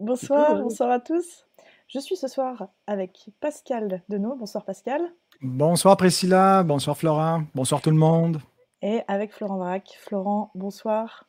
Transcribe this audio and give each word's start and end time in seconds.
Bonsoir, 0.00 0.62
bonsoir 0.62 0.90
à 0.92 1.00
tous. 1.00 1.44
Je 1.88 1.98
suis 1.98 2.14
ce 2.14 2.28
soir 2.28 2.68
avec 2.86 3.30
Pascal 3.40 4.00
Denot. 4.08 4.36
Bonsoir 4.36 4.64
Pascal. 4.64 5.02
Bonsoir 5.42 5.96
Priscilla, 5.96 6.62
bonsoir 6.62 6.96
Florent, 6.96 7.42
bonsoir 7.52 7.82
tout 7.82 7.90
le 7.90 7.96
monde. 7.96 8.40
Et 8.80 9.00
avec 9.08 9.32
Florent 9.32 9.56
Vrac. 9.56 9.98
Florent, 9.98 10.52
bonsoir. 10.54 11.28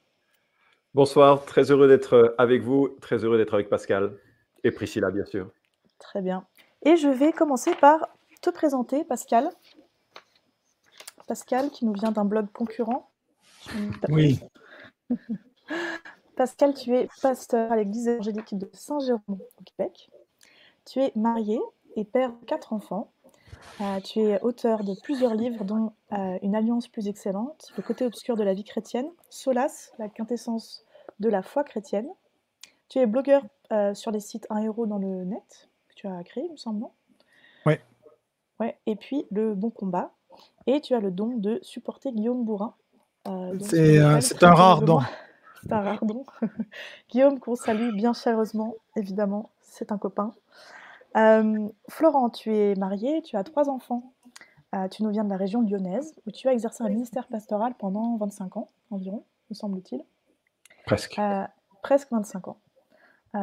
Bonsoir, 0.93 1.45
très 1.45 1.71
heureux 1.71 1.87
d'être 1.87 2.35
avec 2.37 2.61
vous, 2.61 2.89
très 3.01 3.23
heureux 3.23 3.39
d'être 3.39 3.55
avec 3.55 3.69
Pascal 3.69 4.15
et 4.63 4.69
Priscilla 4.69 5.09
bien 5.09 5.25
sûr. 5.25 5.49
Très 5.97 6.21
bien. 6.21 6.45
Et 6.83 6.95
je 6.95 7.07
vais 7.07 7.31
commencer 7.31 7.73
par 7.73 8.07
te 8.43 8.51
présenter 8.51 9.03
Pascal. 9.03 9.49
Pascal 11.27 11.71
qui 11.71 11.85
nous 11.85 11.93
vient 11.93 12.11
d'un 12.11 12.25
blog 12.25 12.51
concurrent. 12.51 13.09
Oui. 14.09 14.39
Pascal, 16.39 16.73
tu 16.73 16.95
es 16.95 17.09
pasteur 17.21 17.69
à 17.69 17.75
l'église 17.75 18.07
évangélique 18.07 18.57
de 18.57 18.69
Saint-Jérôme 18.71 19.21
au 19.27 19.63
Québec. 19.65 20.09
Tu 20.85 21.01
es 21.01 21.11
marié 21.17 21.59
et 21.97 22.05
père 22.05 22.31
de 22.31 22.45
quatre 22.45 22.71
enfants. 22.71 23.11
Euh, 23.81 23.99
tu 23.99 24.21
es 24.21 24.41
auteur 24.41 24.85
de 24.85 24.95
plusieurs 25.03 25.35
livres, 25.35 25.65
dont 25.65 25.91
euh, 26.13 26.39
Une 26.41 26.55
alliance 26.55 26.87
plus 26.87 27.09
excellente, 27.09 27.73
Le 27.75 27.83
côté 27.83 28.05
obscur 28.05 28.37
de 28.37 28.43
la 28.43 28.53
vie 28.53 28.63
chrétienne, 28.63 29.09
Solas, 29.29 29.91
la 29.99 30.07
quintessence 30.07 30.85
de 31.19 31.27
la 31.27 31.41
foi 31.41 31.65
chrétienne. 31.65 32.07
Tu 32.87 32.99
es 32.99 33.05
blogueur 33.05 33.43
euh, 33.73 33.93
sur 33.93 34.11
les 34.11 34.21
sites 34.21 34.47
Un 34.49 34.61
héros 34.61 34.85
dans 34.85 34.97
le 34.97 35.25
net, 35.25 35.67
que 35.89 35.95
tu 35.95 36.07
as 36.07 36.23
créé, 36.23 36.45
il 36.45 36.53
me 36.53 36.57
semble, 36.57 36.79
non? 36.79 36.91
Oui. 37.65 37.73
Ouais, 38.61 38.79
et 38.85 38.95
puis 38.95 39.25
Le 39.29 39.55
Bon 39.55 39.71
Combat. 39.71 40.13
Et 40.67 40.79
tu 40.79 40.95
as 40.95 41.01
le 41.01 41.11
don 41.11 41.35
de 41.35 41.59
supporter 41.63 42.13
Guillaume 42.13 42.45
Bourrin. 42.45 42.75
c'est 43.59 43.99
un 44.41 44.53
rare 44.53 44.83
don. 44.83 45.01
C'est 45.61 45.73
un 45.73 45.81
rare 45.81 46.05
don. 46.05 46.25
Guillaume, 47.09 47.39
qu'on 47.39 47.55
salue 47.55 47.93
bien 47.93 48.13
chaleureusement, 48.13 48.75
évidemment, 48.95 49.49
c'est 49.61 49.91
un 49.91 49.97
copain. 49.97 50.33
Euh, 51.17 51.67
Florent, 51.89 52.29
tu 52.29 52.55
es 52.55 52.75
marié, 52.75 53.21
tu 53.21 53.35
as 53.35 53.43
trois 53.43 53.69
enfants. 53.69 54.13
Euh, 54.75 54.87
tu 54.87 55.03
nous 55.03 55.09
viens 55.09 55.23
de 55.23 55.29
la 55.29 55.37
région 55.37 55.61
lyonnaise, 55.61 56.13
où 56.27 56.31
tu 56.31 56.47
as 56.47 56.53
exercé 56.53 56.83
un 56.83 56.89
ministère 56.89 57.27
pastoral 57.27 57.73
pendant 57.77 58.17
25 58.17 58.57
ans 58.57 58.69
environ, 58.91 59.23
me 59.49 59.55
semble-t-il. 59.55 60.03
Presque. 60.85 61.17
Euh, 61.17 61.45
presque 61.81 62.11
25 62.11 62.47
ans. 62.49 62.57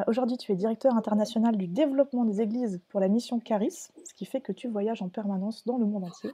Aujourd'hui, 0.09 0.37
tu 0.37 0.51
es 0.51 0.57
directeur 0.57 0.97
international 0.97 1.57
du 1.57 1.69
développement 1.69 2.25
des 2.25 2.41
églises 2.41 2.81
pour 2.89 2.99
la 2.99 3.07
mission 3.07 3.39
Caris, 3.39 3.71
ce 4.05 4.15
qui 4.15 4.25
fait 4.25 4.41
que 4.41 4.51
tu 4.51 4.67
voyages 4.67 5.01
en 5.01 5.09
permanence 5.09 5.65
dans 5.65 5.79
le 5.79 5.87
monde 5.87 6.03
entier. 6.03 6.33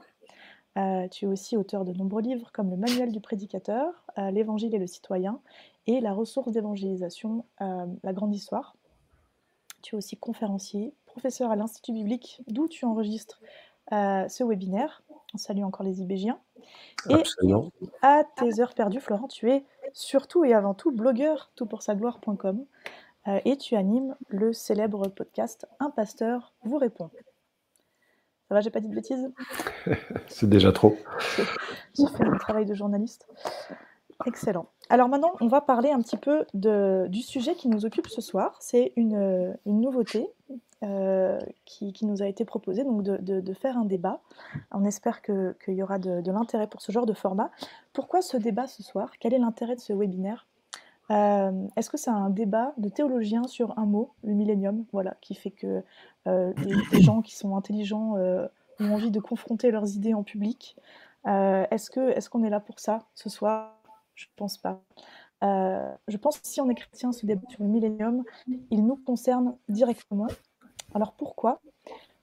Tu 0.75 1.25
es 1.25 1.27
aussi 1.27 1.57
auteur 1.57 1.85
de 1.85 1.93
nombreux 1.93 2.21
livres 2.21 2.51
comme 2.51 2.69
le 2.69 2.77
Manuel 2.77 3.11
du 3.11 3.19
prédicateur, 3.19 4.05
L'Évangile 4.17 4.73
et 4.73 4.79
le 4.79 4.87
citoyen, 4.87 5.39
et 5.87 5.99
la 5.99 6.13
ressource 6.13 6.51
d'évangélisation, 6.51 7.45
euh, 7.61 7.85
la 8.03 8.13
grande 8.13 8.33
histoire. 8.33 8.75
Tu 9.81 9.95
es 9.95 9.97
aussi 9.97 10.17
conférencier, 10.17 10.93
professeur 11.05 11.51
à 11.51 11.55
l'Institut 11.55 11.91
biblique, 11.91 12.41
d'où 12.47 12.67
tu 12.67 12.85
enregistres 12.85 13.41
euh, 13.91 14.27
ce 14.29 14.43
webinaire. 14.43 15.03
On 15.33 15.37
salue 15.37 15.63
encore 15.63 15.85
les 15.85 16.01
IBGiens. 16.01 16.39
Et 17.09 17.23
à 18.01 18.23
tes 18.23 18.61
heures 18.61 18.75
perdues, 18.75 19.01
Florent, 19.01 19.27
tu 19.27 19.51
es 19.51 19.65
surtout 19.91 20.45
et 20.45 20.53
avant 20.53 20.73
tout 20.73 20.91
blogueur 20.91 21.51
toutpoursagloire.com 21.55 22.65
euh, 23.27 23.39
et 23.43 23.57
tu 23.57 23.75
animes 23.75 24.15
le 24.27 24.53
célèbre 24.53 25.07
podcast 25.09 25.67
Un 25.79 25.89
pasteur 25.89 26.53
vous 26.63 26.77
répond. 26.77 27.09
Ça 28.53 28.57
va, 28.57 28.61
j'ai 28.61 28.69
pas 28.69 28.81
dit 28.81 28.87
de 28.87 28.93
bêtises 28.93 29.31
C'est 30.27 30.47
déjà 30.47 30.71
trop. 30.71 30.95
J'ai 31.97 32.05
fait 32.05 32.23
mon 32.23 32.37
travail 32.37 32.67
de 32.67 32.75
journaliste. 32.75 33.27
Excellent. 34.27 34.67
Alors 34.89 35.09
maintenant, 35.09 35.31
on 35.41 35.47
va 35.47 35.59
parler 35.59 35.89
un 35.89 35.99
petit 36.03 36.17
peu 36.17 36.45
de, 36.53 37.07
du 37.09 37.23
sujet 37.23 37.55
qui 37.55 37.67
nous 37.67 37.83
occupe 37.87 38.07
ce 38.09 38.21
soir. 38.21 38.55
C'est 38.59 38.93
une, 38.95 39.57
une, 39.65 39.81
nouveauté 39.81 40.27
euh, 40.83 41.39
qui, 41.65 41.93
qui, 41.93 42.05
nous 42.05 42.21
a 42.21 42.27
été 42.27 42.45
proposée, 42.45 42.83
donc 42.83 43.01
de, 43.01 43.17
de, 43.17 43.53
faire 43.53 43.75
un 43.75 43.85
débat. 43.85 44.21
On 44.69 44.85
espère 44.85 45.23
qu'il 45.23 45.55
y 45.69 45.81
aura 45.81 45.97
de, 45.97 46.21
l'intérêt 46.29 46.67
pour 46.67 46.83
ce 46.83 46.91
genre 46.91 47.07
de 47.07 47.13
format. 47.13 47.49
Pourquoi 47.91 48.21
ce 48.21 48.37
débat 48.37 48.67
ce 48.67 48.83
soir? 48.83 49.13
Quel 49.19 49.33
est 49.33 49.39
l'intérêt 49.39 49.73
de 49.73 49.81
ce 49.81 49.93
webinaire? 49.93 50.45
Euh, 51.11 51.67
Est-ce 51.75 51.89
que 51.89 51.97
c'est 51.97 52.09
un 52.09 52.29
débat 52.29 52.73
de 52.77 52.89
théologiens 52.89 53.43
sur 53.47 53.77
un 53.77 53.85
mot, 53.85 54.13
le 54.23 54.33
millénium, 54.33 54.85
voilà, 54.91 55.15
qui 55.21 55.35
fait 55.35 55.51
que 55.51 55.83
euh, 56.27 56.53
les, 56.91 57.01
gens 57.01 57.21
qui 57.21 57.35
sont 57.35 57.55
intelligents 57.55 58.15
ont 58.79 58.93
envie 58.93 59.11
de 59.11 59.19
confronter 59.19 59.71
leurs 59.71 59.95
idées 59.95 60.13
en 60.13 60.23
public? 60.23 60.77
Est-ce 61.25 62.29
qu'on 62.29 62.43
est, 62.43 62.49
là 62.49 62.59
pour 62.59 62.79
ça 62.79 62.99
ce 63.15 63.29
soir? 63.29 63.79
Je 64.15 64.27
pense 64.35 64.57
pas. 64.57 64.81
Euh, 65.43 65.91
je 66.07 66.17
pense 66.17 66.39
que 66.39 66.47
si 66.47 66.61
on 66.61 66.69
est 66.69 66.75
chrétien, 66.75 67.11
ce 67.11 67.25
débat 67.25 67.41
sur 67.49 67.63
le 67.63 67.69
millénium, 67.69 68.23
il 68.71 68.85
nous 68.85 68.95
concerne 68.95 69.55
directement. 69.67 70.27
Alors 70.93 71.13
pourquoi? 71.13 71.61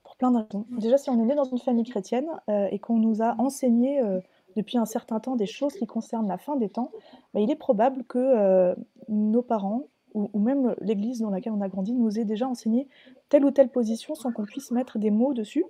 Pour 0.03 0.15
plein 0.15 0.31
de 0.31 0.37
raisons. 0.37 0.65
Déjà, 0.71 0.97
si 0.97 1.09
on 1.09 1.21
est 1.21 1.25
né 1.25 1.35
dans 1.35 1.43
une 1.43 1.59
famille 1.59 1.83
chrétienne 1.83 2.27
euh, 2.49 2.67
et 2.71 2.79
qu'on 2.79 2.97
nous 2.97 3.21
a 3.21 3.35
enseigné 3.39 4.01
euh, 4.01 4.19
depuis 4.55 4.77
un 4.77 4.85
certain 4.85 5.19
temps 5.19 5.35
des 5.35 5.45
choses 5.45 5.73
qui 5.73 5.85
concernent 5.85 6.27
la 6.27 6.37
fin 6.37 6.55
des 6.55 6.69
temps, 6.69 6.91
bah, 7.33 7.39
il 7.39 7.49
est 7.51 7.55
probable 7.55 8.03
que 8.03 8.75
nos 9.09 9.41
parents 9.41 9.83
ou, 10.13 10.29
ou 10.33 10.39
même 10.39 10.75
l'Église 10.81 11.19
dans 11.19 11.29
laquelle 11.29 11.53
on 11.53 11.61
a 11.61 11.69
grandi 11.69 11.93
nous 11.93 12.19
ait 12.19 12.25
déjà 12.25 12.47
enseigné 12.47 12.87
telle 13.29 13.45
ou 13.45 13.51
telle 13.51 13.69
position 13.69 14.13
sans 14.13 14.31
qu'on 14.31 14.43
puisse 14.43 14.71
mettre 14.71 14.99
des 14.99 15.11
mots 15.11 15.33
dessus. 15.33 15.63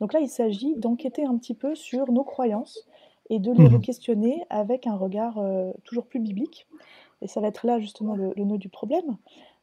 Donc 0.00 0.12
là, 0.12 0.20
il 0.20 0.28
s'agit 0.28 0.76
d'enquêter 0.76 1.24
un 1.24 1.36
petit 1.36 1.54
peu 1.54 1.74
sur 1.74 2.12
nos 2.12 2.22
croyances, 2.22 2.86
et 3.30 3.38
de 3.38 3.52
les 3.52 3.68
mmh 3.68 3.80
questionner 3.80 4.44
avec 4.50 4.86
un 4.86 4.96
regard 4.96 5.38
euh, 5.38 5.72
toujours 5.84 6.06
plus 6.06 6.20
biblique. 6.20 6.66
Et 7.22 7.28
ça 7.28 7.40
va 7.40 7.48
être 7.48 7.66
là 7.66 7.78
justement 7.78 8.14
le, 8.14 8.32
nœud 8.36 8.58
du 8.58 8.68
problème. 8.68 9.16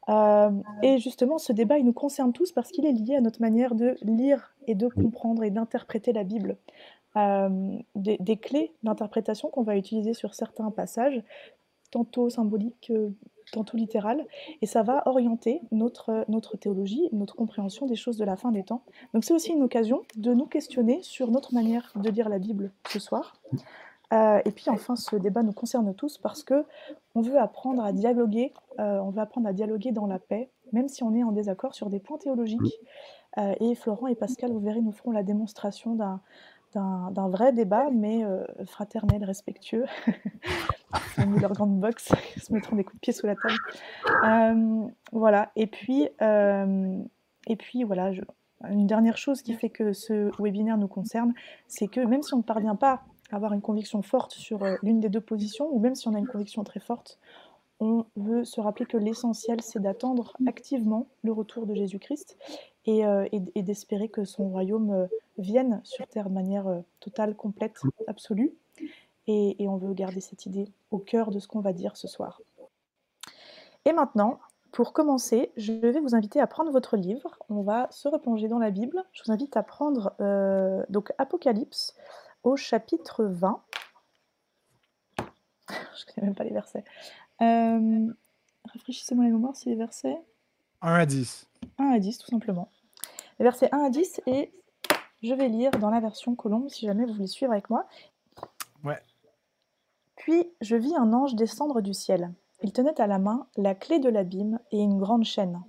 Euh, 0.07 0.51
et 0.83 0.99
justement, 0.99 1.37
ce 1.37 1.51
débat, 1.51 1.77
il 1.77 1.85
nous 1.85 1.93
concerne 1.93 2.31
tous 2.31 2.51
parce 2.51 2.71
qu'il 2.71 2.85
est 2.85 2.91
lié 2.91 3.15
à 3.15 3.21
notre 3.21 3.41
manière 3.41 3.75
de 3.75 3.97
lire 4.01 4.53
et 4.67 4.75
de 4.75 4.87
comprendre 4.87 5.43
et 5.43 5.49
d'interpréter 5.49 6.13
la 6.13 6.23
Bible. 6.23 6.57
Euh, 7.17 7.77
des, 7.95 8.37
clés 8.37 8.73
d'interprétation 8.83 9.49
qu'on 9.49 9.63
va 9.63 9.77
utiliser 9.77 10.13
sur 10.13 10.33
certains 10.33 10.69
passages, 10.69 11.23
tantôt 11.91 12.29
symboliques, 12.29 12.91
tantôt 13.51 13.77
littéral, 13.77 14.25
et 14.61 14.65
ça 14.65 14.83
va 14.83 15.03
orienter 15.05 15.61
notre, 15.71 16.25
théologie, 16.59 17.07
notre 17.13 17.35
compréhension 17.35 17.85
des 17.85 17.95
choses 17.95 18.17
de 18.17 18.25
la 18.25 18.35
fin 18.35 18.51
des 18.51 18.63
temps. 18.63 18.83
Donc 19.13 19.23
c'est 19.23 19.33
aussi 19.33 19.53
une 19.53 19.63
occasion 19.63 20.03
de 20.17 20.33
nous 20.33 20.45
questionner 20.45 21.01
sur 21.03 21.31
notre 21.31 21.53
manière 21.53 21.93
de 21.95 22.09
lire 22.09 22.27
la 22.27 22.39
Bible 22.39 22.71
ce 22.89 22.99
soir. 22.99 23.39
Euh, 24.13 24.39
et 24.45 24.51
puis 24.51 24.65
enfin, 24.69 24.95
ce 24.95 25.15
débat 25.15 25.41
nous 25.41 25.53
concerne 25.53 25.93
tous 25.95 26.17
parce 26.17 26.43
que 26.43 26.65
on 27.15 27.21
veut 27.21 27.39
apprendre 27.39 27.83
à 27.83 27.91
dialoguer, 27.91 28.53
euh, 28.79 28.99
on 28.99 29.09
veut 29.09 29.21
apprendre 29.21 29.47
à 29.47 29.53
dialoguer 29.53 29.91
dans 29.91 30.05
la 30.05 30.19
paix, 30.19 30.49
même 30.73 30.87
si 30.87 31.03
on 31.03 31.15
est 31.15 31.23
en 31.23 31.31
désaccord 31.31 31.73
sur 31.73 31.89
des 31.89 31.99
points 31.99 32.17
théologiques. 32.17 32.79
Euh, 33.37 33.53
et 33.59 33.75
Florent 33.75 34.07
et 34.07 34.15
Pascal, 34.15 34.51
vous 34.51 34.59
verrez, 34.59 34.81
nous 34.81 34.91
feront 34.91 35.11
la 35.11 35.23
démonstration 35.23 35.95
d'un 35.95 36.21
d'un 36.75 37.29
vrai 37.29 37.53
débat, 37.53 37.89
mais 37.91 38.23
fraternel, 38.65 39.23
respectueux, 39.23 39.85
Ils 41.17 41.23
ont 41.23 41.27
mis 41.27 41.39
leur 41.39 41.53
grande 41.53 41.79
box, 41.79 42.11
ils 42.35 42.41
se 42.41 42.53
mettront 42.53 42.75
des 42.75 42.83
coups 42.83 42.97
de 42.97 42.99
pied 42.99 43.13
sous 43.13 43.27
la 43.27 43.35
table. 43.35 43.55
Euh, 44.25 44.87
voilà, 45.11 45.51
et 45.55 45.67
puis, 45.67 46.09
euh, 46.21 46.97
et 47.47 47.55
puis 47.55 47.83
voilà, 47.83 48.11
une 48.69 48.87
dernière 48.87 49.17
chose 49.17 49.41
qui 49.41 49.53
fait 49.53 49.69
que 49.69 49.93
ce 49.93 50.31
webinaire 50.41 50.77
nous 50.77 50.87
concerne, 50.87 51.33
c'est 51.67 51.87
que 51.87 51.99
même 51.99 52.21
si 52.21 52.33
on 52.33 52.37
ne 52.37 52.43
parvient 52.43 52.75
pas 52.75 53.01
à 53.31 53.35
avoir 53.35 53.53
une 53.53 53.61
conviction 53.61 54.01
forte 54.01 54.31
sur 54.31 54.63
euh, 54.63 54.75
l'une 54.83 54.99
des 54.99 55.09
deux 55.09 55.21
positions, 55.21 55.67
ou 55.71 55.79
même 55.79 55.95
si 55.95 56.07
on 56.07 56.13
a 56.13 56.19
une 56.19 56.27
conviction 56.27 56.63
très 56.63 56.79
forte, 56.79 57.19
on 57.79 58.05
veut 58.15 58.45
se 58.45 58.61
rappeler 58.61 58.85
que 58.85 58.97
l'essentiel, 58.97 59.61
c'est 59.61 59.81
d'attendre 59.81 60.35
activement 60.47 61.07
le 61.23 61.31
retour 61.31 61.65
de 61.65 61.75
Jésus-Christ 61.75 62.37
et, 62.85 63.01
et 63.31 63.63
d'espérer 63.63 64.09
que 64.09 64.23
son 64.23 64.47
royaume 64.49 65.07
vienne 65.37 65.81
sur 65.83 66.07
Terre 66.07 66.29
de 66.29 66.33
manière 66.33 66.83
totale, 66.99 67.35
complète, 67.35 67.81
absolue 68.07 68.55
et, 69.27 69.67
on 69.67 69.77
veut 69.77 69.93
garder 69.93 70.21
cette 70.21 70.45
idée 70.45 70.71
au 70.91 70.99
cœur 70.99 71.31
de 71.31 71.39
ce 71.39 71.47
qu'on 71.47 71.61
va 71.61 71.73
dire 71.73 71.97
ce 71.97 72.07
soir. 72.07 72.41
Et 73.85 73.93
maintenant, 73.93 74.39
pour 74.71 74.93
commencer, 74.93 75.51
je 75.57 75.73
vais 75.73 75.99
vous 75.99 76.15
inviter 76.15 76.39
à 76.39 76.47
prendre 76.47 76.71
votre 76.71 76.97
livre. 76.97 77.39
On 77.49 77.61
va 77.61 77.87
se 77.91 78.07
replonger 78.07 78.47
dans 78.47 78.59
la 78.59 78.71
Bible. 78.71 79.03
Je 79.13 79.23
vous 79.23 79.31
invite 79.31 79.55
à 79.57 79.63
prendre 79.63 80.13
euh, 80.19 80.83
donc 80.89 81.13
Apocalypse 81.17 81.95
au 82.43 82.55
chapitre 82.55 83.23
20. 83.25 83.61
Je 85.69 85.73
ne 85.73 86.13
connais 86.13 86.27
même 86.27 86.35
pas 86.35 86.43
les 86.43 86.53
versets. 86.53 86.83
Euh, 87.41 88.07
Rafraîchissez-moi 88.73 89.25
la 89.25 89.31
mémoire, 89.31 89.55
c'est 89.55 89.69
les 89.69 89.75
versets. 89.75 90.19
1 90.81 90.93
à 90.93 91.05
10. 91.05 91.47
1 91.77 91.85
à 91.85 91.99
10, 91.99 92.17
tout 92.17 92.27
simplement. 92.27 92.69
Les 93.39 93.43
versets 93.43 93.69
1 93.71 93.79
à 93.79 93.89
10, 93.89 94.21
et 94.27 94.51
je 95.23 95.33
vais 95.33 95.49
lire 95.49 95.71
dans 95.71 95.89
la 95.89 95.99
version 95.99 96.35
Colombe, 96.35 96.69
si 96.69 96.85
jamais 96.85 97.05
vous 97.05 97.13
voulez 97.13 97.27
suivre 97.27 97.51
avec 97.51 97.69
moi. 97.69 97.85
Ouais. 98.83 99.01
Puis 100.15 100.47
je 100.61 100.75
vis 100.75 100.95
un 100.95 101.13
ange 101.13 101.35
descendre 101.35 101.81
du 101.81 101.93
ciel. 101.93 102.31
Il 102.63 102.71
tenait 102.71 102.99
à 102.99 103.07
la 103.07 103.19
main 103.19 103.47
la 103.57 103.75
clé 103.75 103.99
de 103.99 104.09
l'abîme 104.09 104.59
et 104.71 104.81
une 104.81 104.97
grande 104.97 105.23
chaîne. 105.23 105.61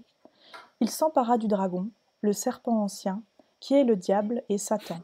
Il 0.80 0.90
s'empara 0.90 1.38
du 1.38 1.48
dragon, 1.48 1.88
le 2.20 2.32
serpent 2.32 2.82
ancien, 2.82 3.22
qui 3.60 3.74
est 3.74 3.84
le 3.84 3.96
diable 3.96 4.42
et 4.48 4.58
Satan, 4.58 4.98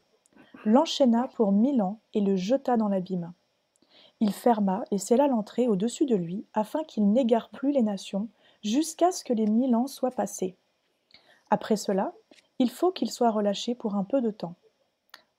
l'enchaîna 0.64 1.28
pour 1.34 1.52
mille 1.52 1.82
ans 1.82 1.98
et 2.14 2.20
le 2.20 2.36
jeta 2.36 2.76
dans 2.76 2.88
l'abîme. 2.88 3.32
Il 4.22 4.32
ferma 4.32 4.84
et 4.92 4.98
scella 4.98 5.26
l'entrée 5.26 5.66
au-dessus 5.66 6.06
de 6.06 6.14
lui, 6.14 6.46
afin 6.54 6.84
qu'il 6.84 7.10
n'égare 7.10 7.48
plus 7.48 7.72
les 7.72 7.82
nations, 7.82 8.28
jusqu'à 8.62 9.10
ce 9.10 9.24
que 9.24 9.32
les 9.32 9.46
mille 9.46 9.74
ans 9.74 9.88
soient 9.88 10.12
passés. 10.12 10.56
Après 11.50 11.74
cela, 11.74 12.14
il 12.60 12.70
faut 12.70 12.92
qu'il 12.92 13.10
soit 13.10 13.32
relâché 13.32 13.74
pour 13.74 13.96
un 13.96 14.04
peu 14.04 14.20
de 14.20 14.30
temps. 14.30 14.54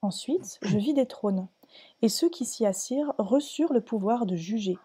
Ensuite, 0.02 0.58
je 0.60 0.76
vis 0.76 0.92
des 0.92 1.06
trônes, 1.06 1.48
et 2.02 2.10
ceux 2.10 2.28
qui 2.28 2.44
s'y 2.44 2.66
assirent 2.66 3.14
reçurent 3.16 3.72
le 3.72 3.80
pouvoir 3.80 4.26
de 4.26 4.36
juger. 4.36 4.76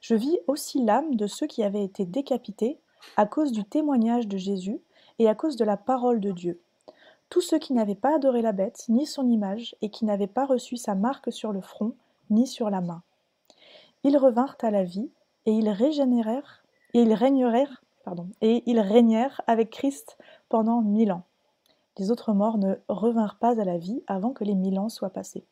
Je 0.00 0.14
vis 0.14 0.38
aussi 0.46 0.82
l'âme 0.82 1.14
de 1.14 1.26
ceux 1.26 1.46
qui 1.46 1.62
avaient 1.62 1.84
été 1.84 2.06
décapités 2.06 2.80
à 3.18 3.26
cause 3.26 3.52
du 3.52 3.64
témoignage 3.64 4.28
de 4.28 4.38
Jésus 4.38 4.80
et 5.18 5.28
à 5.28 5.34
cause 5.34 5.56
de 5.56 5.64
la 5.66 5.76
parole 5.76 6.20
de 6.20 6.32
Dieu. 6.32 6.62
Tous 7.28 7.42
ceux 7.42 7.58
qui 7.58 7.74
n'avaient 7.74 7.94
pas 7.94 8.16
adoré 8.16 8.40
la 8.40 8.52
bête, 8.52 8.86
ni 8.88 9.04
son 9.04 9.28
image, 9.28 9.76
et 9.82 9.90
qui 9.90 10.06
n'avaient 10.06 10.26
pas 10.26 10.46
reçu 10.46 10.78
sa 10.78 10.94
marque 10.94 11.30
sur 11.30 11.52
le 11.52 11.60
front, 11.60 11.92
ni 12.30 12.46
sur 12.46 12.70
la 12.70 12.80
main. 12.80 13.02
Ils 14.06 14.18
revinrent 14.18 14.56
à 14.62 14.70
la 14.70 14.84
vie, 14.84 15.10
et 15.46 15.50
ils 15.50 15.68
régénérèrent, 15.68 16.62
et 16.94 17.02
ils 17.02 17.12
régnèrent, 17.12 17.82
pardon, 18.04 18.28
et 18.40 18.62
ils 18.66 18.78
régnèrent 18.78 19.42
avec 19.48 19.70
Christ 19.70 20.16
pendant 20.48 20.80
mille 20.80 21.10
ans. 21.10 21.24
Les 21.98 22.12
autres 22.12 22.32
morts 22.32 22.56
ne 22.56 22.76
revinrent 22.88 23.36
pas 23.40 23.60
à 23.60 23.64
la 23.64 23.78
vie 23.78 24.04
avant 24.06 24.30
que 24.30 24.44
les 24.44 24.54
mille 24.54 24.78
ans 24.78 24.88
soient 24.88 25.10
passés. 25.10 25.44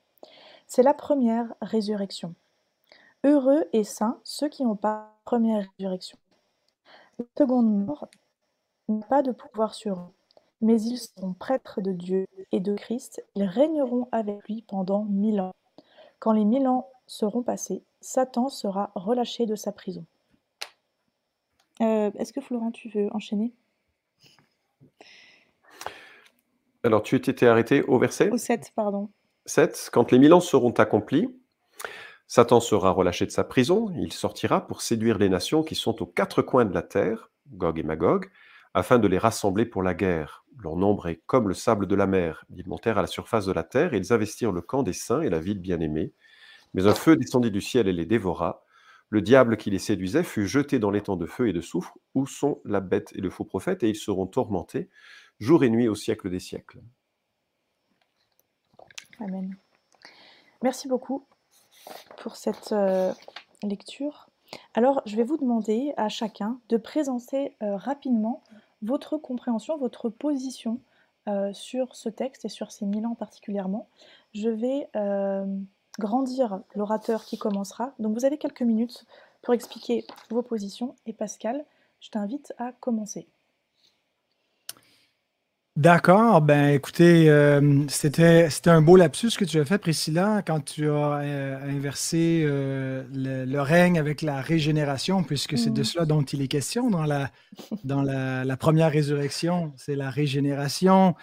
C'est 0.69 0.85
la 0.85 0.95
première 0.95 1.53
résurrection. 1.63 2.33
Heureux 3.25 3.65
et 3.73 3.83
saints 3.83 4.21
ceux 4.23 4.49
qui 4.49 4.63
n'ont 4.63 4.77
pas 4.77 4.99
la 4.99 5.21
première 5.25 5.69
résurrection. 5.77 6.17
La 7.19 7.25
seconde 7.37 7.87
mort 7.87 8.07
n'a 8.89 9.05
pas 9.07 9.23
de 9.23 9.33
pouvoir 9.33 9.75
sur 9.75 9.99
eux, 9.99 10.15
mais 10.61 10.81
ils 10.81 10.99
sont 10.99 11.33
prêtres 11.33 11.81
de 11.81 11.91
Dieu 11.91 12.29
et 12.53 12.61
de 12.61 12.77
Christ, 12.77 13.21
ils 13.35 13.43
régneront 13.43 14.07
avec 14.13 14.47
lui 14.47 14.63
pendant 14.63 15.07
mille 15.07 15.41
ans. 15.41 15.55
Quand 16.21 16.31
les 16.31 16.45
mille 16.45 16.69
ans 16.69 16.89
seront 17.07 17.43
passés, 17.43 17.83
Satan 18.01 18.49
sera 18.49 18.91
relâché 18.95 19.47
de 19.47 19.55
sa 19.55 19.73
prison. 19.73 20.07
Euh, 21.81 22.11
Est-ce 22.19 22.33
que 22.33 22.41
Florent, 22.41 22.71
tu 22.71 22.89
veux 22.89 23.09
enchaîner? 23.15 23.53
Alors, 26.83 27.03
tu 27.03 27.17
étais 27.17 27.47
arrêté 27.47 27.83
au 27.83 27.99
verset? 27.99 28.31
Au 28.31 28.37
7, 28.37 28.73
pardon. 28.77 29.11
7. 29.47 29.91
Quand 29.93 30.13
les 30.13 30.19
mille 30.19 30.35
ans 30.35 30.41
seront 30.41 30.73
accomplis, 30.73 31.29
Satan 32.27 32.61
sera 32.61 32.91
relâché 32.91 33.27
de 33.27 33.31
sa 33.31 33.45
prison, 33.45 33.93
il 33.97 34.13
sortira 34.13 34.67
pour 34.67 34.83
séduire 34.83 35.19
les 35.19 35.29
nations 35.29 35.63
qui 35.63 35.75
sont 35.75 36.03
aux 36.03 36.07
quatre 36.07 36.43
coins 36.43 36.65
de 36.65 36.75
la 36.75 36.83
terre, 36.83 37.31
Gog 37.53 37.79
et 37.79 37.83
Magog, 37.83 38.31
afin 38.73 38.99
de 38.99 39.07
les 39.07 39.19
rassembler 39.19 39.67
pour 39.67 39.83
la 39.83 39.95
guerre. 39.95 40.45
Leur 40.63 40.77
nombre 40.77 41.09
est 41.09 41.21
comme 41.27 41.49
le 41.49 41.55
sable 41.55 41.87
de 41.87 41.95
la 41.95 42.07
mer. 42.07 42.45
Ils 42.57 42.67
montèrent 42.69 42.99
à 42.99 43.03
la 43.03 43.07
surface 43.07 43.47
de 43.47 43.53
la 43.53 43.63
terre 43.63 43.95
et 43.95 43.99
ils 43.99 44.13
investirent 44.13 44.53
le 44.53 44.63
camp 44.63 44.83
des 44.83 44.93
saints 44.93 45.21
et 45.21 45.31
la 45.31 45.41
ville 45.41 45.61
bien-aimée. 45.61 46.13
Mais 46.75 46.87
un 46.87 46.95
feu 46.95 47.17
descendit 47.17 47.51
du 47.51 47.61
ciel 47.61 47.89
et 47.89 47.93
les 47.93 48.07
dévora. 48.07 48.65
Le 49.11 49.23
diable 49.23 49.57
qui 49.57 49.71
les 49.71 49.79
séduisait 49.79 50.25
fut 50.25 50.47
jeté 50.47 50.79
dans 50.79 50.91
l'étang 50.91 51.17
de 51.17 51.27
feu 51.27 51.49
et 51.49 51.53
de 51.53 51.61
soufre, 51.61 51.97
où 52.15 52.27
sont 52.27 52.61
la 52.65 52.81
bête 52.81 53.13
et 53.15 53.21
le 53.21 53.31
faux 53.31 53.45
prophète, 53.45 53.83
et 53.83 53.89
ils 53.89 53.97
seront 53.97 54.27
tourmentés 54.27 54.91
jour 55.41 55.65
et 55.65 55.71
nuit 55.71 55.89
au 55.89 55.95
siècle 55.95 56.31
des 56.31 56.41
siècles. 56.41 56.81
Amen. 59.21 59.57
Merci 60.63 60.89
beaucoup 60.89 61.27
pour 62.19 62.37
cette 62.37 62.73
euh, 62.73 63.13
lecture. 63.63 64.31
Alors, 64.75 65.03
je 65.07 65.17
vais 65.17 65.25
vous 65.25 65.37
demander 65.37 65.93
à 65.97 66.09
chacun 66.09 66.61
de 66.69 66.77
présenter 66.77 67.57
euh, 67.63 67.77
rapidement 67.77 68.43
votre 68.83 69.17
compréhension, 69.17 69.77
votre 69.77 70.09
position 70.09 70.81
euh, 71.29 71.53
sur 71.53 71.95
ce 71.97 72.09
texte 72.09 72.45
et 72.45 72.49
sur 72.49 72.71
ces 72.71 72.87
mille 72.87 73.07
ans 73.07 73.15
particulièrement. 73.15 73.89
Je 74.33 74.49
vais 74.49 74.89
grandir 75.99 76.61
l'orateur 76.75 77.25
qui 77.25 77.39
commencera. 77.39 77.95
Donc, 77.99 78.19
vous 78.19 78.25
avez 78.25 78.39
quelques 78.39 78.63
minutes 78.63 79.05
pour 79.43 79.55
expliquer 79.55 80.05
vos 80.31 80.43
positions. 80.43 80.97
Et 81.07 81.13
Pascal, 81.13 81.65
je 82.01 82.11
t'invite 82.11 82.53
à 82.59 82.73
commencer. 82.73 83.27
D'accord. 85.77 86.41
Ben, 86.41 86.69
écoutez, 86.69 87.29
euh, 87.29 87.83
c'était, 87.89 88.49
c'était 88.49 88.71
un 88.71 88.81
beau 88.81 88.95
lapsus 88.97 89.31
que 89.37 89.45
tu 89.45 89.59
as 89.59 89.65
fait, 89.65 89.79
Priscilla, 89.79 90.41
quand 90.47 90.61
tu 90.61 90.89
as 90.89 90.93
euh, 91.19 91.69
inversé 91.69 92.45
euh, 92.47 93.03
le, 93.13 93.45
le 93.45 93.61
règne 93.61 93.99
avec 93.99 94.23
la 94.23 94.41
régénération, 94.41 95.25
puisque 95.25 95.59
c'est 95.59 95.73
de 95.73 95.81
Mhm. 95.81 95.85
cela 95.85 96.05
dont 96.07 96.23
il 96.23 96.43
est 96.43 96.49
question 96.49 96.91
dans 96.91 97.03
la, 97.03 97.29
dans 97.83 98.03
la, 98.03 98.45
la 98.45 98.57
première 98.57 98.93
résurrection. 98.93 99.73
C'est 99.77 99.97
la 99.97 100.11
régénération 100.11 101.17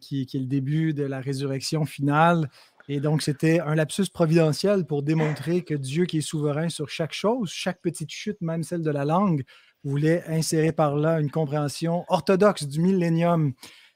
qui, 0.00 0.26
qui 0.26 0.36
est 0.36 0.40
le 0.40 0.46
début 0.46 0.94
de 0.94 1.04
la 1.04 1.20
résurrection 1.20 1.84
finale. 1.84 2.48
Et 2.88 3.00
donc, 3.00 3.22
c'était 3.22 3.58
un 3.60 3.74
lapsus 3.74 4.10
providentiel 4.12 4.86
pour 4.86 5.02
démontrer 5.02 5.62
que 5.62 5.74
Dieu, 5.74 6.04
qui 6.06 6.18
est 6.18 6.20
souverain 6.20 6.68
sur 6.68 6.88
chaque 6.88 7.12
chose, 7.12 7.50
chaque 7.50 7.80
petite 7.80 8.10
chute, 8.10 8.40
même 8.40 8.62
celle 8.62 8.82
de 8.82 8.90
la 8.90 9.04
langue, 9.04 9.42
voulait 9.82 10.24
insérer 10.28 10.72
par 10.72 10.96
là 10.96 11.20
une 11.20 11.30
compréhension 11.30 12.04
orthodoxe 12.08 12.64
du 12.64 12.80
millénium, 12.80 13.54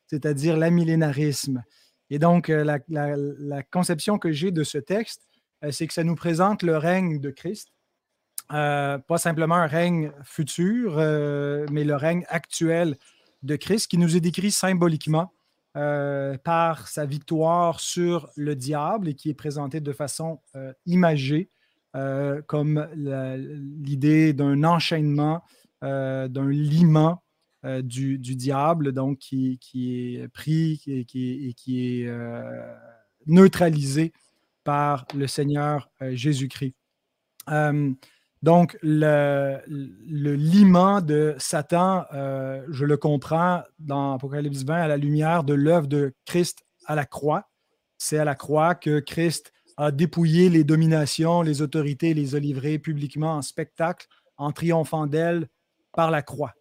c'est-à-dire 0.08 0.56
l'amillénarisme. 0.56 1.62
Et 2.10 2.18
donc, 2.18 2.50
euh, 2.50 2.64
la, 2.88 3.62
conception 3.62 4.18
que 4.18 4.32
j'ai 4.32 4.50
de 4.50 4.64
ce 4.64 4.78
texte, 4.78 5.28
euh, 5.64 5.70
c'est 5.70 5.86
que 5.86 5.94
ça 5.94 6.02
nous 6.02 6.16
présente 6.16 6.62
le 6.62 6.76
règne 6.76 7.20
de 7.20 7.30
Christ, 7.30 7.68
Euh, 8.52 8.98
pas 8.98 9.18
simplement 9.18 9.54
un 9.54 9.68
règne 9.68 10.10
futur, 10.24 10.96
mais 11.70 11.84
le 11.84 11.94
règne 11.94 12.24
actuel 12.28 12.96
de 13.44 13.54
Christ 13.54 13.86
qui 13.88 13.96
nous 13.96 14.16
est 14.16 14.20
décrit 14.20 14.50
symboliquement 14.50 15.32
euh, 15.76 16.36
par 16.36 16.88
sa 16.88 17.06
victoire 17.06 17.78
sur 17.78 18.28
le 18.34 18.56
diable 18.56 19.08
et 19.08 19.14
qui 19.14 19.30
est 19.30 19.34
présenté 19.34 19.80
de 19.80 19.92
façon 19.92 20.40
euh, 20.56 20.72
imagée 20.84 21.48
euh, 21.94 22.42
comme 22.48 22.88
l'idée 22.96 24.32
d'un 24.32 24.64
enchaînement, 24.64 25.44
d'un 25.80 26.48
liement 26.48 27.22
euh, 27.64 27.82
du, 27.82 28.18
diable, 28.18 28.90
donc 28.92 29.18
qui, 29.18 29.60
est 29.74 30.26
pris 30.28 30.82
et 30.88 31.04
qui 31.04 32.02
est 32.02 32.12
neutralisé 33.26 34.12
par 34.64 35.06
le 35.14 35.28
Seigneur 35.28 35.88
Jésus-Christ. 36.00 36.74
Donc, 38.42 38.78
le, 38.82 39.58
le 39.66 41.00
de 41.02 41.34
Satan, 41.38 42.06
euh, 42.14 42.64
je 42.70 42.86
le 42.86 42.96
comprends 42.96 43.62
dans 43.78 44.14
Apocalypse 44.14 44.64
20 44.64 44.82
à 44.82 44.88
la 44.88 44.96
lumière 44.96 45.44
de 45.44 45.52
l'œuvre 45.52 45.86
de 45.86 46.14
Christ 46.24 46.64
à 46.86 46.94
la 46.94 47.04
croix. 47.04 47.50
C'est 47.98 48.18
à 48.18 48.24
la 48.24 48.34
croix 48.34 48.74
que 48.74 49.00
Christ 49.00 49.52
a 49.76 49.90
dépouillé 49.90 50.48
les 50.48 50.64
dominations, 50.64 51.42
les 51.42 51.60
autorités, 51.60 52.14
les 52.14 52.34
a 52.34 52.38
livrées 52.38 52.78
publiquement 52.78 53.34
en 53.34 53.42
spectacle, 53.42 54.06
en 54.38 54.52
triomphant 54.52 55.06
d'elles 55.06 55.46
par 55.92 56.10
la 56.10 56.22
croix. 56.22 56.54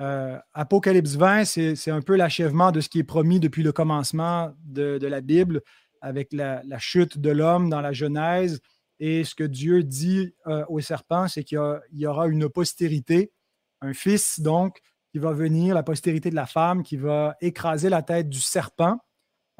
Euh, 0.00 0.38
Apocalypse 0.54 1.16
20, 1.16 1.44
c'est 1.44 1.90
un 1.90 2.00
peu 2.00 2.16
l'achèvement 2.16 2.72
de 2.72 2.80
ce 2.80 2.88
qui 2.88 3.00
est 3.00 3.04
promis 3.04 3.38
depuis 3.38 3.62
le 3.62 3.72
commencement 3.72 4.54
de, 4.64 4.98
la 5.06 5.20
Bible, 5.20 5.60
avec 6.00 6.32
la 6.32 6.78
chute 6.78 7.18
de 7.18 7.30
l'homme 7.30 7.68
dans 7.68 7.82
la 7.82 7.92
Genèse. 7.92 8.62
Et 9.00 9.24
ce 9.24 9.34
que 9.34 9.44
Dieu 9.44 9.82
dit 9.82 10.34
euh, 10.46 10.64
au 10.68 10.80
serpent, 10.80 11.28
c'est 11.28 11.44
qu'il 11.44 11.58
y, 11.92 12.06
aura 12.06 12.26
une 12.28 12.48
postérité, 12.48 13.32
un 13.80 13.92
fils 13.92 14.40
donc, 14.40 14.80
qui 15.12 15.18
va 15.18 15.32
venir, 15.32 15.74
la 15.74 15.82
postérité 15.82 16.30
de 16.30 16.34
la 16.34 16.46
femme, 16.46 16.82
qui 16.82 16.96
va 16.96 17.36
écraser 17.40 17.88
la 17.88 18.02
tête 18.02 18.28
du 18.28 18.40
serpent. 18.40 18.98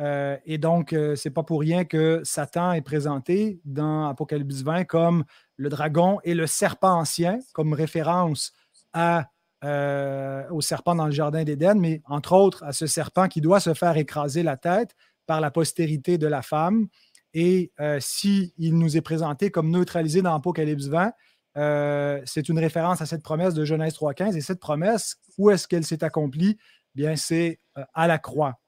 Euh, 0.01 0.37
et 0.45 0.59
donc, 0.59 0.93
euh, 0.93 1.17
c'est 1.17 1.31
pas 1.31 1.43
pour 1.43 1.61
rien 1.61 1.85
que 1.85 2.21
Satan 2.25 2.73
est 2.73 2.83
présenté 2.83 3.61
dans 3.65 4.09
Apocalypse 4.09 4.63
20 4.63 4.85
comme 4.85 5.25
le 5.57 5.69
dragon 5.69 6.21
et 6.25 6.35
le 6.35 6.47
serpent 6.47 6.93
ancien, 6.93 7.39
comme 7.53 7.73
référence 7.73 8.53
à, 8.93 9.29
euh, 9.65 10.49
au 10.51 10.61
serpent 10.61 10.95
dans 10.95 11.07
le 11.07 11.13
jardin 11.13 11.43
d'Éden, 11.43 11.81
mais 11.81 12.03
entre 12.07 12.33
autres 12.33 12.63
à 12.63 12.73
ce 12.73 12.87
serpent 12.87 13.27
qui 13.27 13.41
doit 13.41 13.61
se 13.61 13.75
faire 13.75 13.97
écraser 13.97 14.43
la 14.45 14.57
tête 14.57 14.95
par 15.27 15.41
la 15.41 15.51
postérité 15.51 16.17
de 16.17 16.27
la 16.27 16.43
femme. 16.43 16.87
Et 17.35 17.73
euh, 17.81 17.99
s'il 18.01 18.53
nous 18.59 18.97
est 18.97 19.03
présenté 19.03 19.51
comme 19.51 19.71
neutralisé 19.71 20.23
dans 20.23 20.35
Apocalypse 20.35 20.87
20, 20.87 21.13
euh, 21.57 22.21
c'est 22.25 22.49
une 22.49 22.59
référence 22.59 23.01
à 23.03 23.07
cette 23.07 23.23
promesse 23.23 23.55
de 23.55 23.65
Genèse 23.65 23.95
3.15. 23.95 24.37
Et 24.37 24.41
cette 24.41 24.61
promesse, 24.61 25.17
où 25.37 25.51
est-ce 25.51 25.69
qu'elle 25.69 25.85
s'est 25.85 26.05
accomplie? 26.05 26.59
Bien, 26.95 27.17
c'est 27.17 27.61
euh, 27.77 27.85
à 27.95 28.07
la 28.07 28.19
croix. 28.19 28.59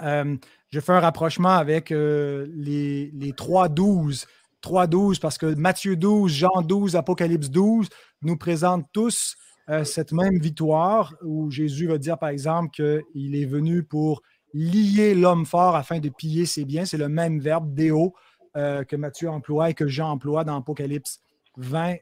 Je 0.00 0.80
fais 0.80 0.92
un 0.92 1.00
rapprochement 1.00 1.50
avec 1.50 1.90
les, 1.90 3.10
les 3.12 3.32
3.12. 3.32 4.26
3.12 4.64 5.20
parce 5.20 5.38
que 5.38 5.46
Matthieu 5.54 5.94
12, 5.94 6.32
Jean 6.32 6.62
12, 6.62 6.96
Apocalypse 6.96 7.50
12 7.50 7.88
nous 8.22 8.36
présentent 8.36 8.88
tous 8.92 9.36
cette 9.84 10.10
même 10.10 10.40
victoire 10.40 11.14
où 11.22 11.52
Jésus 11.52 11.86
va 11.86 11.98
dire, 11.98 12.18
par 12.18 12.30
exemple, 12.30 12.70
qu'il 12.70 13.36
est 13.36 13.44
venu 13.44 13.84
pour 13.84 14.22
lier 14.54 15.14
l'homme 15.14 15.46
fort 15.46 15.76
afin 15.76 15.98
de 15.98 16.08
piller 16.08 16.46
ses 16.46 16.64
biens. 16.64 16.84
C'est 16.84 16.98
le 16.98 17.08
même 17.08 17.40
verbe, 17.40 17.74
déo, 17.74 18.14
que 18.54 18.96
Matthieu 18.96 19.30
emploie 19.30 19.70
et 19.70 19.74
que 19.74 19.86
Jean 19.86 20.10
emploie 20.10 20.44
dans 20.44 20.56
Apocalypse 20.58 21.20
20, 21.56 21.96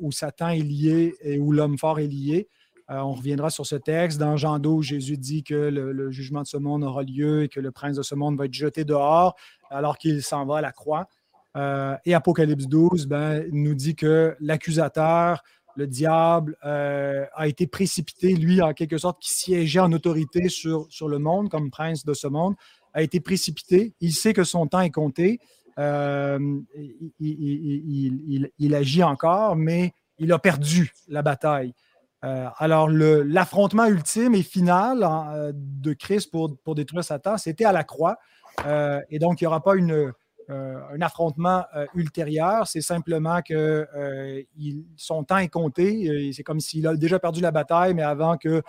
où 0.00 0.12
Satan 0.12 0.50
est 0.50 0.58
lié 0.58 1.14
et 1.22 1.38
où 1.38 1.50
l'homme 1.52 1.78
fort 1.78 1.98
est 1.98 2.06
lié. 2.06 2.48
Euh, 2.90 2.98
on 2.98 3.12
reviendra 3.12 3.50
sur 3.50 3.64
ce 3.64 3.76
texte. 3.76 4.18
Dans 4.18 4.36
Jean 4.36 4.58
12, 4.58 4.84
Jésus 4.84 5.16
dit 5.16 5.42
que 5.42 5.54
le, 5.54 6.10
jugement 6.10 6.42
de 6.42 6.46
ce 6.46 6.56
monde 6.56 6.84
aura 6.84 7.02
lieu 7.02 7.44
et 7.44 7.48
que 7.48 7.60
le 7.60 7.70
prince 7.70 7.96
de 7.96 8.02
ce 8.02 8.14
monde 8.14 8.36
va 8.36 8.44
être 8.44 8.54
jeté 8.54 8.84
dehors 8.84 9.34
alors 9.70 9.96
qu'il 9.96 10.22
s'en 10.22 10.44
va 10.44 10.58
à 10.58 10.60
la 10.60 10.72
croix. 10.72 11.08
Euh, 11.56 11.96
et 12.04 12.14
Apocalypse 12.14 12.66
12 12.66 13.06
ben, 13.06 13.46
nous 13.52 13.74
dit 13.74 13.94
que 13.94 14.36
l'accusateur, 14.40 15.42
le 15.76 15.86
diable, 15.86 16.56
euh, 16.64 17.24
a 17.34 17.48
été 17.48 17.66
précipité, 17.66 18.34
lui, 18.34 18.62
en 18.62 18.72
quelque 18.72 18.98
sorte, 18.98 19.20
qui 19.20 19.32
siégeait 19.32 19.80
en 19.80 19.92
autorité 19.92 20.48
sur, 20.48 20.88
le 21.08 21.18
monde 21.18 21.48
comme 21.48 21.70
prince 21.70 22.04
de 22.04 22.14
ce 22.14 22.26
monde, 22.26 22.54
a 22.92 23.02
été 23.02 23.20
précipité. 23.20 23.94
Il 24.00 24.12
sait 24.12 24.32
que 24.32 24.44
son 24.44 24.66
temps 24.66 24.80
est 24.80 24.90
compté. 24.90 25.40
il, 27.20 28.74
agit 28.74 29.02
encore, 29.02 29.56
mais 29.56 29.92
il 30.18 30.32
a 30.32 30.38
perdu 30.38 30.92
la 31.08 31.22
bataille. 31.22 31.74
Euh, 32.24 32.48
alors, 32.56 32.88
l'affrontement 32.88 33.84
ultime 33.84 34.34
et 34.34 34.42
final 34.42 35.02
hein, 35.02 35.26
euh, 35.34 35.52
de 35.54 35.92
Christ 35.92 36.30
pour, 36.30 36.56
pour 36.64 36.74
détruire 36.74 37.04
Satan, 37.04 37.36
c'était 37.36 37.66
à 37.66 37.72
la 37.72 37.84
croix. 37.84 38.16
Euh, 38.66 39.00
et 39.10 39.18
donc, 39.18 39.40
il 39.40 39.44
n'y 39.44 39.48
aura 39.48 39.62
pas 39.62 39.74
une, 39.74 40.12
un 40.48 41.00
affrontement 41.00 41.64
ultérieur. 41.94 42.66
C'est 42.66 42.80
simplement 42.80 43.40
que 43.42 43.86
son 44.96 45.24
temps 45.24 45.38
est 45.38 45.48
compté. 45.48 46.32
C'est 46.32 46.42
comme 46.42 46.60
s'il 46.60 46.86
a 46.86 46.94
déjà 46.94 47.18
perdu 47.18 47.40
la 47.40 47.50
bataille, 47.50 47.94
mais 47.94 48.02
avant 48.02 48.36
qu'il 48.36 48.62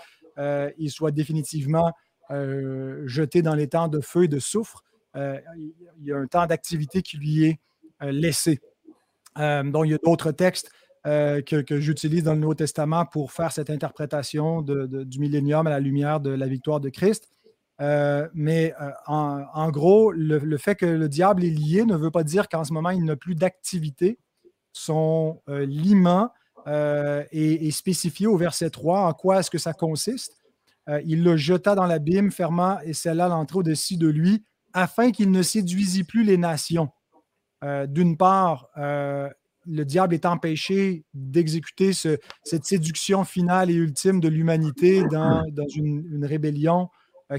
soit 0.90 1.12
définitivement 1.12 1.92
jeté 2.30 3.42
dans 3.42 3.56
les 3.56 3.68
temps 3.68 3.88
de 3.88 4.02
feu 4.02 4.24
et 4.24 4.28
de 4.28 4.40
soufre, 4.40 4.84
il 5.16 5.74
y 6.04 6.12
a 6.12 6.18
un 6.18 6.28
temps 6.28 6.46
d'activité 6.46 7.02
qui 7.02 7.18
lui 7.18 7.46
est 7.46 7.60
laissé. 8.02 8.60
donc, 9.38 9.86
il 9.86 9.92
y 9.92 9.94
a 9.94 10.00
d'autres 10.04 10.32
textes 10.32 10.72
euh, 11.06 11.42
que, 11.42 11.80
j'utilise 11.80 12.24
dans 12.24 12.34
le 12.34 12.40
Nouveau 12.40 12.56
Testament 12.56 13.06
pour 13.06 13.32
faire 13.32 13.52
cette 13.52 13.70
interprétation 13.70 14.64
du 14.64 15.20
millénium 15.20 15.68
à 15.68 15.70
la 15.70 15.80
lumière 15.80 16.20
de 16.20 16.32
la 16.32 16.48
victoire 16.48 16.80
de 16.80 16.90
Christ. 16.90 17.30
Euh, 17.82 18.28
mais 18.34 18.74
euh, 18.82 18.92
en, 19.08 19.70
gros, 19.70 20.12
le, 20.12 20.58
fait 20.58 20.76
que 20.76 20.86
le 20.86 21.10
diable 21.10 21.44
est 21.44 21.50
lié 21.50 21.84
ne 21.86 21.96
veut 21.96 22.12
pas 22.12 22.24
dire 22.24 22.48
qu'en 22.48 22.64
ce 22.64 22.74
moment, 22.74 22.92
il 22.92 23.04
n'a 23.04 23.16
plus 23.16 23.36
d'activité. 23.36 24.18
Son 24.72 25.42
liement 25.48 26.32
est, 26.68 27.72
spécifié 27.72 28.28
au 28.28 28.38
verset 28.38 28.70
3. 28.70 29.08
En 29.08 29.14
quoi 29.14 29.40
est-ce 29.40 29.52
que 29.52 29.58
ça 29.58 29.74
consiste? 29.74 30.38
il 31.04 31.24
le 31.24 31.36
jeta 31.36 31.74
dans 31.74 31.88
l'abîme, 31.88 32.32
fermant 32.32 32.78
et 32.82 32.94
scella 32.94 33.28
l'entrée 33.28 33.58
au-dessus 33.60 33.98
de 33.98 34.08
lui, 34.08 34.44
afin 34.74 35.12
qu'il 35.12 35.32
ne 35.32 35.42
séduisit 35.42 36.04
plus 36.04 36.24
les 36.24 36.38
nations. 36.38 36.90
D'une 37.88 38.18
part, 38.18 38.70
le 39.68 39.84
diable 39.86 40.14
est 40.14 40.26
empêché 40.26 41.04
d'exécuter 41.14 41.92
cette 41.94 42.66
séduction 42.66 43.24
finale 43.24 43.72
et 43.72 43.74
ultime 43.74 44.20
de 44.20 44.28
l'humanité 44.28 45.04
dans, 45.12 45.44
une, 45.76 46.26
rébellion 46.26 46.84
euh, 46.84 46.88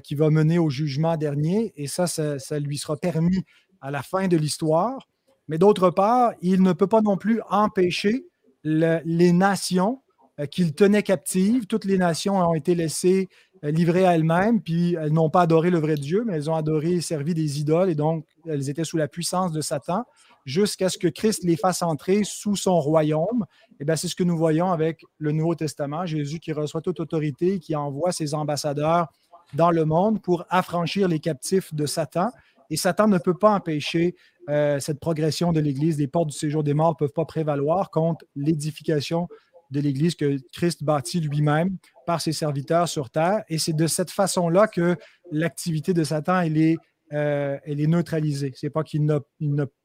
qui 0.02 0.14
va 0.14 0.30
mener 0.30 0.58
au 0.58 0.70
jugement 0.70 1.16
dernier. 1.16 1.72
Et 1.76 1.86
ça, 1.86 2.06
ça, 2.06 2.58
lui 2.58 2.78
sera 2.78 2.96
permis 2.96 3.44
à 3.80 3.90
la 3.90 4.02
fin 4.02 4.28
de 4.28 4.36
l'histoire. 4.36 5.08
Mais 5.48 5.58
d'autre 5.58 5.90
part, 5.90 6.32
il 6.42 6.62
ne 6.62 6.72
peut 6.72 6.86
pas 6.86 7.02
non 7.02 7.16
plus 7.16 7.40
empêcher 7.48 8.26
les 8.64 9.32
nations 9.32 10.02
euh, 10.38 10.46
qu'il 10.46 10.74
tenait 10.74 11.02
captives. 11.02 11.66
Toutes 11.66 11.84
les 11.84 11.98
nations 11.98 12.36
ont 12.36 12.54
été 12.54 12.74
laissées 12.74 13.28
euh, 13.64 13.70
livrées 13.70 14.04
à 14.04 14.14
elles-mêmes, 14.14 14.60
puis 14.60 14.94
elles 14.94 15.12
n'ont 15.12 15.30
pas 15.30 15.42
adoré 15.42 15.70
le 15.70 15.78
vrai 15.78 15.94
Dieu, 15.94 16.24
mais 16.26 16.34
elles 16.34 16.50
ont 16.50 16.54
adoré 16.54 16.94
et 16.94 17.00
servi 17.00 17.32
des 17.32 17.60
idoles, 17.60 17.88
et 17.88 17.94
donc 17.94 18.26
elles 18.46 18.68
étaient 18.68 18.84
sous 18.84 18.98
la 18.98 19.08
puissance 19.08 19.52
de 19.52 19.60
Satan 19.62 20.04
jusqu'à 20.44 20.90
ce 20.90 20.98
que 20.98 21.08
Christ 21.08 21.42
les 21.42 21.56
fasse 21.56 21.82
entrer 21.82 22.22
sous 22.22 22.54
son 22.54 22.78
royaume. 22.78 23.46
Et 23.80 23.84
bien, 23.84 23.96
c'est 23.96 24.08
ce 24.08 24.14
que 24.14 24.24
nous 24.24 24.36
voyons 24.36 24.70
avec 24.70 25.04
le 25.18 25.32
Nouveau 25.32 25.54
Testament, 25.54 26.04
Jésus 26.04 26.38
qui 26.38 26.52
reçoit 26.52 26.82
toute 26.82 27.00
autorité, 27.00 27.58
qui 27.58 27.74
envoie 27.74 28.12
ses 28.12 28.34
ambassadeurs 28.34 29.08
dans 29.54 29.70
le 29.70 29.84
monde 29.84 30.20
pour 30.22 30.44
affranchir 30.50 31.08
les 31.08 31.20
captifs 31.20 31.74
de 31.74 31.86
Satan. 31.86 32.30
Et 32.70 32.76
Satan 32.76 33.08
ne 33.08 33.18
peut 33.18 33.36
pas 33.36 33.54
empêcher 33.54 34.16
euh, 34.48 34.80
cette 34.80 35.00
progression 35.00 35.52
de 35.52 35.60
l'Église. 35.60 35.98
Les 35.98 36.08
portes 36.08 36.30
du 36.30 36.36
séjour 36.36 36.64
des 36.64 36.74
morts 36.74 36.90
ne 36.90 37.06
peuvent 37.06 37.12
pas 37.12 37.24
prévaloir 37.24 37.90
contre 37.90 38.24
l'édification 38.34 39.28
de 39.70 39.80
l'Église 39.80 40.14
que 40.14 40.38
Christ 40.52 40.84
bâtit 40.84 41.20
lui-même 41.20 41.76
par 42.06 42.20
ses 42.20 42.32
serviteurs 42.32 42.88
sur 42.88 43.10
terre. 43.10 43.42
Et 43.48 43.58
c'est 43.58 43.72
de 43.72 43.86
cette 43.86 44.10
façon-là 44.10 44.68
que 44.68 44.96
l'activité 45.32 45.92
de 45.92 46.04
Satan 46.04 46.40
elle 46.40 46.58
est 46.58 46.76
euh, 47.12 47.56
elle 47.64 47.80
est 47.80 47.86
neutralisée. 47.86 48.52
Ce 48.56 48.66
n'est 48.66 48.70
pas 48.70 48.82
qu'il 48.82 49.04
n'a 49.04 49.20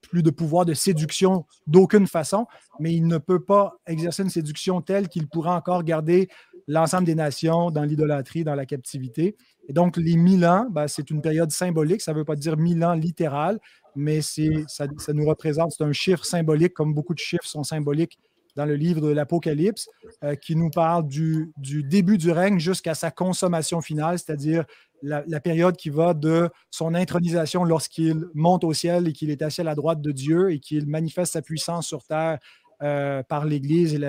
plus 0.02 0.24
de 0.24 0.32
pouvoir 0.32 0.66
de 0.66 0.74
séduction 0.74 1.46
d'aucune 1.68 2.08
façon, 2.08 2.48
mais 2.80 2.94
il 2.94 3.06
ne 3.06 3.20
peut 3.20 3.44
pas 3.44 3.76
exercer 3.86 4.24
une 4.24 4.30
séduction 4.30 4.82
telle 4.82 5.08
qu'il 5.08 5.28
pourra 5.28 5.56
encore 5.56 5.84
garder 5.84 6.30
l'ensemble 6.68 7.06
des 7.06 7.16
nations 7.16 7.70
dans 7.70 7.84
l'idolâtrie, 7.84 8.44
dans 8.44 8.56
la 8.56 8.66
captivité. 8.66 9.36
Et 9.68 9.74
donc, 9.74 9.98
les 9.98 10.18
mille 10.18 10.46
ans, 10.46 10.68
ben, 10.70 10.88
c'est 10.88 11.10
une 11.10 11.22
période 11.22 11.52
symbolique. 11.52 12.02
Ça 12.02 12.14
ne 12.14 12.18
veut 12.18 12.26
pas 12.26 12.36
dire 12.36 12.58
mille 12.58 12.84
ans 12.84 12.94
littéral, 12.94 13.60
mais 13.96 14.22
ça, 14.22 14.44
ça 14.68 15.14
nous 15.14 15.26
représente, 15.26 15.72
c'est 15.72 15.84
un 15.84 15.94
chiffre 15.94 16.26
symbolique, 16.26 16.74
comme 16.74 16.94
beaucoup 16.94 17.14
de 17.14 17.20
chiffres 17.20 17.46
sont 17.46 17.64
symboliques 17.64 18.18
dans 18.56 18.66
le 18.66 18.76
livre 18.76 19.02
de 19.02 19.10
l'Apocalypse, 19.10 19.88
euh, 20.24 20.36
qui 20.36 20.56
nous 20.56 20.70
parle 20.70 21.08
du, 21.08 21.52
du 21.58 21.84
début 21.84 22.18
du 22.18 22.32
règne 22.32 22.60
jusqu'à 22.60 22.94
sa 22.94 23.12
consommation 23.12 23.82
finale, 23.82 24.20
c'est-à-dire 24.20 24.66
la, 25.02 25.40
période 25.40 25.78
qui 25.78 25.90
va 25.90 26.14
de 26.14 26.50
son 26.70 26.94
intronisation 26.94 27.64
lorsqu'il 27.64 28.26
monte 28.34 28.64
au 28.64 28.74
ciel 28.74 29.08
et 29.08 29.14
qu'il 29.14 29.30
est 29.30 29.42
assis 29.42 29.62
à 29.62 29.64
la 29.64 29.76
droite 29.76 30.02
de 30.02 30.12
Dieu 30.12 30.52
et 30.52 30.60
qu'il 30.60 30.88
manifeste 30.88 31.34
sa 31.34 31.42
puissance 31.42 31.88
sur 31.88 32.04
terre 32.04 32.38
euh, 32.84 33.24
par 33.24 33.46
l'Église 33.46 33.94
et 33.94 34.00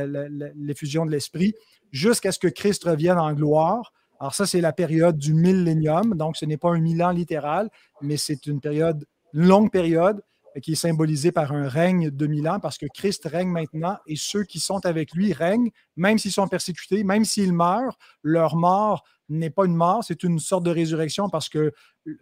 l'effusion 0.57 1.07
de 1.07 1.11
l'Esprit, 1.11 1.55
jusqu'à 1.91 2.33
ce 2.33 2.39
que 2.39 2.49
Christ 2.49 2.85
revienne 2.85 3.19
en 3.19 3.33
gloire. 3.33 3.93
Alors 4.23 4.37
ça, 4.37 4.47
c'est 4.47 4.61
la 4.61 4.73
période 4.73 5.19
du 5.19 5.35
millénium, 5.35 6.15
donc 6.15 6.37
ce 6.37 6.45
n'est 6.45 6.57
pas 6.57 6.71
un 6.71 6.79
mille 6.79 7.03
ans 7.03 7.11
littéral, 7.11 7.69
mais 8.03 8.17
c'est 8.17 8.47
une 8.47 8.61
période, 8.61 9.05
longue 9.33 9.73
période, 9.73 10.23
qui 10.63 10.73
est 10.73 10.77
symbolisée 10.77 11.33
par 11.33 11.51
un 11.51 11.67
règne 11.67 12.09
de 12.09 12.27
mille 12.29 12.49
ans, 12.49 12.61
parce 12.61 12.79
que 12.79 12.87
Christ 12.87 13.25
règne 13.25 13.49
maintenant 13.49 13.99
et 14.07 14.15
ceux 14.15 14.45
qui 14.45 14.61
sont 14.61 14.87
avec 14.87 15.13
lui 15.13 15.33
règnent, 15.33 15.71
même 15.97 16.19
s'ils 16.19 16.31
sont 16.31 16.47
persécutés, 16.47 17.03
même 17.03 17.25
s'ils 17.25 17.53
meurent, 17.53 17.99
leur 18.23 18.55
mort 18.55 19.03
n'est 19.29 19.51
pas 19.51 19.65
une 19.65 19.75
mort, 19.75 20.05
c'est 20.05 20.23
une 20.23 20.39
sorte 20.39 20.63
de 20.63 20.71
résurrection 20.71 21.29
parce 21.29 21.49
que 21.49 21.73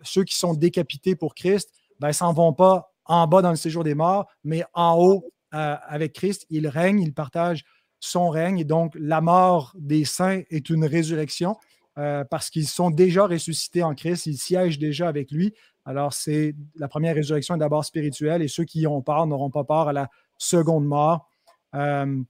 ceux 0.03 0.25
qui 0.25 0.39
sont 0.39 0.55
décapités 0.55 1.17
pour 1.17 1.35
Christ, 1.35 1.69
ben, 1.99 2.15
s'en 2.15 2.33
vont 2.33 2.55
pas 2.55 2.95
en 3.05 3.27
bas 3.27 3.43
dans 3.43 3.51
le 3.51 3.57
séjour 3.57 3.85
des 3.85 3.95
morts, 3.95 4.27
mais 4.43 4.65
en 4.73 4.97
haut 4.99 5.27
euh, 5.53 5.77
avec 5.87 6.15
Christ. 6.15 6.47
Ils 6.49 6.67
règnent, 6.67 7.03
ils 7.03 7.13
partagent 7.13 7.65
son 7.99 8.31
règne. 8.31 8.59
Et 8.59 8.65
donc, 8.65 8.95
la 8.99 9.21
mort 9.21 9.75
des 9.79 10.07
saints 10.07 10.41
est 10.49 10.71
une 10.71 10.87
résurrection 10.87 11.57
euh, 11.99 12.25
parce 12.25 12.51
qu'ils 12.51 12.69
sont 12.69 12.91
déjà 12.91 13.27
ressuscités 13.27 13.83
en 13.83 13.95
Christ, 13.95 14.27
ils 14.27 14.39
siègent 14.39 14.79
déjà 14.79 15.09
avec 15.09 15.31
lui. 15.31 15.55
Alors, 15.85 16.13
c'est 16.13 16.55
la 16.77 16.89
première 16.89 17.15
résurrection 17.15 17.57
est 17.57 17.59
d'abord 17.59 17.85
spirituelle 17.85 18.43
et 18.43 18.49
ceux 18.49 18.65
qui 18.65 18.81
y 18.81 18.87
ont 18.87 19.03
peur 19.03 19.27
n'auront 19.27 19.51
pas 19.51 19.65
peur 19.65 19.89
à 19.89 19.93
la 19.93 20.09
seconde 20.39 20.87
mort. 20.87 21.29
Euh, 21.75 22.23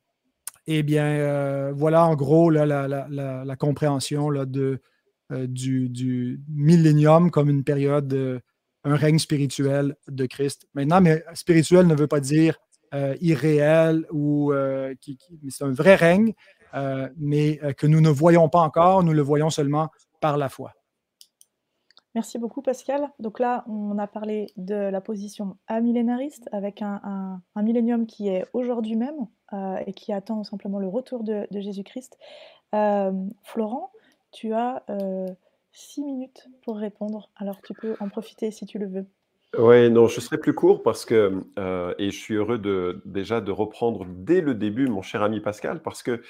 eh 0.67 0.83
bien, 0.83 1.07
euh, 1.07 1.73
voilà 1.75 2.07
en 2.07 2.15
gros 2.15 2.51
la, 2.51 3.57
compréhension 3.59 4.31
de, 4.31 4.81
euh, 5.33 5.47
du, 5.47 5.89
du 5.89 6.41
millénium 6.49 7.31
comme 7.31 7.51
une 7.51 7.65
période, 7.65 8.41
un 8.85 8.97
règne 8.97 9.19
spirituel 9.19 9.97
de 10.09 10.27
Christ. 10.27 10.69
Maintenant, 10.75 11.01
mais 11.01 11.25
spirituel 11.35 11.87
ne 11.87 11.95
veut 11.95 12.07
pas 12.07 12.21
dire 12.21 12.59
irréel 13.21 14.07
ou 14.11 14.53
qui, 15.01 15.19
c'est 15.49 15.65
un 15.65 15.73
vrai 15.73 15.95
règne, 15.95 16.35
mais 17.17 17.59
que 17.77 17.87
nous 17.87 18.01
ne 18.01 18.11
voyons 18.11 18.49
pas 18.49 18.61
encore, 18.61 19.03
nous 19.03 19.13
le 19.13 19.23
voyons 19.23 19.51
seulement 19.51 19.89
par 20.21 20.37
la 20.37 20.49
foi. 20.49 20.73
Merci 22.15 22.39
beaucoup 22.39 22.61
Pascal. 22.61 23.09
Donc 23.21 23.39
là, 23.39 23.65
on 23.69 23.97
a 23.99 24.09
parlé 24.09 24.47
de 24.57 24.75
la 24.75 25.01
position 25.01 25.57
amillénariste 25.69 26.49
avec 26.51 26.83
un, 26.83 27.41
un, 27.55 27.63
millénium 27.63 28.07
qui 28.07 28.29
est 28.29 28.47
aujourd'hui 28.53 28.97
même 28.97 29.29
euh, 29.53 29.77
et 29.87 29.93
qui 29.93 30.13
attend 30.13 30.43
simplement 30.43 30.81
le 30.81 30.89
retour 30.89 31.23
de, 31.23 31.47
Jésus-Christ. 31.53 32.19
Euh, 32.75 33.13
Florent, 33.45 33.93
tu 34.33 34.53
as 34.55 34.83
euh, 34.91 35.29
six 35.71 36.03
minutes 36.03 36.49
pour 36.63 36.77
répondre, 36.79 37.31
alors 37.37 37.61
tu 37.63 37.75
peux 37.75 37.97
en 38.01 38.09
profiter 38.09 38.51
si 38.51 38.67
tu 38.67 38.79
le 38.81 38.87
veux. 38.87 39.07
Oui, 39.59 39.91
non, 39.91 40.07
je 40.07 40.21
serai 40.21 40.39
plus 40.39 40.55
court 40.55 40.83
parce 40.83 41.05
que, 41.05 41.43
et 41.99 42.11
je 42.11 42.17
suis 42.17 42.35
heureux 42.35 42.59
de, 42.59 43.03
déjà 43.05 43.41
de 43.41 43.51
reprendre 43.51 44.07
dès 44.09 44.41
le 44.41 44.55
début 44.55 44.87
mon 44.87 45.03
cher 45.03 45.23
ami 45.23 45.41
Pascal, 45.41 45.83
parce 45.83 46.03
que 46.05 46.23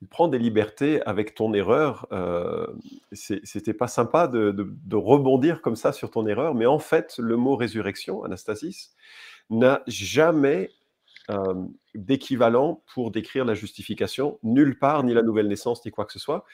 il 0.00 0.06
prend 0.06 0.28
des 0.28 0.38
libertés 0.38 1.02
avec 1.02 1.34
ton 1.34 1.54
erreur. 1.54 2.06
Euh, 2.12 2.68
C'était 3.12 3.74
pas 3.74 3.88
sympa 3.88 4.28
de, 4.28 4.54
rebondir 4.92 5.60
comme 5.60 5.74
ça 5.74 5.92
sur 5.92 6.10
ton 6.12 6.26
erreur, 6.26 6.54
mais 6.54 6.66
en 6.66 6.78
fait, 6.78 7.16
le 7.18 7.36
mot 7.36 7.56
résurrection, 7.56 8.22
Anastasis, 8.22 8.94
n'a 9.50 9.82
jamais 9.88 10.70
d'équivalent 11.94 12.82
pour 12.94 13.10
décrire 13.10 13.44
la 13.44 13.54
justification. 13.54 14.38
Nulle 14.42 14.78
part, 14.78 15.02
ni 15.02 15.12
la 15.12 15.22
nouvelle 15.22 15.48
naissance, 15.48 15.84
ni 15.84 15.90
quoi 15.90 16.06
que 16.06 16.12
ce 16.12 16.18
soit. 16.18 16.44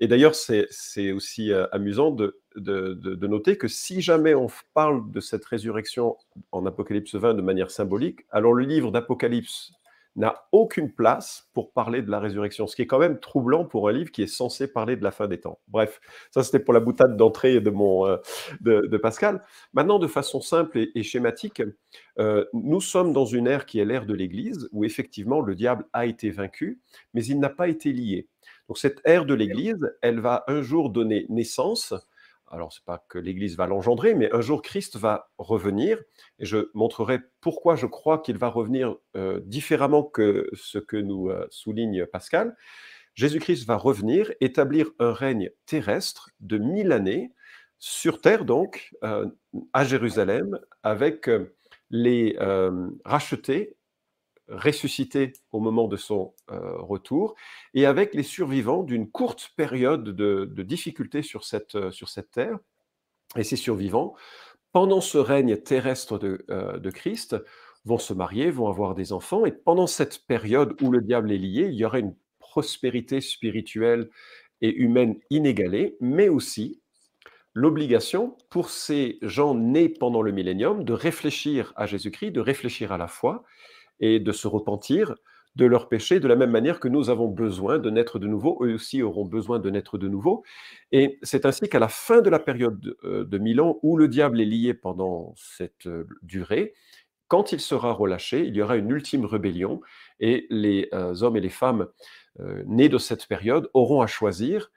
Et 0.00 0.06
d'ailleurs, 0.06 0.34
c'est 0.34 1.12
aussi 1.12 1.52
amusant 1.72 2.10
de, 2.10 2.40
de, 2.56 3.26
noter 3.26 3.56
que 3.56 3.68
si 3.68 4.00
jamais 4.00 4.34
on 4.34 4.48
parle 4.74 5.10
de 5.10 5.20
cette 5.20 5.44
résurrection 5.44 6.16
en 6.52 6.66
Apocalypse 6.66 7.14
20 7.14 7.34
de 7.34 7.42
manière 7.42 7.70
symbolique, 7.70 8.20
alors 8.30 8.54
le 8.54 8.64
livre 8.64 8.92
d'Apocalypse 8.92 9.72
n'a 10.18 10.48
aucune 10.50 10.90
place 10.90 11.48
pour 11.54 11.72
parler 11.72 12.02
de 12.02 12.10
la 12.10 12.18
résurrection, 12.18 12.66
ce 12.66 12.74
qui 12.74 12.82
est 12.82 12.86
quand 12.86 12.98
même 12.98 13.20
troublant 13.20 13.64
pour 13.64 13.88
un 13.88 13.92
livre 13.92 14.10
qui 14.10 14.22
est 14.22 14.26
censé 14.26 14.70
parler 14.70 14.96
de 14.96 15.04
la 15.04 15.12
fin 15.12 15.28
des 15.28 15.38
temps. 15.38 15.60
Bref, 15.68 16.00
ça 16.32 16.42
c'était 16.42 16.58
pour 16.58 16.74
la 16.74 16.80
boutade 16.80 17.16
d'entrée 17.16 17.60
de, 17.60 17.70
euh, 17.70 18.18
de, 18.60 18.96
Pascal. 18.96 19.44
Maintenant, 19.74 20.00
de 20.00 20.08
façon 20.08 20.40
simple 20.40 20.86
et, 20.92 21.02
schématique, 21.04 21.62
euh, 22.18 22.44
nous 22.52 22.80
sommes 22.80 23.12
dans 23.12 23.26
une 23.26 23.46
ère 23.46 23.64
qui 23.64 23.78
est 23.78 23.84
l'ère 23.84 24.06
de 24.06 24.14
l'Église, 24.14 24.68
où 24.72 24.84
effectivement 24.84 25.40
le 25.40 25.54
diable 25.54 25.86
a 25.92 26.06
été 26.06 26.30
vaincu, 26.30 26.80
mais 27.14 27.24
il 27.24 27.38
n'a 27.38 27.50
pas 27.50 27.68
été 27.68 27.92
lié. 27.92 28.26
Donc 28.68 28.78
cette 28.78 29.00
ère 29.04 29.24
de 29.24 29.34
l'Église, 29.34 29.80
elle 30.02 30.20
va 30.20 30.44
un 30.46 30.62
jour 30.62 30.90
donner 30.90 31.26
naissance. 31.30 31.94
Alors 32.50 32.72
c'est 32.72 32.84
pas 32.84 33.04
que 33.08 33.18
l'Église 33.18 33.56
va 33.56 33.66
l'engendrer, 33.66 34.14
mais 34.14 34.32
un 34.34 34.40
jour 34.40 34.62
Christ 34.62 34.96
va 34.96 35.30
revenir, 35.38 35.98
et 36.38 36.44
je 36.44 36.70
montrerai 36.74 37.20
pourquoi 37.40 37.76
je 37.76 37.86
crois 37.86 38.18
qu'il 38.18 38.38
va 38.38 38.48
revenir 38.48 38.96
euh, 39.16 39.40
différemment 39.44 40.02
que 40.02 40.48
ce 40.54 40.78
que 40.78 40.96
nous 40.96 41.28
euh, 41.28 41.46
souligne 41.50 42.06
Pascal. 42.06 42.56
Jésus-Christ 43.14 43.66
va 43.66 43.76
revenir, 43.76 44.32
établir 44.40 44.90
un 44.98 45.12
règne 45.12 45.50
terrestre 45.66 46.30
de 46.40 46.56
mille 46.56 46.92
années 46.92 47.32
sur 47.78 48.20
terre 48.20 48.44
donc, 48.44 48.94
euh, 49.02 49.26
à 49.72 49.84
Jérusalem, 49.84 50.58
avec 50.82 51.28
les 51.90 52.36
rachetés 53.04 53.77
ressuscité 54.48 55.32
au 55.52 55.60
moment 55.60 55.88
de 55.88 55.96
son 55.96 56.34
euh, 56.50 56.76
retour, 56.78 57.34
et 57.74 57.86
avec 57.86 58.14
les 58.14 58.22
survivants 58.22 58.82
d'une 58.82 59.10
courte 59.10 59.50
période 59.56 60.04
de, 60.04 60.50
de 60.50 60.62
difficulté 60.62 61.22
sur 61.22 61.44
cette, 61.44 61.74
euh, 61.74 61.90
sur 61.90 62.08
cette 62.08 62.30
terre. 62.30 62.58
Et 63.36 63.44
ces 63.44 63.56
survivants, 63.56 64.14
pendant 64.72 65.00
ce 65.00 65.18
règne 65.18 65.56
terrestre 65.56 66.18
de, 66.18 66.44
euh, 66.50 66.78
de, 66.78 66.90
Christ, 66.90 67.36
vont 67.84 67.98
se 67.98 68.14
marier, 68.14 68.50
vont 68.50 68.68
avoir 68.68 68.94
des 68.94 69.12
enfants, 69.12 69.44
et 69.44 69.52
pendant 69.52 69.86
cette 69.86 70.26
période 70.26 70.80
où 70.82 70.90
le 70.90 71.00
diable 71.00 71.32
est 71.32 71.38
lié, 71.38 71.68
il 71.68 71.74
y 71.74 71.84
aura 71.84 71.98
une 71.98 72.14
prospérité 72.38 73.20
spirituelle 73.20 74.08
et 74.60 74.74
humaine 74.74 75.18
inégalée, 75.30 75.96
mais 76.00 76.28
aussi 76.28 76.80
l'obligation 77.54 78.36
pour 78.50 78.70
ces 78.70 79.18
gens 79.22 79.54
nés 79.54 79.88
pendant 79.88 80.22
le 80.22 80.32
millénium 80.32 80.84
de 80.84 80.92
réfléchir 80.92 81.72
à 81.76 81.86
Jésus-Christ, 81.86 82.32
de 82.32 82.40
réfléchir 82.40 82.92
à 82.92 82.98
la 82.98 83.08
foi, 83.08 83.44
et 84.00 84.20
de 84.20 84.32
se 84.32 84.48
repentir 84.48 85.14
de 85.58 85.66
leurs 85.66 85.88
péchés, 85.88 86.20
de 86.20 86.28
la 86.28 86.36
même 86.36 86.52
manière 86.52 86.78
que 86.78 86.86
nous 86.86 87.10
avons 87.10 87.26
besoin 87.26 87.78
de 87.78 87.90
naître 87.90 88.20
de 88.20 88.28
nouveau, 88.28 88.58
eux 88.62 88.74
aussi 88.74 89.02
auront 89.02 89.24
besoin 89.24 89.58
de 89.58 89.68
naître 89.70 89.98
de 89.98 90.08
nouveau. 90.08 90.44
Et 90.92 91.18
c'est 91.22 91.44
ainsi 91.46 91.68
qu'à 91.68 91.80
la 91.80 91.88
fin 91.88 92.20
de 92.20 92.30
la 92.30 92.38
période 92.38 92.78
de, 92.78 92.96
euh, 93.02 93.24
de 93.24 93.38
mille 93.38 93.60
ans, 93.60 93.78
où 93.82 93.96
le 93.96 94.06
diable 94.06 94.40
est 94.40 94.44
lié 94.44 94.72
pendant 94.72 95.34
cette 95.36 95.86
euh, 95.88 96.06
durée, 96.22 96.74
quand 97.26 97.50
il 97.52 97.60
sera 97.60 97.92
relâché, 97.92 98.46
il 98.46 98.54
y 98.54 98.62
aura 98.62 98.76
une 98.76 98.90
ultime 98.90 99.24
rébellion, 99.24 99.80
et 100.20 100.46
les 100.48 100.88
euh, 100.94 101.22
hommes 101.22 101.36
et 101.36 101.40
les 101.40 101.50
femmes 101.50 101.88
nés 102.66 102.88
de 102.88 102.98
cette 102.98 103.26
période 103.26 103.68
auront 103.74 104.00
à 104.00 104.06
choisir 104.06 104.70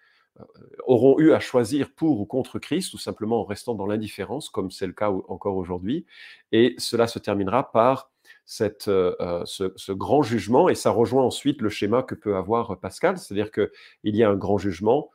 auront 0.86 1.20
eu 1.20 1.32
à 1.34 1.40
choisir 1.40 1.94
pour 1.94 2.20
ou 2.20 2.26
contre 2.26 2.58
Christ, 2.58 2.94
ou 2.96 2.98
simplement 2.98 3.42
en 3.42 3.44
restant 3.44 3.76
dans 3.76 3.86
l'indifférence, 3.86 4.50
comme 4.50 4.72
c'est 4.72 4.88
le 4.88 4.94
cas 4.94 5.12
encore 5.12 5.58
aujourd'hui. 5.58 6.06
Et 6.52 6.74
cela 6.80 7.06
se 7.06 7.20
terminera 7.20 7.72
par 7.72 8.11
euh, 8.60 9.16
euh, 9.22 9.44
ce, 9.46 9.92
grand 9.92 10.24
jugement, 10.24 10.68
et 10.68 10.76
ça 10.76 10.92
rejoint 10.92 11.24
ensuite 11.24 11.62
le 11.62 11.70
schéma 11.70 12.04
que 12.04 12.16
peut 12.16 12.36
avoir 12.36 12.80
Pascal, 12.80 13.18
c'est-à-dire 13.18 13.52
qu'il 13.52 13.70
y 14.04 14.24
a 14.24 14.30
un 14.30 14.36
grand 14.36 14.58
jugement 14.58 15.10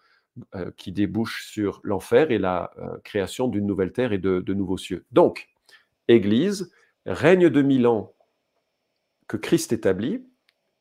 euh, 0.54 0.70
qui 0.76 0.92
débouche 0.92 1.46
sur 1.46 1.80
l'enfer 1.82 2.30
et 2.30 2.38
la 2.38 2.70
création 3.04 3.48
d'une 3.48 3.66
nouvelle 3.66 3.92
terre 3.92 4.12
et 4.12 4.18
de, 4.18 4.54
nouveaux 4.54 4.78
cieux. 4.78 5.04
Donc, 5.12 5.48
Église, 6.08 6.72
règne 7.04 7.50
de 7.50 7.62
mille 7.62 7.86
ans 7.86 8.14
que 9.28 9.36
Christ 9.36 9.72
établit, 9.72 10.24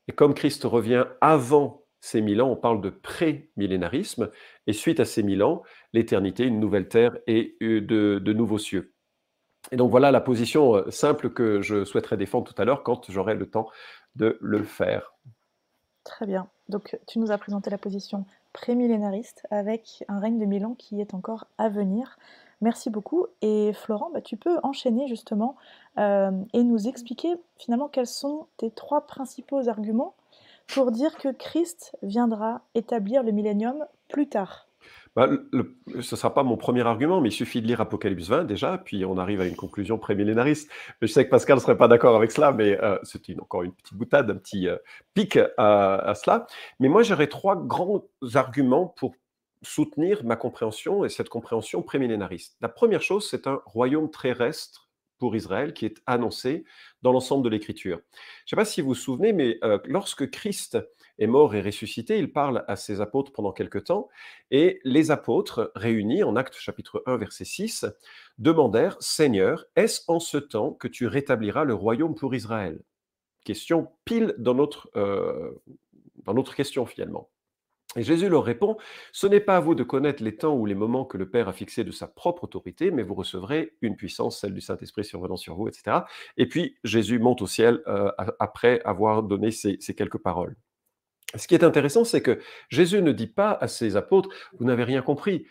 et 0.08 0.14
comme 0.14 0.34
Christ 0.34 0.64
revient 0.64 1.06
avant 1.20 1.84
ces 2.00 2.22
mille 2.22 2.42
ans, 2.42 2.52
on 2.52 2.56
parle 2.56 2.82
de 2.82 2.92
pré-millénarisme, 2.92 4.30
et 4.68 4.74
suite 4.74 5.00
à 5.00 5.06
ces 5.06 5.24
mille 5.24 5.44
ans, 5.44 5.64
l'éternité, 5.94 6.46
une 6.46 6.60
nouvelle 6.60 6.88
terre 6.88 7.18
et 7.26 7.58
de 7.60 8.34
nouveaux 8.34 8.60
cieux. 8.60 8.95
Et 9.72 9.78
donc 9.78 9.92
voilà 9.92 10.12
la 10.12 10.22
position 10.22 10.76
euh, 10.76 10.92
simple 10.92 11.30
que 11.30 11.62
je 11.62 11.86
souhaiterais 11.86 12.18
défendre 12.18 12.52
tout 12.52 12.62
à 12.62 12.66
l'heure 12.66 12.84
quand 12.84 13.10
j'aurai 13.10 13.36
le 13.36 13.50
temps 13.50 13.70
de 14.16 14.38
le 14.42 14.64
faire. 14.64 15.14
Très 16.04 16.26
bien. 16.26 16.48
Donc 16.70 16.98
tu 17.08 17.20
nous 17.20 17.32
as 17.32 17.38
présenté 17.38 17.70
la 17.70 17.78
position 17.78 18.26
prémillénariste 18.54 19.46
avec 19.52 20.04
un 20.08 20.20
règne 20.20 20.40
de 20.40 20.46
Milan 20.46 20.76
qui 20.78 21.02
est 21.02 21.14
encore 21.14 21.48
à 21.58 21.68
venir. 21.68 22.18
Merci 22.62 22.90
beaucoup. 22.90 23.28
Et 23.42 23.74
Florent, 23.74 24.12
bah, 24.14 24.22
tu 24.22 24.38
peux 24.38 24.58
enchaîner 24.64 25.08
justement 25.08 25.56
euh, 25.98 26.32
et 26.54 26.64
nous 26.64 26.88
expliquer 26.88 27.36
finalement 27.58 27.90
quels 27.90 28.08
sont 28.08 28.48
tes 28.58 28.72
trois 28.72 29.08
principaux 29.08 29.68
arguments 29.68 30.16
pour 30.68 30.92
dire 30.92 31.18
que 31.18 31.30
Christ 31.30 31.96
viendra 32.02 32.62
établir 32.74 33.24
le 33.24 33.32
millénium 33.32 33.86
plus 34.08 34.28
tard. 34.28 34.68
Bah, 35.16 35.30
ce 35.54 35.96
ne 35.96 36.02
sera 36.02 36.34
pas 36.34 36.44
mon 36.44 36.58
premier 36.58 36.86
argument, 36.86 37.22
mais 37.22 37.30
il 37.30 37.32
suffit 37.32 37.62
de 37.62 37.68
lire 37.68 37.80
Apocalypse 37.80 38.28
20 38.28 38.44
déjà, 38.44 38.78
puis 38.78 39.06
on 39.06 39.18
arrive 39.18 39.40
à 39.40 39.48
une 39.48 39.56
conclusion 39.56 39.98
prémillénariste. 39.98 40.70
Je 41.02 41.08
sais 41.08 41.24
que 41.24 41.30
Pascal 41.30 41.56
ne 41.56 41.62
serait 41.62 41.78
pas 41.78 41.88
d'accord 41.88 42.18
avec 42.18 42.32
cela, 42.32 42.52
mais 42.52 42.78
euh, 42.84 42.98
c'est 43.04 43.22
encore 43.40 43.64
une 43.64 43.72
petite 43.72 43.94
boutade, 43.94 44.30
un 44.30 44.36
petit 44.36 44.68
euh, 44.68 44.76
pic 45.14 45.40
à, 45.58 46.14
cela. 46.22 46.48
Mais 46.82 46.90
moi, 46.90 47.02
j'aurais 47.02 47.28
trois 47.28 47.56
grands 47.56 48.04
arguments 48.34 48.88
pour 48.88 49.16
soutenir 49.62 50.26
ma 50.26 50.36
compréhension 50.36 51.06
et 51.06 51.10
cette 51.10 51.30
compréhension 51.30 51.82
prémillénariste. 51.82 52.58
La 52.60 52.70
première 52.70 53.02
chose, 53.02 53.28
c'est 53.30 53.48
un 53.48 53.62
royaume 53.66 54.12
terrestre 54.12 54.90
pour 55.18 55.34
Israël 55.36 55.74
qui 55.74 55.86
est 55.86 56.02
annoncé 56.06 56.66
dans 57.02 57.14
l'ensemble 57.14 57.44
de 57.44 57.50
l'Écriture. 57.50 58.02
Je 58.12 58.20
ne 58.20 58.50
sais 58.50 58.56
pas 58.58 58.66
si 58.66 58.82
vous 58.82 58.90
vous 58.90 58.96
souvenez, 58.96 59.32
mais 59.32 59.58
euh, 59.64 59.80
lorsque 59.86 60.30
Christ 60.30 60.78
est 61.20 61.28
mort 61.28 61.56
et 61.56 61.62
ressuscité, 61.62 62.18
il 62.18 62.32
parle 62.32 62.64
à 62.68 62.76
ses 62.76 63.02
apôtres 63.02 63.32
pendant 63.32 63.52
quelque 63.52 63.80
temps, 63.80 64.10
et 64.52 64.80
les 64.84 65.12
apôtres, 65.12 65.72
réunis 65.76 66.24
en 66.24 66.36
Actes 66.36 66.58
chapitre 66.58 67.04
1, 67.06 67.18
verset 67.18 67.46
6, 67.46 67.86
demandèrent, 68.38 68.98
Seigneur, 69.00 69.66
est-ce 69.76 70.02
en 70.08 70.20
ce 70.20 70.38
temps 70.38 70.72
que 70.72 70.88
tu 70.88 71.08
rétabliras 71.08 71.64
le 71.64 71.74
royaume 71.74 72.16
pour 72.16 72.36
Israël? 72.36 72.82
Question 73.44 73.90
pile 74.06 74.34
dans 74.38 74.56
notre, 74.56 74.90
euh, 74.96 75.52
dans 76.24 76.34
notre 76.34 76.56
question 76.56 76.86
finalement. 76.86 77.30
Et 77.96 78.04
Jésus 78.04 78.28
leur 78.28 78.44
répond, 78.44 78.78
Ce 79.14 79.26
n'est 79.26 79.40
pas 79.40 79.58
à 79.58 79.60
vous 79.62 79.74
de 79.76 79.84
connaître 79.84 80.22
les 80.22 80.36
temps 80.36 80.56
ou 80.56 80.66
les 80.66 80.76
moments 80.76 81.06
que 81.06 81.18
le 81.18 81.30
Père 81.30 81.48
a 81.48 81.54
fixés 81.54 81.86
de 81.86 81.92
sa 81.92 82.08
propre 82.08 82.44
autorité, 82.44 82.92
mais 82.92 83.04
vous 83.04 83.14
recevrez 83.14 83.74
une 83.82 83.96
puissance, 83.96 84.42
celle 84.42 84.54
du 84.54 84.62
Saint-Esprit 84.62 85.06
survenant 85.06 85.38
sur 85.38 85.56
vous, 85.56 85.70
etc. 85.70 86.00
Et 86.36 86.48
puis 86.48 86.76
Jésus 86.84 87.20
monte 87.20 87.42
au 87.42 87.48
ciel 87.48 87.82
euh, 87.88 88.12
après 88.40 88.82
avoir 88.84 89.24
donné 89.24 89.52
ces 89.52 89.78
quelques 89.96 90.18
paroles. 90.18 90.58
Ce 91.38 91.48
qui 91.48 91.56
est 91.56 91.64
intéressant, 91.64 92.04
c'est 92.04 92.22
que 92.22 92.40
Jésus 92.70 93.02
ne 93.02 93.12
dit 93.12 93.28
pas 93.28 93.58
à 93.60 93.68
ses 93.68 93.96
apôtres, 93.96 94.30
vous 94.58 94.66
n'avez 94.66 94.84
rien 94.84 95.02
compris. 95.02 95.46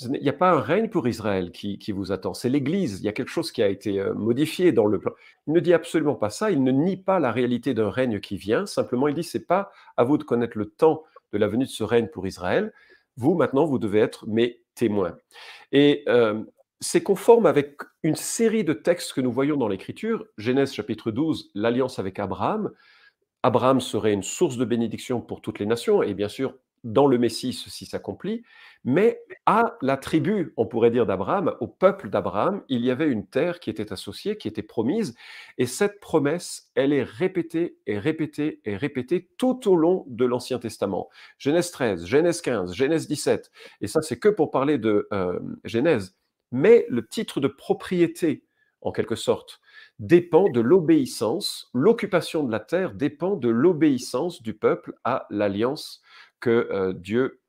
Il 0.00 0.20
n'y 0.20 0.28
a 0.28 0.34
pas 0.34 0.52
un 0.52 0.60
règne 0.60 0.88
pour 0.88 1.08
Israël 1.08 1.50
qui, 1.50 1.92
vous 1.92 2.12
attend, 2.12 2.34
c'est 2.34 2.48
l'Église. 2.48 3.00
Il 3.00 3.04
y 3.04 3.08
a 3.08 3.12
quelque 3.12 3.30
chose 3.30 3.50
qui 3.50 3.62
a 3.62 3.68
été 3.68 3.98
euh, 3.98 4.14
modifié 4.14 4.70
dans 4.70 4.86
le 4.86 4.98
plan. 4.98 5.12
Il 5.46 5.54
ne 5.54 5.60
dit 5.60 5.72
absolument 5.72 6.14
pas 6.14 6.30
ça, 6.30 6.50
il 6.50 6.62
ne 6.62 6.70
nie 6.70 6.96
pas 6.96 7.18
la 7.18 7.32
réalité 7.32 7.74
d'un 7.74 7.90
règne 7.90 8.20
qui 8.20 8.36
vient, 8.36 8.66
simplement 8.66 9.08
il 9.08 9.14
dit, 9.14 9.24
c'est 9.24 9.46
pas 9.46 9.72
à 9.96 10.04
vous 10.04 10.18
de 10.18 10.24
connaître 10.24 10.58
le 10.58 10.66
temps 10.66 11.04
de 11.32 11.38
la 11.38 11.48
venue 11.48 11.64
de 11.64 11.70
ce 11.70 11.82
règne 11.82 12.08
pour 12.08 12.26
Israël. 12.26 12.72
Vous, 13.16 13.34
maintenant, 13.34 13.64
vous 13.64 13.78
devez 13.78 13.98
être 13.98 14.26
mes 14.28 14.60
témoins. 14.74 15.16
Et 15.72 16.04
euh, 16.08 16.44
c'est 16.80 17.02
conforme 17.02 17.46
avec 17.46 17.78
une 18.02 18.14
série 18.14 18.64
de 18.64 18.72
textes 18.72 19.12
que 19.12 19.20
nous 19.20 19.32
voyons 19.32 19.56
dans 19.56 19.68
l'Écriture. 19.68 20.24
Genèse 20.36 20.72
chapitre 20.72 21.10
12, 21.10 21.50
l'alliance 21.54 21.98
avec 21.98 22.18
Abraham. 22.18 22.70
Abraham 23.42 23.80
serait 23.80 24.12
une 24.12 24.22
source 24.22 24.56
de 24.56 24.64
bénédiction 24.64 25.20
pour 25.20 25.40
toutes 25.40 25.58
les 25.58 25.66
nations, 25.66 26.02
et 26.02 26.14
bien 26.14 26.28
sûr, 26.28 26.54
dans 26.84 27.06
le 27.06 27.18
Messie, 27.18 27.52
ceci 27.52 27.86
s'accomplit, 27.86 28.42
mais 28.84 29.20
à 29.46 29.76
la 29.82 29.96
tribu, 29.96 30.52
on 30.56 30.66
pourrait 30.66 30.90
dire 30.90 31.06
d'Abraham, 31.06 31.54
au 31.60 31.66
peuple 31.66 32.08
d'Abraham, 32.08 32.62
il 32.68 32.84
y 32.84 32.90
avait 32.90 33.08
une 33.08 33.26
terre 33.26 33.60
qui 33.60 33.70
était 33.70 33.92
associée, 33.92 34.36
qui 34.36 34.48
était 34.48 34.62
promise, 34.62 35.14
et 35.58 35.66
cette 35.66 36.00
promesse, 36.00 36.70
elle 36.74 36.92
est 36.92 37.02
répétée 37.02 37.78
et 37.86 37.98
répétée 37.98 38.60
et 38.64 38.76
répétée 38.76 39.28
tout 39.38 39.68
au 39.70 39.76
long 39.76 40.04
de 40.08 40.24
l'Ancien 40.24 40.58
Testament. 40.58 41.08
Genèse 41.38 41.70
13, 41.70 42.06
Genèse 42.06 42.40
15, 42.40 42.74
Genèse 42.74 43.08
17, 43.08 43.50
et 43.80 43.86
ça 43.86 44.02
c'est 44.02 44.18
que 44.18 44.28
pour 44.28 44.50
parler 44.50 44.78
de 44.78 45.08
euh, 45.12 45.38
Genèse, 45.64 46.16
mais 46.52 46.86
le 46.88 47.06
titre 47.06 47.40
de 47.40 47.48
propriété, 47.48 48.44
en 48.80 48.92
quelque 48.92 49.16
sorte, 49.16 49.60
dépend 49.98 50.48
de 50.48 50.60
l'obéissance, 50.60 51.70
l'occupation 51.74 52.44
de 52.44 52.52
la 52.52 52.60
terre 52.60 52.94
dépend 52.94 53.36
de 53.36 53.48
l'obéissance 53.48 54.42
du 54.42 54.54
peuple 54.54 54.94
à 55.04 55.26
l'alliance 55.30 56.02
que 56.40 56.68
euh, 56.70 56.92
Dieu 56.92 57.40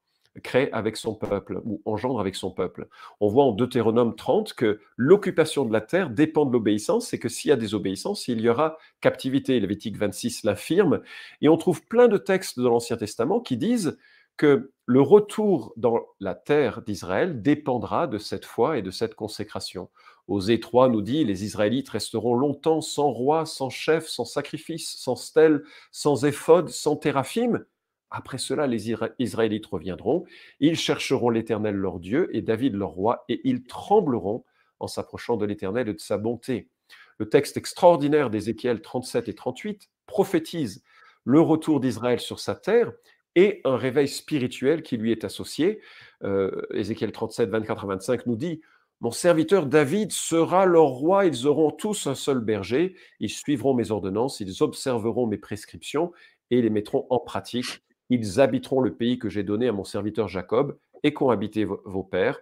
crée 0.44 0.70
avec 0.72 0.96
son 0.96 1.16
peuple 1.16 1.62
ou 1.66 1.82
engendre 1.86 2.20
avec 2.20 2.36
son 2.36 2.52
peuple. 2.52 2.88
On 3.20 3.28
voit 3.28 3.46
en 3.46 3.52
Deutéronome 3.52 4.16
30 4.16 4.54
que 4.54 4.80
l'occupation 4.96 5.66
de 5.66 5.74
la 5.74 5.82
terre 5.82 6.10
dépend 6.10 6.46
de 6.46 6.54
l'obéissance 6.54 7.14
et 7.14 7.20
que 7.20 7.30
s'il 7.30 7.50
y 7.50 7.52
a 7.52 7.58
des 7.58 7.74
obéissances, 7.76 8.28
il 8.28 8.40
y 8.42 8.50
aura 8.50 8.78
captivité. 9.02 9.60
Lévitique 9.60 9.98
26 9.98 10.44
l'affirme. 10.44 11.02
Et 11.42 11.50
on 11.50 11.58
trouve 11.58 11.86
plein 11.86 12.08
de 12.08 12.18
textes 12.18 12.60
dans 12.60 12.70
l'Ancien 12.70 12.98
Testament 12.98 13.42
qui 13.42 13.58
disent 13.58 13.98
que 14.38 14.72
le 14.86 15.02
retour 15.02 15.74
dans 15.76 16.00
la 16.22 16.34
terre 16.34 16.82
d'Israël 16.82 17.42
dépendra 17.42 18.08
de 18.08 18.18
cette 18.18 18.46
foi 18.46 18.78
et 18.78 18.82
de 18.82 18.90
cette 18.92 19.14
consécration. 19.14 19.90
Osée 20.30 20.60
3 20.60 20.90
nous 20.90 21.02
dit 21.02 21.26
Les 21.26 21.44
Israélites 21.44 21.90
resteront 21.90 22.36
longtemps 22.36 22.82
sans 22.82 23.12
roi, 23.12 23.48
sans 23.48 23.72
chef, 23.72 24.08
sans 24.08 24.26
sacrifice, 24.26 24.96
sans 24.96 25.16
stèle, 25.16 25.64
sans 25.92 26.24
éphode, 26.24 26.70
sans 26.70 26.96
téraphim. 26.96 27.66
Après 28.12 28.38
cela, 28.38 28.68
les 28.68 28.94
Israélites 29.18 29.66
reviendront, 29.66 30.26
ils 30.60 30.78
chercheront 30.78 31.32
l'Éternel 31.32 31.76
leur 31.76 32.00
Dieu 32.00 32.30
et 32.36 32.42
David 32.42 32.76
leur 32.76 32.90
roi, 32.90 33.26
et 33.28 33.42
ils 33.44 33.64
trembleront 33.64 34.46
en 34.80 34.88
s'approchant 34.88 35.36
de 35.36 35.46
l'Éternel 35.46 35.90
et 35.90 35.94
de 35.94 36.00
sa 36.00 36.18
bonté. 36.18 36.70
Le 37.18 37.28
texte 37.28 37.58
extraordinaire 37.58 38.30
d'Ézéchiel 38.30 38.82
37 38.82 39.28
et 39.30 39.36
38 39.36 39.90
prophétise 40.06 40.84
le 41.24 41.42
retour 41.42 41.80
d'Israël 41.80 42.20
sur 42.20 42.40
sa 42.40 42.56
terre 42.56 42.94
et 43.36 43.62
un 43.64 43.78
réveil 43.78 44.08
spirituel 44.08 44.84
qui 44.84 44.98
lui 44.98 45.12
est 45.12 45.24
associé. 45.24 45.82
Euh, 46.24 46.62
Ézéchiel 46.74 47.12
37, 47.12 47.50
24 47.50 47.84
à 47.84 47.88
25 47.88 48.26
nous 48.26 48.36
dit 48.36 48.62
Mon 49.02 49.12
serviteur 49.12 49.66
David 49.66 50.12
sera 50.12 50.66
leur 50.66 50.88
roi, 50.88 51.26
ils 51.26 51.48
auront 51.48 51.72
tous 51.72 52.08
un 52.08 52.16
seul 52.16 52.40
berger, 52.40 52.96
ils 53.22 53.30
suivront 53.30 53.74
mes 53.74 53.92
ordonnances, 53.92 54.42
ils 54.42 54.62
observeront 54.62 55.26
mes 55.26 55.38
prescriptions 55.38 56.12
et 56.52 56.62
les 56.62 56.70
mettront 56.70 57.08
en 57.10 57.20
pratique. 57.20 57.82
Ils 58.10 58.42
habiteront 58.42 58.82
le 58.82 58.94
pays 58.94 59.18
que 59.18 59.30
j'ai 59.30 59.44
donné 59.44 59.68
à 59.68 59.72
mon 59.72 59.86
serviteur 59.86 60.28
Jacob 60.28 60.78
et 61.04 61.14
qu'ont 61.14 61.30
habité 61.30 61.64
vos 61.64 62.04
pères. 62.04 62.42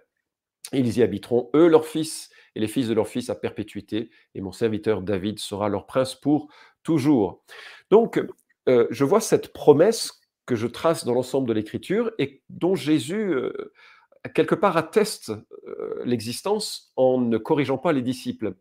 Ils 0.72 0.98
y 0.98 1.02
habiteront, 1.02 1.48
eux, 1.54 1.68
leurs 1.68 1.86
fils, 1.86 2.30
et 2.54 2.60
les 2.60 2.66
fils 2.66 2.88
de 2.88 2.94
leurs 2.94 3.08
fils 3.08 3.30
à 3.30 3.36
perpétuité, 3.36 4.10
et 4.34 4.40
mon 4.40 4.52
serviteur 4.52 5.02
David 5.02 5.38
sera 5.38 5.68
leur 5.68 5.86
prince 5.86 6.14
pour 6.14 6.48
toujours. 6.82 7.44
Donc, 7.90 8.20
euh, 8.68 8.86
je 8.90 9.04
vois 9.04 9.20
cette 9.20 9.52
promesse 9.52 10.20
que 10.44 10.56
je 10.56 10.66
trace 10.66 11.04
dans 11.04 11.14
l'ensemble 11.14 11.46
de 11.46 11.52
l'Écriture 11.52 12.10
et 12.18 12.42
dont 12.48 12.74
Jésus, 12.74 13.32
euh, 13.32 13.72
quelque 14.34 14.54
part, 14.54 14.76
atteste 14.76 15.30
euh, 15.66 16.02
l'existence 16.04 16.92
en 16.96 17.18
ne 17.20 17.38
corrigeant 17.38 17.78
pas 17.78 17.92
les 17.92 18.02
disciples. 18.02 18.54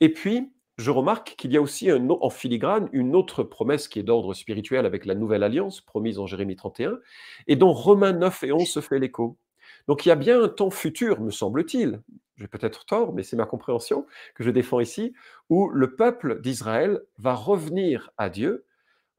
Et 0.00 0.12
puis, 0.12 0.52
je 0.76 0.90
remarque 0.90 1.34
qu'il 1.36 1.52
y 1.52 1.56
a 1.56 1.62
aussi 1.62 1.90
un, 1.90 2.08
en 2.08 2.30
filigrane 2.30 2.88
une 2.92 3.14
autre 3.14 3.42
promesse 3.44 3.86
qui 3.86 4.00
est 4.00 4.02
d'ordre 4.02 4.34
spirituel 4.34 4.86
avec 4.86 5.06
la 5.06 5.14
nouvelle 5.14 5.42
alliance 5.42 5.80
promise 5.80 6.18
en 6.18 6.26
Jérémie 6.26 6.56
31 6.56 6.98
et 7.46 7.56
dont 7.56 7.72
Romains 7.72 8.12
9 8.12 8.42
et 8.44 8.52
11 8.52 8.68
se 8.68 8.80
fait 8.80 8.98
l'écho. 8.98 9.38
Donc 9.86 10.04
il 10.04 10.08
y 10.08 10.12
a 10.12 10.16
bien 10.16 10.42
un 10.42 10.48
temps 10.48 10.70
futur, 10.70 11.20
me 11.20 11.30
semble-t-il, 11.30 12.00
j'ai 12.36 12.48
peut-être 12.48 12.84
tort, 12.84 13.12
mais 13.12 13.22
c'est 13.22 13.36
ma 13.36 13.46
compréhension 13.46 14.06
que 14.34 14.42
je 14.42 14.50
défends 14.50 14.80
ici, 14.80 15.14
où 15.50 15.68
le 15.68 15.94
peuple 15.94 16.40
d'Israël 16.40 17.00
va 17.18 17.34
revenir 17.34 18.10
à 18.16 18.28
Dieu, 18.28 18.66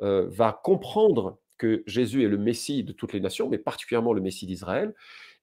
euh, 0.02 0.28
va 0.30 0.60
comprendre 0.64 1.38
que 1.58 1.84
Jésus 1.86 2.24
est 2.24 2.28
le 2.28 2.38
Messie 2.38 2.84
de 2.84 2.92
toutes 2.92 3.14
les 3.14 3.22
nations, 3.22 3.48
mais 3.48 3.58
particulièrement 3.58 4.12
le 4.12 4.20
Messie 4.20 4.46
d'Israël. 4.46 4.94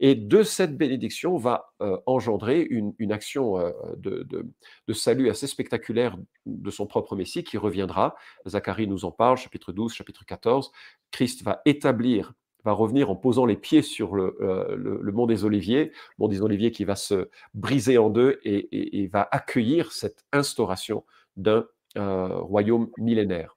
Et 0.04 0.16
de 0.16 0.42
cette 0.42 0.76
bénédiction 0.76 1.36
va 1.36 1.72
euh, 1.80 1.96
engendrer 2.06 2.66
une, 2.68 3.12
action 3.12 3.56
euh, 3.60 3.70
de, 3.96 4.92
salut 4.92 5.30
assez 5.30 5.46
spectaculaire 5.46 6.18
de 6.44 6.70
son 6.72 6.88
propre 6.88 7.14
Messie 7.14 7.44
qui 7.44 7.56
reviendra. 7.56 8.16
Zacharie 8.44 8.88
nous 8.88 9.04
en 9.04 9.12
parle, 9.12 9.36
chapitre 9.36 9.72
12, 9.72 9.94
chapitre 9.94 10.24
14. 10.26 10.72
Christ 11.12 11.44
va 11.44 11.62
établir, 11.66 12.34
va 12.64 12.72
revenir 12.72 13.10
en 13.10 13.14
posant 13.14 13.46
les 13.46 13.56
pieds 13.56 13.82
sur 13.82 14.16
le, 14.16 14.36
euh, 14.40 14.74
le, 14.76 15.12
mont 15.12 15.26
des 15.26 15.44
Oliviers, 15.44 15.92
mont 16.18 16.26
des 16.26 16.42
Oliviers 16.42 16.72
qui 16.72 16.82
va 16.82 16.96
se 16.96 17.28
briser 17.54 17.96
en 17.96 18.10
deux 18.10 18.40
et 18.42 19.06
va 19.12 19.28
accueillir 19.30 19.92
cette 19.92 20.24
instauration 20.32 21.04
d'un 21.36 21.64
royaume 21.94 22.90
millénaire. 22.98 23.56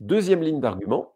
Deuxième 0.00 0.42
ligne 0.42 0.60
d'argument, 0.60 1.14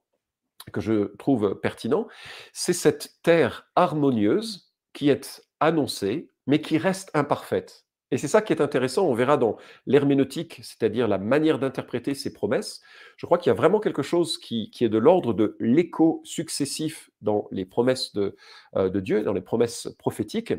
que 0.73 0.81
je 0.81 1.17
trouve 1.17 1.59
pertinent, 1.61 2.07
c'est 2.53 2.73
cette 2.73 3.19
terre 3.23 3.69
harmonieuse 3.75 4.68
qui 4.99 5.11
est 5.11 5.47
annoncée, 5.61 6.29
mais 6.49 6.61
qui 6.61 6.77
reste 6.77 7.13
imparfaite. 7.15 7.87
Et 8.11 8.19
c'est 8.19 8.27
ça 8.27 8.43
qui 8.43 8.53
est 8.53 8.61
intéressant, 8.61 9.07
on 9.07 9.15
verra 9.15 9.37
dans 9.37 9.57
l'herméneutique, 9.87 10.59
c'est-à-dire 10.65 11.07
la 11.07 11.19
manière 11.19 11.61
d'interpréter 11.61 12.15
ces 12.15 12.33
promesses. 12.33 12.81
Je 13.17 13.25
crois 13.25 13.39
qu'il 13.39 13.49
y 13.49 13.53
a 13.53 13.55
vraiment 13.55 13.79
quelque 13.79 14.03
chose 14.03 14.39
qui, 14.39 14.73
est 14.81 14.89
de 14.89 14.99
l'ordre 14.99 15.35
de 15.35 15.57
l'écho 15.61 16.21
successif 16.25 17.11
dans 17.21 17.47
les 17.53 17.65
promesses 17.65 18.13
de, 18.13 18.35
euh, 18.75 18.89
de 18.89 18.99
Dieu, 18.99 19.23
dans 19.23 19.35
les 19.35 19.41
promesses 19.41 19.89
prophétiques. 19.99 20.53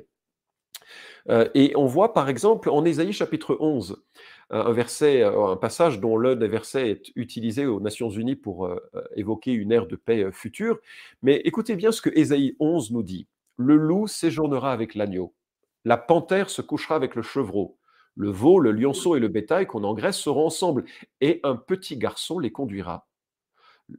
Euh, 1.28 1.50
et 1.54 1.74
on 1.76 1.86
voit 1.86 2.14
par 2.14 2.30
exemple 2.30 2.70
en 2.70 2.86
Ésaïe 2.86 3.12
chapitre 3.12 3.58
11, 3.60 4.02
un 4.52 4.72
verset, 4.72 5.22
euh, 5.22 5.48
un 5.48 5.58
passage 5.58 6.00
dont 6.00 6.18
l'un 6.18 6.38
des 6.38 6.48
versets 6.48 6.92
est 6.92 7.12
utilisé 7.18 7.66
aux 7.66 7.82
Nations 7.82 8.10
Unies 8.10 8.38
pour 8.38 8.74
évoquer 9.18 9.52
une 9.52 9.74
ère 9.74 9.86
de 9.86 9.98
paix 9.98 10.32
future. 10.32 10.80
Mais 11.24 11.42
écoutez 11.44 11.76
bien 11.76 11.92
ce 11.92 12.02
que 12.02 12.10
Ésaïe 12.18 12.56
11 12.62 12.92
nous 12.92 13.04
dit. 13.04 13.28
Le 13.62 13.76
loup 13.76 14.08
séjournera 14.08 14.72
avec 14.72 14.96
l'agneau, 14.96 15.36
la 15.84 15.98
panthère 15.98 16.50
se 16.50 16.62
couchera 16.62 16.96
avec 16.96 17.14
le 17.16 17.22
chevreau, 17.22 17.78
le 18.16 18.32
veau, 18.32 18.62
le 18.62 18.72
lionceau 18.72 19.18
et 19.18 19.20
le 19.20 19.28
bétail 19.28 19.68
qu'on 19.68 19.84
engraisse 19.84 20.18
seront 20.18 20.46
ensemble, 20.46 20.86
et 21.20 21.42
un 21.44 21.58
petit 21.58 21.98
garçon 21.98 22.40
les 22.40 22.54
conduira. 22.54 23.10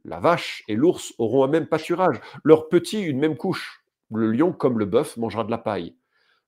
La 0.07 0.19
vache 0.19 0.65
et 0.67 0.77
l'ours 0.77 1.13
auront 1.19 1.45
un 1.45 1.49
même 1.49 1.67
pâturage, 1.67 2.23
leurs 2.43 2.71
petits 2.71 3.03
une 3.03 3.19
même 3.19 3.37
couche. 3.37 3.85
Le 4.11 4.33
lion, 4.33 4.53
comme 4.53 4.79
le 4.79 4.87
bœuf, 4.87 5.19
mangera 5.19 5.45
de 5.45 5.51
la 5.51 5.59
paille 5.59 5.95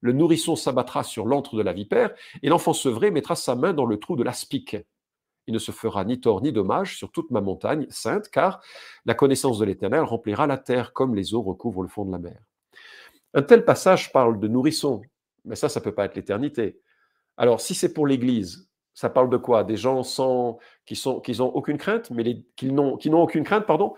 le 0.03 0.13
nourrisson 0.13 0.57
s'abattra 0.57 1.05
sur 1.05 1.27
l'antre 1.27 1.55
de 1.55 1.63
la 1.63 1.73
vipère, 1.73 2.11
et 2.43 2.49
l'enfant 2.49 2.73
sevré 2.73 3.13
mettra 3.13 3.37
sa 3.37 3.55
main 3.55 3.73
dans 3.73 3.87
le 3.87 3.99
trou 3.99 4.17
de 4.17 4.25
l'aspic. 4.25 4.77
Il 5.47 5.55
ne 5.55 5.61
se 5.61 5.71
fera 5.71 6.05
ni 6.05 6.21
tort 6.21 6.43
ni 6.43 6.51
dommage 6.51 6.97
sur 6.97 7.13
toute 7.13 7.31
ma 7.31 7.41
montagne 7.41 7.87
sainte, 7.89 8.29
car 8.29 8.61
la 9.07 9.15
connaissance 9.15 9.59
de 9.59 9.65
l'Éternel 9.65 10.03
remplira 10.03 10.47
la 10.49 10.59
terre 10.59 10.93
comme 10.93 11.15
les 11.15 11.35
eaux 11.35 11.43
recouvrent 11.43 11.83
le 11.83 11.89
fond 11.89 12.05
de 12.05 12.11
la 12.11 12.19
mer. 12.19 12.52
Un 13.35 13.43
tel 13.43 13.65
passage 13.65 14.13
parle 14.13 14.39
de 14.39 14.49
nourrisson, 14.49 15.03
mais 15.45 15.57
ça, 15.57 15.69
ça 15.69 15.81
ne 15.81 15.85
peut 15.85 15.95
pas 15.95 16.05
être 16.05 16.17
l'éternité. 16.17 16.81
Alors, 17.37 17.61
si 17.61 17.75
c'est 17.75 17.93
pour 17.93 18.07
l'Église, 18.07 18.69
ça 18.95 19.09
parle 19.09 19.31
de 19.31 19.39
quoi? 19.39 19.65
Des 19.65 19.77
gens 19.77 20.03
sans, 20.03 20.59
qui 20.85 21.01
n'ont 21.07 21.21
qui 21.21 21.41
aucune 21.41 21.79
crainte, 21.79 22.11
mais 22.11 22.45
qui 22.57 22.71
n'ont 22.71 23.23
aucune 23.23 23.45
crainte, 23.45 23.67
pardon, 23.67 23.95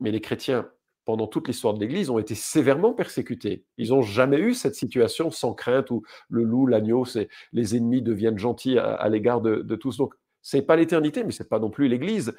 mais 0.00 0.10
les 0.10 0.20
chrétiens 0.20 0.66
pendant 1.10 1.26
toute 1.26 1.48
l'histoire 1.48 1.74
de 1.74 1.80
l'Église, 1.80 2.08
ont 2.08 2.20
été 2.20 2.36
sévèrement 2.36 2.92
persécutés. 2.92 3.64
Ils 3.78 3.88
n'ont 3.88 4.02
jamais 4.02 4.38
eu 4.38 4.54
cette 4.54 4.76
situation 4.76 5.32
sans 5.32 5.54
crainte 5.54 5.90
où 5.90 6.04
le 6.28 6.44
loup, 6.44 6.66
l'agneau, 6.66 7.04
les 7.52 7.76
ennemis 7.76 8.00
deviennent 8.00 8.38
gentils 8.38 8.78
à, 8.78 9.08
l'égard 9.08 9.40
de, 9.40 9.74
tous. 9.74 9.96
Donc, 9.96 10.14
ce 10.42 10.56
n'est 10.56 10.62
pas 10.62 10.76
l'éternité, 10.76 11.24
mais 11.24 11.32
ce 11.32 11.42
n'est 11.42 11.48
pas 11.48 11.58
non 11.58 11.70
plus 11.70 11.88
l'Église. 11.88 12.32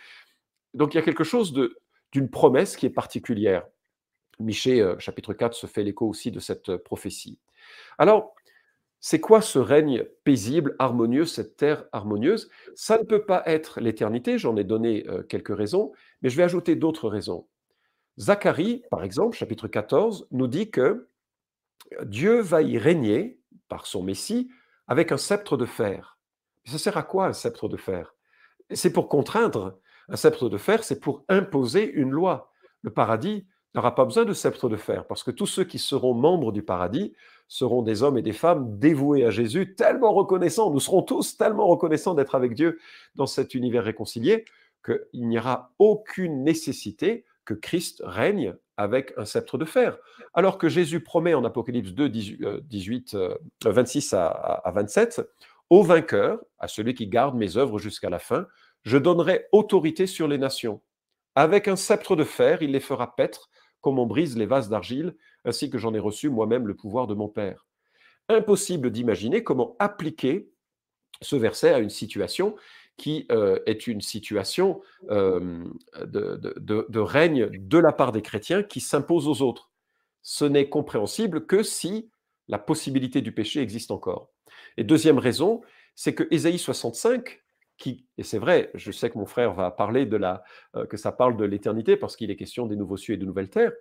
Donc, 0.74 0.94
il 0.94 0.98
y 0.98 1.00
a 1.02 1.04
quelque 1.04 1.24
chose 1.26 1.54
d'une 2.14 2.30
promesse 2.30 2.78
qui 2.78 2.86
est 2.86 2.92
particulière. 2.92 3.66
Michée, 4.42 4.82
euh, 4.82 4.98
chapitre 5.00 5.34
4, 5.34 5.54
se 5.54 5.68
fait 5.68 5.84
l'écho 5.84 6.08
aussi 6.08 6.32
de 6.32 6.40
cette 6.40 6.70
euh, 6.70 6.78
prophétie. 6.78 7.40
Alors, 7.98 8.36
c'est 9.00 9.20
quoi 9.20 9.42
ce 9.42 9.58
règne 9.58 10.04
paisible, 10.24 10.76
harmonieux, 10.78 11.26
cette 11.26 11.58
terre 11.58 11.86
harmonieuse? 11.92 12.50
Ça 12.76 12.98
ne 13.00 13.04
peut 13.04 13.26
pas 13.26 13.42
être 13.48 13.80
l'éternité, 13.82 14.38
j'en 14.38 14.56
ai 14.56 14.64
donné 14.64 15.08
euh, 15.08 15.24
quelques 15.24 15.56
raisons, 15.56 15.92
mais 16.22 16.30
je 16.30 16.38
vais 16.38 16.44
ajouter 16.44 16.76
d'autres 16.76 17.10
raisons. 17.10 17.48
Zacharie, 18.20 18.84
par 18.92 19.04
exemple, 19.04 19.36
chapitre 19.36 19.68
14, 19.68 20.28
nous 20.32 20.48
dit 20.48 20.70
que 20.70 21.10
Dieu 22.04 22.42
va 22.42 22.62
y 22.62 22.78
régner 22.78 23.40
par 23.70 23.88
son 23.88 24.04
Messie 24.04 24.52
avec 24.88 25.12
un 25.12 25.18
sceptre 25.18 25.58
de 25.58 25.66
fer. 25.66 26.20
ça 26.66 26.78
sert 26.78 26.98
à 26.98 27.04
quoi 27.04 27.26
un 27.28 27.34
sceptre 27.34 27.68
de 27.68 27.78
fer? 27.78 28.14
C'est 28.70 28.94
pour 28.94 29.10
contraindre. 29.10 29.80
Un 30.10 30.16
sceptre 30.16 30.50
de 30.50 30.58
fer, 30.58 30.84
c'est 30.84 31.00
pour 31.00 31.24
imposer 31.30 31.90
une 31.90 32.12
loi. 32.12 32.52
Le 32.82 32.92
paradis 32.92 33.48
n'aura 33.76 33.96
pas 33.96 34.06
besoin 34.06 34.26
de 34.26 34.34
sceptre 34.34 34.70
de 34.70 34.76
fer, 34.76 35.06
parce 35.06 35.24
que 35.24 35.32
tous 35.32 35.48
ceux 35.48 35.64
qui 35.64 35.80
seront 35.80 36.14
membres 36.14 36.52
du 36.52 36.62
paradis 36.62 37.14
seront 37.48 37.82
des 37.82 38.04
hommes 38.04 38.18
et 38.18 38.22
des 38.22 38.34
femmes 38.34 38.80
dévoués 38.80 39.26
à 39.26 39.30
Jésus, 39.30 39.76
tellement 39.76 40.14
reconnaissants, 40.14 40.72
nous 40.72 40.80
serons 40.80 41.02
tous 41.02 41.38
tellement 41.38 41.68
reconnaissants 41.68 42.14
d'être 42.14 42.36
avec 42.36 42.54
Dieu 42.54 42.80
dans 43.16 43.28
cet 43.28 43.56
univers 43.56 43.84
réconcilié, 43.84 44.46
qu'il 44.86 45.28
n'y 45.28 45.38
aura 45.38 45.72
aucune 45.80 46.44
nécessité 46.44 47.26
que 47.46 47.54
Christ 47.54 48.02
règne 48.06 48.56
avec 48.78 49.14
un 49.18 49.26
sceptre 49.26 49.58
de 49.58 49.66
fer. 49.66 49.98
Alors 50.34 50.58
que 50.58 50.70
Jésus 50.70 51.02
promet 51.02 51.34
en 51.34 51.44
Apocalypse 51.44 51.92
2, 51.92 52.10
18, 52.62 53.18
26 53.66 54.14
à, 54.14 54.72
27, 54.74 55.22
au 55.70 55.84
vainqueur, 55.84 56.40
à 56.60 56.68
celui 56.68 56.94
qui 56.94 57.08
garde 57.08 57.36
mes 57.36 57.58
œuvres 57.58 57.80
jusqu'à 57.80 58.10
la 58.10 58.20
fin, 58.20 58.48
je 58.84 58.98
donnerai 58.98 59.48
autorité 59.52 60.08
sur 60.08 60.28
les 60.28 60.38
nations. 60.38 60.82
Avec 61.36 61.68
un 61.68 61.76
sceptre 61.76 62.16
de 62.16 62.24
fer, 62.24 62.62
il 62.62 62.72
les 62.72 62.80
fera 62.80 63.16
paître 63.16 63.50
comme 63.82 64.00
on 64.00 64.06
brise 64.06 64.38
les 64.38 64.46
vases 64.46 64.70
d'argile, 64.70 65.16
ainsi 65.46 65.70
que 65.70 65.78
j'en 65.78 65.94
ai 65.94 66.00
reçu 66.00 66.30
moi-même 66.30 66.68
le 66.68 66.76
pouvoir 66.76 67.08
de 67.08 67.14
mon 67.14 67.28
Père. 67.28 67.66
Impossible 68.30 68.92
d'imaginer 68.92 69.44
comment 69.44 69.76
appliquer 69.80 70.50
ce 71.22 71.36
verset 71.36 71.74
à 71.74 71.80
une 71.80 71.90
situation 71.90 72.56
qui 72.98 73.26
euh, 73.32 73.60
est 73.66 73.88
une 73.88 74.02
situation 74.02 74.82
euh, 75.10 75.64
de, 76.06 77.00
règne 77.00 77.50
de 77.52 77.78
la 77.78 77.92
part 77.92 78.12
des 78.12 78.22
chrétiens 78.22 78.64
qui 78.64 78.80
s'impose 78.80 79.28
aux 79.28 79.42
autres. 79.42 79.72
ce 80.24 80.46
n'est 80.46 80.70
compréhensible 80.70 81.48
que 81.48 81.64
si 81.64 82.12
la 82.48 82.60
possibilité 82.60 83.22
du 83.22 83.32
péché 83.32 83.60
existe 83.62 83.92
encore. 83.92 84.30
Et 84.78 84.84
deuxième 84.84 85.18
raison, 85.18 85.62
c'est 85.96 86.14
que 86.14 86.28
Ésaïe 86.30 86.60
65, 86.60 87.42
et 87.88 88.24
c'est 88.24 88.40
vrai, 88.40 88.72
je 88.74 88.92
sais 88.92 89.10
que 89.10 89.18
mon 89.18 89.26
frère 89.26 89.54
va 89.54 89.72
parler 89.72 90.06
de 90.06 90.18
la, 90.18 90.44
euh, 90.76 90.86
que 90.86 90.98
ça 90.98 91.12
parle 91.12 91.38
de 91.38 91.46
l'éternité 91.46 91.98
parce 91.98 92.16
qu'il 92.16 92.32
est 92.32 92.36
question 92.36 92.66
des 92.66 92.76
nouveaux 92.76 92.98
cieux 92.98 93.16
et 93.16 93.18
de 93.18 93.26
nouvelles 93.26 93.50
terres, 93.50 93.74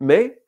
mais 0.00 0.42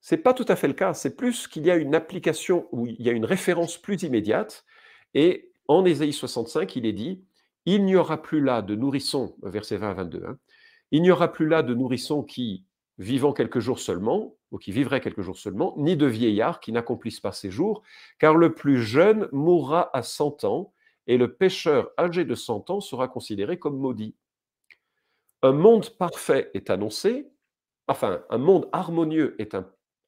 c'est 0.00 0.18
pas 0.18 0.34
tout 0.34 0.44
à 0.48 0.56
fait 0.56 0.68
le 0.68 0.74
cas. 0.74 0.92
C'est 0.92 1.16
plus 1.16 1.48
qu'il 1.48 1.64
y 1.64 1.70
a 1.70 1.76
une 1.76 1.94
application 1.94 2.68
où 2.72 2.86
il 2.86 3.00
y 3.00 3.08
a 3.08 3.12
une 3.12 3.24
référence 3.24 3.78
plus 3.78 4.02
immédiate. 4.02 4.64
Et 5.14 5.50
en 5.66 5.84
Ésaïe 5.86 6.12
65, 6.12 6.76
il 6.76 6.84
est 6.84 6.92
dit 6.92 7.24
il 7.66 7.84
n'y 7.84 7.96
aura 7.96 8.20
plus 8.20 8.42
là 8.42 8.60
de 8.60 8.74
nourrissons, 8.74 9.36
verset 9.42 9.78
20 9.78 9.90
à 9.90 9.94
22, 9.94 10.24
hein, 10.26 10.38
il 10.90 11.02
n'y 11.02 11.10
aura 11.10 11.32
plus 11.32 11.48
là 11.48 11.62
de 11.62 11.74
nourrissons 11.74 12.22
qui, 12.22 12.66
vivant 12.98 13.32
quelques 13.32 13.60
jours 13.60 13.78
seulement, 13.78 14.36
ou 14.50 14.58
qui 14.58 14.70
vivraient 14.70 15.00
quelques 15.00 15.22
jours 15.22 15.38
seulement, 15.38 15.74
ni 15.78 15.96
de 15.96 16.06
vieillards 16.06 16.60
qui 16.60 16.72
n'accomplissent 16.72 17.20
pas 17.20 17.32
ces 17.32 17.50
jours, 17.50 17.82
car 18.18 18.36
le 18.36 18.54
plus 18.54 18.82
jeune 18.82 19.28
mourra 19.32 19.90
à 19.96 20.02
100 20.02 20.44
ans, 20.44 20.72
et 21.06 21.16
le 21.16 21.34
pécheur 21.34 21.90
âgé 21.98 22.24
de 22.24 22.34
100 22.34 22.70
ans 22.70 22.80
sera 22.80 23.08
considéré 23.08 23.58
comme 23.58 23.78
maudit. 23.78 24.14
Un 25.42 25.52
monde 25.52 25.90
parfait 25.90 26.50
est 26.54 26.70
annoncé, 26.70 27.30
enfin, 27.88 28.24
un 28.30 28.38
monde 28.38 28.68
harmonieux 28.72 29.36
est 29.38 29.56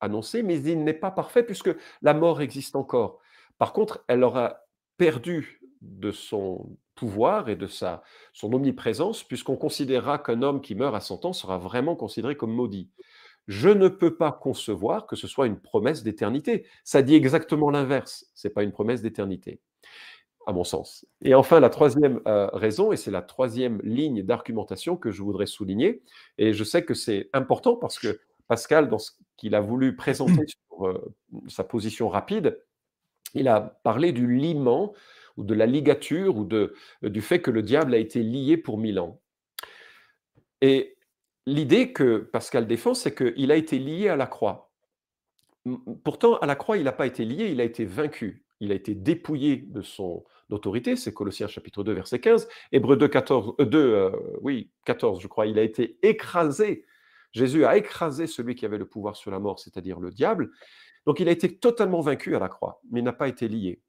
annoncé, 0.01 0.43
mais 0.43 0.61
il 0.63 0.85
n'est 0.85 0.95
pas 0.95 1.11
parfait 1.11 1.43
puisque 1.43 1.75
la 2.03 2.15
mort 2.15 2.41
existe 2.41 2.77
encore. 2.77 3.21
Par 3.59 3.73
contre, 3.73 4.05
elle 4.09 4.25
aura 4.25 4.61
perdu 4.97 5.61
de 5.83 6.11
son 6.11 6.77
pouvoir 6.95 7.49
et 7.49 7.57
de 7.57 7.67
sa, 7.67 8.03
son 8.33 8.53
omniprésence, 8.53 9.23
puisqu'on 9.23 9.57
considérera 9.57 10.19
qu'un 10.19 10.43
homme 10.43 10.61
qui 10.61 10.75
meurt 10.75 10.95
à 10.95 11.01
100 11.01 11.27
ans 11.27 11.33
sera 11.33 11.59
vraiment 11.59 11.95
considéré 11.95 12.37
comme 12.37 12.53
maudit. 12.53 12.91
Je 13.47 13.69
ne 13.69 13.89
peux 13.89 14.17
pas 14.17 14.33
concevoir 14.33 15.07
que 15.07 15.15
ce 15.15 15.29
soit 15.29 15.47
une 15.47 15.61
promesse 15.61 16.03
d'éternité. 16.03 16.67
Ça 16.83 17.03
dit 17.03 17.15
exactement 17.15 17.71
l'inverse. 17.71 18.27
Ce 18.35 18.49
n'est 18.49 18.55
pas 18.55 18.65
une 18.65 18.73
promesse 18.73 19.03
d'éternité, 19.03 19.61
à 20.47 20.53
mon 20.53 20.65
sens. 20.65 21.05
Et 21.23 21.35
enfin, 21.35 21.61
la 21.61 21.71
troisième 21.71 22.21
euh, 22.27 22.49
raison, 22.53 22.93
et 22.93 22.97
c'est 22.97 23.11
la 23.11 23.23
troisième 23.23 23.81
ligne 23.83 24.23
d'argumentation 24.23 24.97
que 24.97 25.11
je 25.11 25.23
voudrais 25.23 25.47
souligner, 25.47 26.03
et 26.39 26.53
je 26.53 26.65
sais 26.65 26.85
que 26.85 26.95
c'est 26.95 27.29
important 27.33 27.77
parce 27.77 27.99
que 27.99 28.21
Pascal, 28.47 28.89
dans 28.89 28.99
ce 28.99 29.11
qu'il 29.37 29.55
a 29.57 29.61
voulu 29.61 29.97
présenter 29.97 30.47
sur 30.71 30.87
euh, 30.87 31.15
sa 31.49 31.65
position 31.65 32.09
rapide, 32.09 32.61
il 33.35 33.49
a 33.49 33.61
parlé 33.61 34.13
du 34.13 34.33
liement 34.35 34.95
ou 35.37 35.43
de 35.43 35.53
la 35.53 35.67
ligature 35.67 36.37
ou 36.37 36.45
de, 36.45 36.75
du 37.03 37.21
fait 37.21 37.43
que 37.43 37.51
le 37.51 37.63
diable 37.63 37.93
a 37.93 37.99
été 37.99 38.23
lié 38.23 38.57
pour 38.57 38.79
mille 38.79 38.99
ans. 38.99 39.21
Et 40.63 40.97
l'idée 41.45 41.93
que 41.93 42.19
Pascal 42.19 42.67
défend, 42.67 42.95
c'est 42.95 43.15
qu'il 43.15 43.51
a 43.51 43.57
été 43.57 43.79
lié 43.79 44.09
à 44.09 44.17
la 44.17 44.27
croix. 44.27 44.71
Pourtant, 46.05 46.37
à 46.39 46.47
la 46.47 46.55
croix, 46.55 46.79
il 46.79 46.85
n'a 46.85 46.93
pas 46.93 47.07
été 47.07 47.25
lié, 47.25 47.51
il 47.51 47.61
a 47.61 47.65
été 47.65 47.85
vaincu. 47.85 48.45
Il 48.61 48.73
a 48.73 48.75
été 48.75 48.95
dépouillé 48.95 49.57
de 49.57 49.83
son 49.83 50.25
autorité, 50.51 50.97
c'est 50.97 51.13
Colossiens 51.13 51.49
chapitre 51.49 51.83
2, 51.83 51.93
verset 51.93 52.21
15. 52.21 52.49
Hébreu 52.73 52.97
2, 52.97 53.09
14, 53.09 53.55
2 53.59 54.13
oui, 54.43 54.71
14, 54.85 55.21
je 55.21 55.27
crois. 55.27 55.47
Il 55.47 55.59
a 55.59 55.63
été 55.63 55.99
écrasé. 56.03 56.85
Jésus 57.33 57.65
a 57.65 57.77
écrasé 57.77 58.27
celui 58.27 58.55
qui 58.55 58.65
avait 58.65 58.79
le 58.79 58.87
pouvoir 58.87 59.17
sur 59.17 59.31
la 59.31 59.39
mort, 59.39 59.59
c'est-à-dire 59.59 60.01
le 60.01 60.11
diable. 60.11 60.51
Donc 61.05 61.21
il 61.21 61.29
a 61.29 61.33
été 61.33 61.59
totalement 61.59 62.01
vaincu 62.01 62.35
à 62.35 62.39
la 62.39 62.49
croix, 62.49 62.81
mais 62.91 63.01
il 63.01 63.05
n'a 63.05 63.13
pas 63.13 63.29
été 63.29 63.49
lié. 63.49 63.81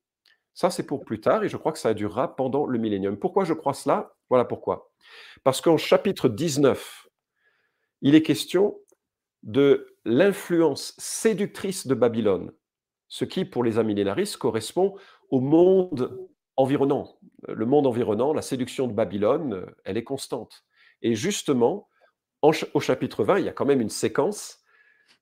Ça, 0.53 0.69
c'est 0.69 0.87
pour 0.87 1.05
plus 1.05 1.19
tard 1.19 1.43
et 1.43 1.49
je 1.49 1.57
crois 1.57 1.71
que 1.71 1.77
ça 1.77 1.93
durera 1.93 2.35
pendant 2.35 2.65
le 2.65 2.79
millénium. 2.79 3.17
Pourquoi 3.17 3.45
je 3.45 3.53
crois 3.53 3.73
cela? 3.73 4.15
Voilà 4.29 4.43
pourquoi. 4.43 4.91
Parce 5.43 5.61
qu'en 5.61 5.77
chapitre 5.77 6.29
19, 6.29 7.07
il 8.01 8.15
est 8.15 8.23
question 8.23 8.79
de 9.43 9.95
l'influence 10.03 10.93
séductrice 10.97 11.87
de 11.87 11.95
Babylone, 11.95 12.51
ce 13.07 13.23
qui, 13.23 13.45
pour 13.45 13.63
les 13.63 13.77
amillénaristes, 13.77 14.37
correspond 14.37 14.95
au 15.29 15.39
monde 15.39 16.27
environnant. 16.57 17.17
Le 17.47 17.65
monde 17.65 17.87
environnant, 17.87 18.33
la 18.33 18.41
séduction 18.41 18.87
de 18.87 18.93
Babylone, 18.93 19.65
elle 19.85 19.97
est 19.97 20.03
constante. 20.03 20.65
Et 21.01 21.15
justement, 21.15 21.87
au 22.41 22.79
chapitre 22.79 23.23
20, 23.23 23.39
il 23.39 23.45
y 23.45 23.49
a 23.49 23.53
quand 23.53 23.65
même 23.65 23.81
une 23.81 23.89
séquence. 23.89 24.59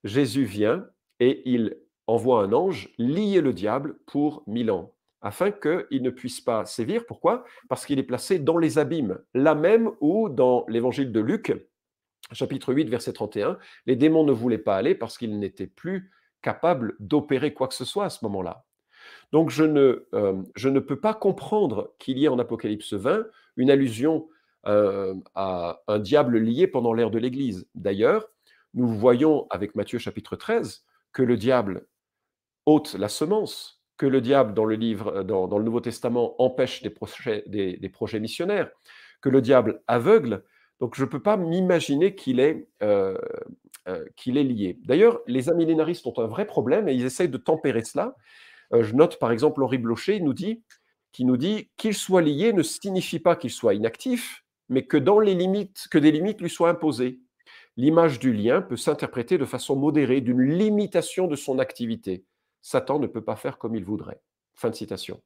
Jésus 0.04 0.44
vient 0.44 0.86
et 1.20 1.42
il 1.48 1.76
envoie 2.06 2.42
un 2.42 2.52
ange 2.52 2.90
lier 2.98 3.40
le 3.40 3.52
diable 3.52 3.98
pour 4.06 4.42
mille 4.46 4.70
ans 4.70 4.92
afin 5.22 5.50
qu'il 5.50 6.02
ne 6.02 6.10
puisse 6.10 6.40
pas 6.40 6.64
sévir. 6.66 7.04
Pourquoi? 7.06 7.44
Parce 7.68 7.84
qu'il 7.84 7.98
est 7.98 8.04
placé 8.04 8.38
dans 8.38 8.58
les 8.58 8.78
abîmes, 8.78 9.18
là 9.34 9.54
même 9.54 9.90
où, 10.00 10.28
dans 10.28 10.64
l'évangile 10.68 11.10
de 11.10 11.20
Luc, 11.20 11.52
chapitre 12.32 12.72
8, 12.72 12.88
verset 12.88 13.12
31, 13.12 13.58
les 13.86 13.96
démons 13.96 14.24
ne 14.24 14.32
voulaient 14.32 14.58
pas 14.58 14.76
aller 14.76 14.94
parce 14.94 15.18
qu'ils 15.18 15.38
n'étaient 15.38 15.66
plus 15.66 16.12
capables 16.42 16.94
d'opérer 17.00 17.54
quoi 17.54 17.66
que 17.66 17.74
ce 17.74 17.84
soit 17.84 18.04
à 18.04 18.10
ce 18.10 18.24
moment-là. 18.24 18.65
Donc 19.32 19.50
je 19.50 19.64
ne, 19.64 20.06
euh, 20.14 20.42
je 20.54 20.68
ne 20.68 20.80
peux 20.80 20.98
pas 20.98 21.14
comprendre 21.14 21.92
qu'il 21.98 22.18
y 22.18 22.24
ait 22.24 22.28
en 22.28 22.38
Apocalypse 22.38 22.92
20 22.92 23.26
une 23.56 23.70
allusion 23.70 24.28
euh, 24.66 25.14
à 25.34 25.80
un 25.88 25.98
diable 25.98 26.38
lié 26.38 26.66
pendant 26.66 26.92
l'ère 26.92 27.10
de 27.10 27.18
l'Église. 27.18 27.66
D'ailleurs, 27.74 28.28
nous 28.74 28.88
voyons 28.88 29.46
avec 29.50 29.74
Matthieu 29.74 29.98
chapitre 29.98 30.36
13 30.36 30.84
que 31.12 31.22
le 31.22 31.36
diable 31.36 31.86
ôte 32.66 32.94
la 32.94 33.08
semence 33.08 33.82
que 33.96 34.06
le 34.06 34.20
diable, 34.20 34.52
dans 34.52 34.66
le 34.66 34.74
livre, 34.74 35.18
euh, 35.18 35.22
dans, 35.22 35.58
le 35.58 35.64
Nouveau 35.64 35.80
Testament, 35.80 36.34
empêche 36.38 36.82
des 36.82 36.90
projets, 36.90 37.44
des, 37.46 37.88
projets, 37.88 38.20
missionnaires, 38.20 38.70
que 39.22 39.30
le 39.30 39.40
diable 39.40 39.82
aveugle. 39.86 40.44
Donc 40.80 40.94
je 40.94 41.04
ne 41.04 41.08
peux 41.08 41.22
pas 41.22 41.38
m'imaginer 41.38 42.14
qu'il 42.14 42.38
est, 42.38 42.68
qu'il 44.14 44.36
est 44.36 44.42
lié. 44.44 44.78
D'ailleurs, 44.84 45.20
les 45.26 45.48
amillénaristes 45.48 46.06
ont 46.06 46.18
un 46.18 46.26
vrai 46.26 46.44
problème 46.44 46.88
et 46.88 46.94
ils 46.94 47.06
essayent 47.06 47.30
de 47.30 47.38
tempérer 47.38 47.82
cela. 47.82 48.14
Je 48.72 48.94
note 48.94 49.18
par 49.18 49.32
exemple 49.32 49.62
Henri 49.62 49.78
Blocher 49.78 50.20
qui 51.12 51.24
nous 51.24 51.36
dit 51.36 51.70
qu'il 51.76 51.94
soit 51.94 52.22
lié 52.22 52.52
ne 52.52 52.62
signifie 52.62 53.18
pas 53.18 53.36
qu'il 53.36 53.50
soit 53.50 53.74
inactif, 53.74 54.44
mais 54.68 54.86
que 54.86 54.96
dans 54.96 55.20
les 55.20 55.34
limites, 55.34 55.86
que 55.90 55.98
des 55.98 56.10
limites 56.10 56.40
lui 56.40 56.50
soient 56.50 56.70
imposées. 56.70 57.20
L'image 57.76 58.18
du 58.18 58.32
lien 58.32 58.62
peut 58.62 58.76
s'interpréter 58.76 59.38
de 59.38 59.44
façon 59.44 59.76
modérée 59.76 60.20
d'une 60.20 60.42
limitation 60.42 61.26
de 61.26 61.36
son 61.36 61.58
activité. 61.58 62.24
Satan 62.62 62.98
ne 62.98 63.06
peut 63.06 63.22
pas 63.24 63.36
faire 63.36 63.58
comme 63.58 63.76
il 63.76 63.84
voudrait. 63.84 64.20
Fin 64.54 64.70
de 64.70 64.74
citation. 64.74 65.22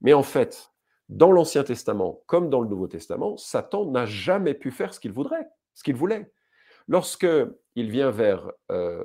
Mais 0.00 0.12
en 0.12 0.22
fait, 0.22 0.72
dans 1.08 1.32
l'Ancien 1.32 1.64
Testament 1.64 2.22
comme 2.26 2.48
dans 2.48 2.60
le 2.60 2.68
Nouveau 2.68 2.86
Testament, 2.86 3.36
Satan 3.36 3.90
n'a 3.90 4.06
jamais 4.06 4.54
pu 4.54 4.70
faire 4.70 4.94
ce 4.94 5.00
qu'il 5.00 5.12
voudrait, 5.12 5.46
ce 5.74 5.82
qu'il 5.82 5.96
voulait. 5.96 6.32
Lorsque 6.88 7.26
il 7.74 7.90
vient 7.90 8.10
vers 8.10 8.50
euh, 8.70 9.04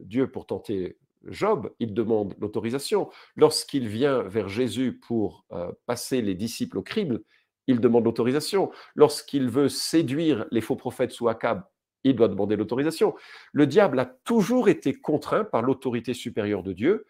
Dieu 0.00 0.30
pour 0.30 0.46
tenter 0.46 0.98
Job, 1.30 1.70
il 1.78 1.94
demande 1.94 2.34
l'autorisation. 2.38 3.10
Lorsqu'il 3.36 3.88
vient 3.88 4.22
vers 4.22 4.48
Jésus 4.48 4.92
pour 4.98 5.44
euh, 5.52 5.70
passer 5.86 6.22
les 6.22 6.34
disciples 6.34 6.78
au 6.78 6.82
crible, 6.82 7.22
il 7.66 7.80
demande 7.80 8.04
l'autorisation. 8.04 8.70
Lorsqu'il 8.94 9.48
veut 9.48 9.68
séduire 9.68 10.46
les 10.50 10.60
faux 10.60 10.76
prophètes 10.76 11.12
sous 11.12 11.28
Akab, 11.28 11.64
il 12.04 12.16
doit 12.16 12.28
demander 12.28 12.56
l'autorisation. 12.56 13.14
Le 13.52 13.66
diable 13.66 13.98
a 13.98 14.06
toujours 14.06 14.68
été 14.68 14.94
contraint 14.94 15.44
par 15.44 15.62
l'autorité 15.62 16.14
supérieure 16.14 16.62
de 16.62 16.72
Dieu. 16.72 17.06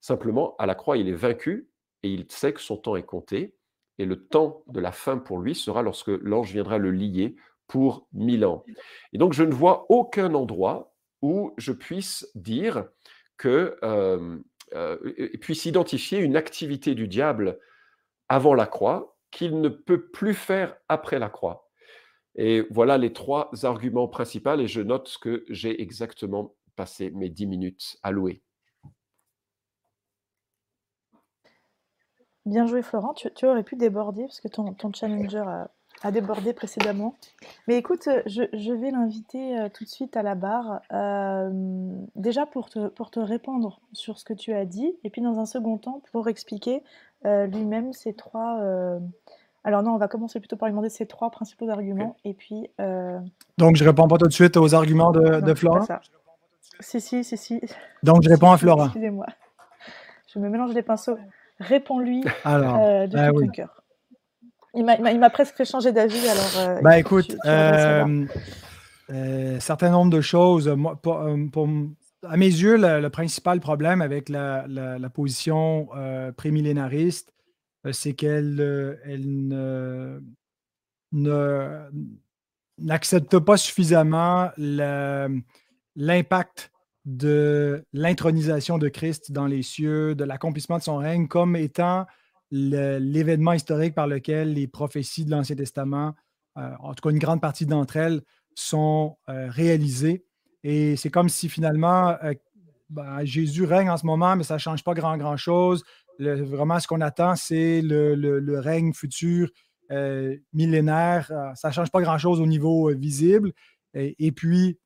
Simplement, 0.00 0.54
à 0.58 0.66
la 0.66 0.74
croix, 0.74 0.96
il 0.96 1.08
est 1.08 1.12
vaincu 1.12 1.68
et 2.02 2.10
il 2.10 2.26
sait 2.28 2.52
que 2.52 2.60
son 2.60 2.76
temps 2.76 2.96
est 2.96 3.02
compté. 3.02 3.54
Et 3.98 4.04
le 4.04 4.26
temps 4.26 4.62
de 4.66 4.78
la 4.78 4.92
fin 4.92 5.18
pour 5.18 5.38
lui 5.38 5.54
sera 5.54 5.82
lorsque 5.82 6.08
l'ange 6.08 6.52
viendra 6.52 6.78
le 6.78 6.90
lier 6.90 7.34
pour 7.66 8.06
mille 8.12 8.44
ans. 8.44 8.64
Et 9.12 9.18
donc, 9.18 9.32
je 9.32 9.42
ne 9.42 9.52
vois 9.52 9.86
aucun 9.88 10.34
endroit 10.34 10.94
où 11.22 11.52
je 11.56 11.72
puisse 11.72 12.30
dire 12.34 12.84
puisse 15.40 15.66
identifier 15.66 16.18
une 16.18 16.36
activité 16.36 16.94
du 16.94 17.08
diable 17.08 17.58
avant 18.28 18.54
la 18.54 18.66
croix 18.66 19.16
qu'il 19.30 19.60
ne 19.60 19.68
peut 19.68 20.08
plus 20.10 20.34
faire 20.34 20.76
après 20.88 21.18
la 21.18 21.28
croix. 21.28 21.68
Et 22.36 22.66
voilà 22.70 22.98
les 22.98 23.12
trois 23.12 23.50
arguments 23.64 24.08
principaux 24.08 24.58
et 24.58 24.66
je 24.66 24.82
note 24.82 25.16
que 25.20 25.44
j'ai 25.48 25.80
exactement 25.80 26.54
passé 26.76 27.10
mes 27.10 27.30
dix 27.30 27.46
minutes 27.46 27.96
à 28.02 28.10
louer. 28.10 28.42
Bien 32.44 32.66
joué 32.66 32.82
Florent, 32.82 33.14
tu, 33.14 33.46
aurais 33.46 33.64
pu 33.64 33.74
déborder 33.74 34.22
parce 34.22 34.40
que 34.40 34.48
ton, 34.48 34.76
challenger 34.92 35.38
a, 35.38 35.70
débordé 36.10 36.52
précédemment. 36.52 37.14
Mais 37.68 37.76
écoute, 37.76 38.08
je, 38.26 38.72
vais 38.72 38.90
l'inviter 38.90 39.58
euh, 39.58 39.68
tout 39.68 39.84
de 39.84 39.88
suite 39.88 40.16
à 40.16 40.22
la 40.22 40.34
barre, 40.34 40.80
euh, 40.92 41.50
déjà 42.14 42.46
pour 42.46 42.68
te, 42.68 42.88
pour 42.88 43.10
te 43.10 43.20
répondre 43.20 43.80
sur 43.92 44.18
ce 44.18 44.24
que 44.24 44.34
tu 44.34 44.52
as 44.52 44.64
dit, 44.64 44.94
et 45.04 45.10
puis 45.10 45.22
dans 45.22 45.38
un 45.38 45.46
second 45.46 45.78
temps 45.78 46.02
pour 46.12 46.28
expliquer 46.28 46.82
euh, 47.24 47.46
lui-même 47.46 47.92
ces 47.92 48.12
trois 48.12 48.60
alors 49.66 49.82
non, 49.82 49.94
on 49.94 49.98
va 49.98 50.06
commencer 50.06 50.38
plutôt 50.38 50.56
par 50.56 50.68
lui 50.68 50.72
demander 50.72 50.88
ses 50.88 51.06
trois 51.06 51.28
principaux 51.28 51.68
arguments. 51.68 52.16
Et 52.24 52.34
puis. 52.34 52.70
Euh, 52.80 53.18
Donc 53.58 53.74
je 53.74 53.84
réponds 53.84 54.06
pas 54.06 54.16
tout 54.16 54.28
de 54.28 54.32
suite 54.32 54.56
aux 54.56 54.76
arguments 54.76 55.10
de, 55.10 55.40
de 55.40 55.54
Flora? 55.54 55.84
Si, 56.78 57.00
si, 57.00 57.24
si, 57.24 57.36
si. 57.36 57.60
Donc 58.04 58.22
je 58.22 58.28
réponds 58.28 58.52
à 58.52 58.58
Flora. 58.58 58.84
Excusez-moi. 58.84 59.26
Je 60.32 60.38
me 60.38 60.48
mélange 60.48 60.72
les 60.72 60.82
pinceaux. 60.82 61.18
Réponds-lui 61.58 62.24
euh, 62.46 63.08
de 63.08 63.16
bah 63.16 63.32
tout 63.32 63.40
ton 63.40 63.48
cœur. 63.48 63.75
Il 64.76 64.84
m'a 64.84 65.30
presque 65.30 65.56
fait 65.56 65.64
changer 65.64 65.92
d'avis. 65.92 66.28
Alors, 66.28 66.58
euh, 66.58 66.80
bah 66.82 66.98
écoute, 66.98 67.36
un 67.44 68.26
certain 69.60 69.90
nombre 69.90 70.10
de 70.10 70.20
choses. 70.20 70.68
Moi, 70.68 71.00
pour, 71.00 71.20
à 72.28 72.36
mes 72.36 72.46
yeux, 72.46 72.76
le, 72.76 73.08
principal 73.08 73.60
problème 73.60 74.02
avec 74.02 74.28
la, 74.28 74.98
position 75.12 75.88
euh, 75.96 76.32
prémillénariste, 76.32 77.32
euh, 77.86 77.92
c'est 77.92 78.14
qu'elle 78.14 78.56
euh, 78.60 80.20
n'accepte 82.78 83.38
pas 83.38 83.56
suffisamment 83.56 84.50
l'impact 85.96 86.72
de 87.04 87.84
l'intronisation 87.92 88.78
de 88.78 88.88
Christ 88.88 89.30
dans 89.30 89.46
les 89.46 89.62
cieux, 89.62 90.14
de 90.16 90.24
l'accomplissement 90.24 90.78
de 90.78 90.82
son 90.82 90.96
règne, 90.96 91.28
comme 91.28 91.54
étant 91.54 92.06
l'événement 92.50 93.52
historique 93.52 93.94
par 93.94 94.06
lequel 94.06 94.54
les 94.54 94.66
prophéties 94.66 95.24
de 95.24 95.30
l'Ancien 95.30 95.56
Testament, 95.56 96.14
en 96.54 96.94
tout 96.94 97.02
cas 97.02 97.10
une 97.10 97.18
grande 97.18 97.40
partie 97.40 97.66
d'entre 97.66 97.96
elles, 97.96 98.22
sont 98.54 99.16
réalisées. 99.26 100.26
Et 100.68 100.96
c'est 100.96 101.10
comme 101.10 101.28
si 101.28 101.48
finalement, 101.48 102.16
euh, 102.24 102.34
ben, 102.90 103.24
Jésus 103.24 103.64
règne 103.64 103.88
en 103.88 103.96
ce 103.96 104.04
moment, 104.04 104.34
mais 104.34 104.42
ça 104.42 104.54
ne 104.54 104.58
change 104.58 104.82
pas 104.82 104.94
grand, 104.94 105.16
grand 105.16 105.36
chose. 105.36 105.84
vraiment, 106.18 106.80
ce 106.80 106.88
qu'on 106.88 107.00
attend, 107.02 107.36
c'est 107.36 107.82
le, 107.82 108.58
règne 108.58 108.92
futur 108.92 109.48
euh, 109.92 110.36
millénaire. 110.52 111.30
Euh, 111.30 111.54
ça 111.54 111.68
ne 111.68 111.72
change 111.72 111.92
pas 111.92 112.00
grand 112.00 112.18
chose 112.18 112.40
au 112.40 112.46
niveau 112.46 112.92
visible. 112.96 113.52
Et, 113.94 114.32
puis, 114.32 114.80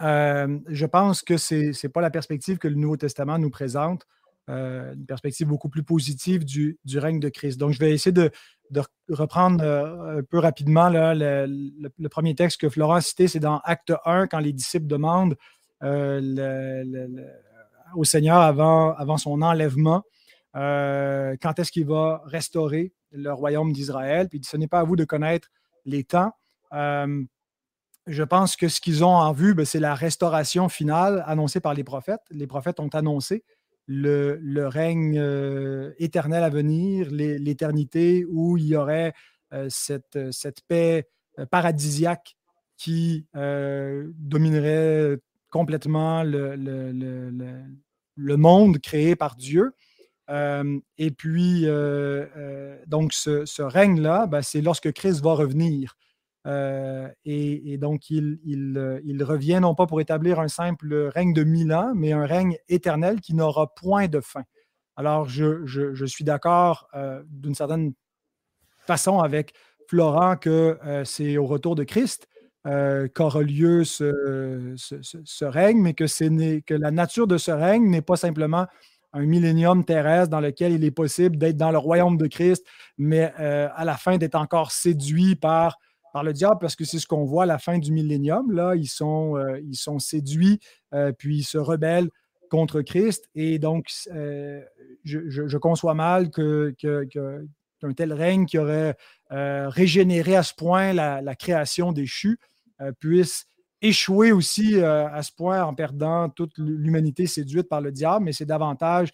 je 0.00 0.86
pense 0.86 1.22
que 1.22 1.36
ce 1.36 1.86
n'est 1.86 1.92
pas 1.92 2.00
la 2.00 2.10
perspective 2.10 2.58
que 2.58 2.66
le 2.66 2.74
Nouveau 2.74 2.96
Testament 2.96 3.38
nous 3.38 3.50
présente. 3.50 4.04
Une 4.48 5.04
perspective 5.06 5.46
beaucoup 5.46 5.68
plus 5.68 5.82
positive 5.82 6.44
du, 6.44 6.78
règne 6.96 7.20
de 7.20 7.28
Christ. 7.28 7.58
Donc, 7.58 7.72
je 7.72 7.78
vais 7.78 7.92
essayer 7.92 8.12
de, 8.12 8.30
reprendre 9.10 9.64
un 9.64 10.22
peu 10.22 10.38
rapidement 10.38 10.88
le, 10.90 12.08
premier 12.08 12.34
texte 12.34 12.60
que 12.60 12.68
Florent 12.68 12.94
a 12.94 13.00
cité, 13.00 13.28
c'est 13.28 13.40
dans 13.40 13.58
Acte 13.64 13.92
1, 14.04 14.26
quand 14.26 14.38
les 14.38 14.52
disciples 14.52 14.86
demandent 14.86 15.36
au 17.94 18.04
Seigneur 18.04 18.38
avant, 18.38 18.94
avant 18.94 19.16
son 19.16 19.42
enlèvement 19.42 20.02
quand 20.54 21.58
est-ce 21.58 21.72
qu'il 21.72 21.86
va 21.86 22.22
restaurer 22.26 22.92
le 23.12 23.32
royaume 23.32 23.72
d'Israël? 23.72 24.28
Puis 24.28 24.40
ce 24.44 24.56
n'est 24.56 24.68
pas 24.68 24.80
à 24.80 24.84
vous 24.84 24.96
de 24.96 25.04
connaître 25.04 25.48
les 25.84 26.04
temps. 26.04 26.32
je 26.72 28.22
pense 28.22 28.56
que 28.56 28.68
ce 28.68 28.80
qu'ils 28.80 29.04
ont 29.04 29.14
en 29.14 29.32
vue, 29.32 29.54
ben, 29.54 29.66
c'est 29.66 29.80
la 29.80 29.94
restauration 29.94 30.68
finale 30.68 31.22
annoncée 31.26 31.60
par 31.60 31.74
les 31.74 31.84
prophètes. 31.84 32.22
Les 32.30 32.46
prophètes 32.46 32.80
ont 32.80 32.88
annoncé 32.88 33.44
le, 33.88 34.66
règne 34.66 35.18
euh, 35.18 35.92
éternel 35.98 36.44
à 36.44 36.50
venir, 36.50 37.08
l'éternité 37.10 38.24
où 38.28 38.56
il 38.56 38.66
y 38.66 38.76
aurait 38.76 39.14
euh, 39.52 39.66
cette, 39.70 40.18
cette, 40.30 40.60
paix 40.68 41.08
euh, 41.38 41.46
paradisiaque 41.46 42.36
qui 42.76 43.26
dominerait 43.34 45.18
complètement 45.50 46.22
le, 46.22 46.54
le, 46.54 48.36
monde 48.36 48.78
créé 48.78 49.16
par 49.16 49.34
Dieu. 49.34 49.72
et 50.28 51.10
puis, 51.10 51.66
donc, 52.86 53.12
ce, 53.14 53.62
règne-là, 53.62 54.28
ben, 54.28 54.42
c'est 54.42 54.60
lorsque 54.60 54.92
Christ 54.92 55.24
va 55.24 55.32
revenir. 55.32 55.96
Euh, 56.46 57.08
et, 57.24 57.78
donc, 57.78 58.10
il, 58.10 58.38
euh, 58.76 59.00
il, 59.04 59.22
revient 59.24 59.58
non 59.60 59.74
pas 59.74 59.86
pour 59.86 60.00
établir 60.00 60.40
un 60.40 60.48
simple 60.48 61.10
règne 61.14 61.32
de 61.32 61.44
mille 61.44 61.72
ans, 61.72 61.92
mais 61.94 62.12
un 62.12 62.26
règne 62.26 62.56
éternel 62.68 63.20
qui 63.20 63.34
n'aura 63.34 63.74
point 63.74 64.08
de 64.08 64.20
fin. 64.20 64.44
Alors, 64.96 65.28
je, 65.28 66.04
suis 66.06 66.24
d'accord 66.24 66.88
euh, 66.94 67.22
d'une 67.28 67.54
certaine 67.54 67.92
façon 68.80 69.18
avec 69.18 69.52
Florent 69.88 70.36
que 70.36 70.78
c'est 71.04 71.36
au 71.38 71.46
retour 71.46 71.74
de 71.74 71.84
Christ 71.84 72.28
qu'aura 72.64 73.42
lieu 73.42 73.84
ce, 73.84 75.44
règne, 75.44 75.80
mais 75.80 75.94
que, 75.94 76.04
que 76.60 76.74
la 76.74 76.90
nature 76.90 77.26
de 77.26 77.38
ce 77.38 77.50
règne 77.50 77.88
n'est 77.88 78.02
pas 78.02 78.16
simplement 78.16 78.66
un 79.14 79.22
millénium 79.22 79.84
terrestre 79.84 80.28
dans 80.28 80.40
lequel 80.40 80.72
il 80.72 80.84
est 80.84 80.90
possible 80.90 81.38
d'être 81.38 81.56
dans 81.56 81.70
le 81.70 81.78
royaume 81.78 82.18
de 82.18 82.26
Christ, 82.26 82.66
mais 82.98 83.32
à 83.34 83.84
la 83.84 83.96
fin 83.96 84.18
d'être 84.18 84.34
encore 84.34 84.72
séduit 84.72 85.36
par 85.36 85.78
par 86.12 86.24
le 86.24 86.32
diable 86.32 86.58
parce 86.60 86.76
que 86.76 86.84
c'est 86.84 86.98
ce 86.98 87.06
qu'on 87.06 87.24
voit 87.24 87.44
à 87.44 87.46
la 87.46 87.58
fin 87.58 87.78
du 87.78 87.92
millénium. 87.92 88.52
Là, 88.52 88.74
ils 88.74 88.88
sont, 88.88 89.36
euh, 89.36 89.98
séduits, 89.98 90.60
euh, 90.94 91.12
puis 91.12 91.38
ils 91.38 91.44
se 91.44 91.58
rebellent 91.58 92.10
contre 92.50 92.80
Christ. 92.82 93.28
Et 93.34 93.58
donc, 93.58 93.90
euh, 94.14 94.62
je, 95.04 95.56
conçois 95.58 95.94
mal 95.94 96.30
qu'un 96.30 97.92
tel 97.96 98.12
règne 98.12 98.46
qui 98.46 98.58
aurait 98.58 98.96
régénéré 99.30 100.36
à 100.36 100.42
ce 100.42 100.54
point 100.54 100.92
la, 100.92 101.34
création 101.34 101.92
déchue 101.92 102.38
puisse 103.00 103.46
échouer 103.82 104.32
aussi 104.32 104.80
à 104.80 105.22
ce 105.22 105.30
point 105.32 105.62
en 105.62 105.74
perdant 105.74 106.30
toute 106.30 106.56
l'humanité 106.56 107.26
séduite 107.26 107.68
par 107.68 107.80
le 107.80 107.92
diable, 107.92 108.24
mais 108.24 108.32
c'est 108.32 108.46
davantage 108.46 109.10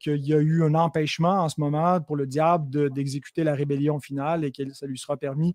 qu'il 0.00 0.26
y 0.26 0.34
a 0.34 0.38
eu 0.38 0.64
un 0.64 0.74
empêchement 0.74 1.42
en 1.42 1.48
ce 1.48 1.60
moment 1.60 2.00
pour 2.00 2.16
le 2.16 2.26
diable 2.26 2.90
d'exécuter 2.90 3.44
la 3.44 3.54
rébellion 3.54 4.00
finale 4.00 4.44
et 4.44 4.50
que 4.50 4.68
ça 4.72 4.86
lui 4.86 4.98
sera 4.98 5.16
permis 5.16 5.54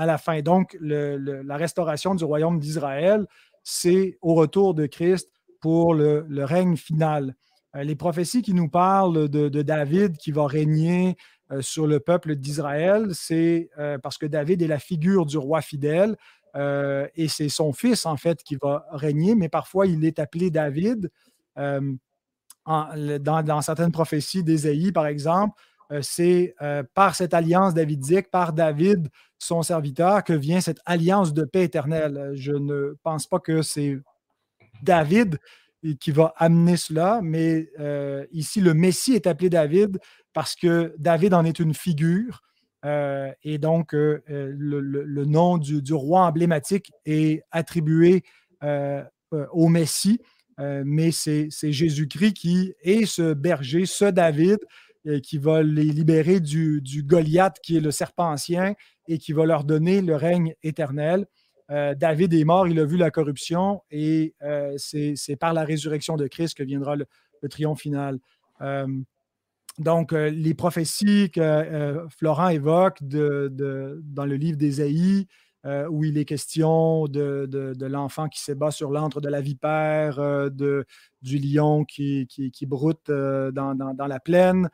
à 0.00 0.06
la 0.06 0.16
fin. 0.16 0.40
Donc, 0.40 0.78
la 0.80 1.56
restauration 1.58 2.14
du 2.14 2.24
royaume 2.24 2.58
d'Israël, 2.58 3.26
c'est 3.62 4.16
au 4.22 4.32
retour 4.32 4.72
de 4.72 4.86
Christ 4.86 5.28
pour 5.60 5.92
le, 5.92 6.24
règne 6.44 6.78
final. 6.78 7.34
Euh, 7.76 7.82
les 7.82 7.96
prophéties 7.96 8.40
qui 8.40 8.54
nous 8.54 8.70
parlent 8.70 9.28
de, 9.28 9.62
David 9.62 10.16
qui 10.16 10.32
va 10.32 10.46
régner 10.46 11.18
euh, 11.52 11.60
sur 11.60 11.86
le 11.86 12.00
peuple 12.00 12.36
d'Israël, 12.36 13.08
c'est 13.12 13.68
euh, 13.78 13.98
parce 13.98 14.16
que 14.16 14.24
David 14.24 14.62
est 14.62 14.68
la 14.68 14.78
figure 14.78 15.26
du 15.26 15.36
roi 15.36 15.60
fidèle 15.60 16.16
et 16.54 17.28
c'est 17.28 17.50
son 17.50 17.72
fils, 17.72 18.06
en 18.06 18.16
fait, 18.16 18.42
qui 18.42 18.56
va 18.60 18.84
régner, 18.90 19.36
mais 19.36 19.48
parfois 19.48 19.86
il 19.86 20.04
est 20.04 20.18
appelé 20.18 20.50
David. 20.50 21.08
dans, 22.66 23.60
certaines 23.62 23.92
prophéties 23.92 24.42
d'Ésaïe, 24.42 24.90
par 24.90 25.06
exemple, 25.06 25.54
c'est 26.00 26.56
par 26.92 27.14
cette 27.14 27.34
alliance 27.34 27.74
davidique, 27.74 28.32
par 28.32 28.52
David, 28.52 29.10
son 29.40 29.62
serviteur, 29.62 30.22
que 30.22 30.32
vient 30.32 30.60
cette 30.60 30.80
alliance 30.84 31.34
de 31.34 31.44
paix 31.44 31.64
éternelle. 31.64 32.32
Je 32.34 32.52
ne 32.52 32.94
pense 33.02 33.26
pas 33.26 33.40
que 33.40 33.62
c'est 33.62 33.98
David 34.82 35.38
qui 35.98 36.10
va 36.10 36.34
amener 36.36 36.76
cela, 36.76 37.20
mais 37.22 37.70
euh, 37.78 38.26
ici, 38.32 38.60
le 38.60 38.74
Messie 38.74 39.14
est 39.14 39.26
appelé 39.26 39.48
David 39.48 39.98
parce 40.32 40.54
que 40.54 40.94
David 40.98 41.34
en 41.34 41.44
est 41.44 41.58
une 41.58 41.74
figure. 41.74 42.42
Euh, 42.84 43.32
et 43.42 43.58
donc, 43.58 43.94
euh, 43.94 44.20
le, 44.28 45.24
nom 45.24 45.58
du, 45.58 45.94
roi 45.94 46.26
emblématique 46.26 46.92
est 47.06 47.42
attribué 47.50 48.22
au 49.52 49.68
Messie, 49.68 50.20
mais 50.58 51.10
c'est 51.12 51.48
Jésus-Christ 51.50 52.34
qui 52.34 52.74
est 52.82 53.06
ce 53.06 53.32
berger, 53.32 53.86
ce 53.86 54.04
David, 54.04 54.58
qui 55.22 55.38
va 55.38 55.62
les 55.62 55.84
libérer 55.84 56.40
du, 56.40 56.82
du, 56.82 57.02
Goliath, 57.02 57.56
qui 57.62 57.78
est 57.78 57.80
le 57.80 57.90
serpent 57.90 58.30
ancien, 58.30 58.74
et 59.10 59.18
qui 59.18 59.32
va 59.32 59.44
leur 59.44 59.64
donner 59.64 60.00
le 60.00 60.14
règne 60.14 60.54
éternel. 60.62 61.26
Euh, 61.70 61.94
David 61.96 62.32
est 62.32 62.44
mort, 62.44 62.68
il 62.68 62.78
a 62.78 62.84
vu 62.84 62.96
la 62.96 63.10
corruption, 63.10 63.82
et 63.90 64.34
euh, 64.42 64.74
c'est 64.78 65.36
par 65.36 65.52
la 65.52 65.64
résurrection 65.64 66.16
de 66.16 66.28
Christ 66.28 66.56
que 66.56 66.62
viendra 66.62 66.94
le, 66.94 67.06
triomphe 67.48 67.80
final. 67.80 68.20
Euh, 68.60 68.86
donc, 69.78 70.12
les 70.12 70.54
prophéties 70.54 71.30
que 71.30 72.06
Florent 72.16 72.48
évoque 72.48 72.98
dans 73.02 74.24
le 74.26 74.34
livre 74.34 74.58
d'Ésaïe, 74.58 75.26
où 75.64 76.04
il 76.04 76.18
est 76.18 76.24
question 76.24 77.06
de, 77.06 77.86
l'enfant 77.86 78.28
qui 78.28 78.42
s'ébat 78.42 78.70
sur 78.72 78.90
l'antre 78.90 79.20
de 79.20 79.28
la 79.28 79.40
vipère, 79.40 80.50
du 80.50 81.38
lion 81.38 81.84
qui, 81.84 82.26
qui, 82.26 82.66
broute 82.66 83.10
dans, 83.10 83.74
dans, 83.74 84.06
la 84.06 84.20
plaine, 84.20 84.68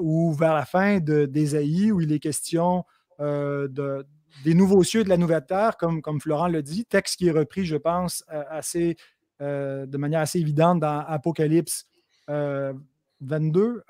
ou 0.00 0.32
vers 0.32 0.54
la 0.54 0.66
fin 0.66 0.98
d'Ésaïe, 0.98 1.90
où 1.90 2.02
il 2.02 2.12
est 2.12 2.18
question 2.20 2.84
euh, 3.20 4.02
des 4.44 4.54
nouveaux 4.54 4.82
cieux 4.82 5.04
de 5.04 5.08
la 5.08 5.16
nouvelle 5.16 5.44
terre, 5.44 5.76
comme, 5.76 6.00
comme 6.00 6.20
Florent 6.20 6.48
le 6.48 6.62
dit, 6.62 6.84
texte 6.84 7.16
qui 7.16 7.28
est 7.28 7.32
repris, 7.32 7.66
je 7.66 7.76
pense, 7.76 8.24
euh, 8.32 8.42
assez, 8.48 8.96
euh, 9.40 9.86
de 9.86 9.98
manière 9.98 10.20
assez 10.20 10.38
évidente 10.38 10.80
dans 10.80 11.00
Apocalypse 11.00 11.86
22 12.28 13.82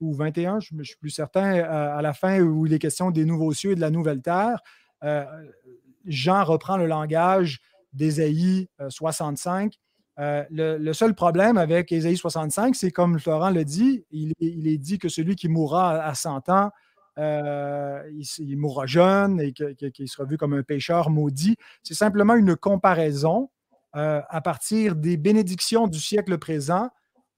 ou 0.00 0.14
21, 0.14 0.60
je 0.60 0.74
ne 0.74 0.82
suis 0.82 0.96
plus 0.96 1.10
certain, 1.10 1.54
à 1.64 2.00
la 2.02 2.12
fin 2.12 2.40
où 2.40 2.66
il 2.66 2.72
est 2.72 2.78
question 2.78 3.10
des 3.10 3.24
nouveaux 3.24 3.52
cieux 3.52 3.72
et 3.72 3.74
de 3.74 3.80
la 3.80 3.90
nouvelle 3.90 4.22
terre. 4.22 4.60
Jean 6.06 6.44
reprend 6.44 6.76
le 6.76 6.86
langage 6.86 7.60
d'Ésaïe 7.92 8.68
65. 8.88 9.74
le, 10.18 10.92
seul 10.92 11.14
problème 11.14 11.58
avec 11.58 11.90
Ésaïe 11.90 12.16
65, 12.16 12.76
c'est 12.76 12.92
comme 12.92 13.18
Florent 13.18 13.50
le 13.50 13.64
dit, 13.64 14.04
il, 14.10 14.32
est 14.40 14.78
dit 14.78 14.98
que 14.98 15.08
celui 15.08 15.34
qui 15.34 15.48
mourra 15.48 16.00
à 16.00 16.14
100 16.14 16.48
ans 16.48 16.70
euh, 17.18 18.02
il, 18.38 18.56
mourra 18.56 18.86
jeune 18.86 19.40
et 19.40 19.52
qu'il 19.52 20.08
sera 20.08 20.24
vu 20.24 20.36
comme 20.38 20.52
un 20.52 20.62
pécheur 20.62 21.10
maudit. 21.10 21.56
C'est 21.82 21.94
simplement 21.94 22.34
une 22.34 22.54
comparaison 22.54 23.50
euh, 23.96 24.20
à 24.28 24.40
partir 24.40 24.94
des 24.94 25.16
bénédictions 25.16 25.88
du 25.88 25.98
siècle 25.98 26.38
présent 26.38 26.90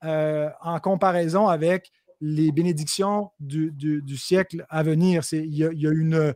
euh, 0.05 0.51
en 0.61 0.81
comparaison 0.81 1.49
avec 1.49 1.91
les 2.21 2.53
bénédictions 2.53 3.31
du, 3.41 3.73
siècle 4.19 4.67
à 4.69 4.83
venir. 4.83 5.23
Il 5.33 5.55
y, 5.55 5.65
a, 5.65 5.91
une, 5.91 6.35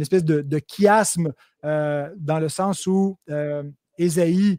espèce 0.00 0.24
de, 0.24 0.60
chiasme 0.66 1.34
dans 1.62 2.40
le 2.40 2.48
sens 2.48 2.86
où 2.86 3.18
Ésaïe 3.98 4.56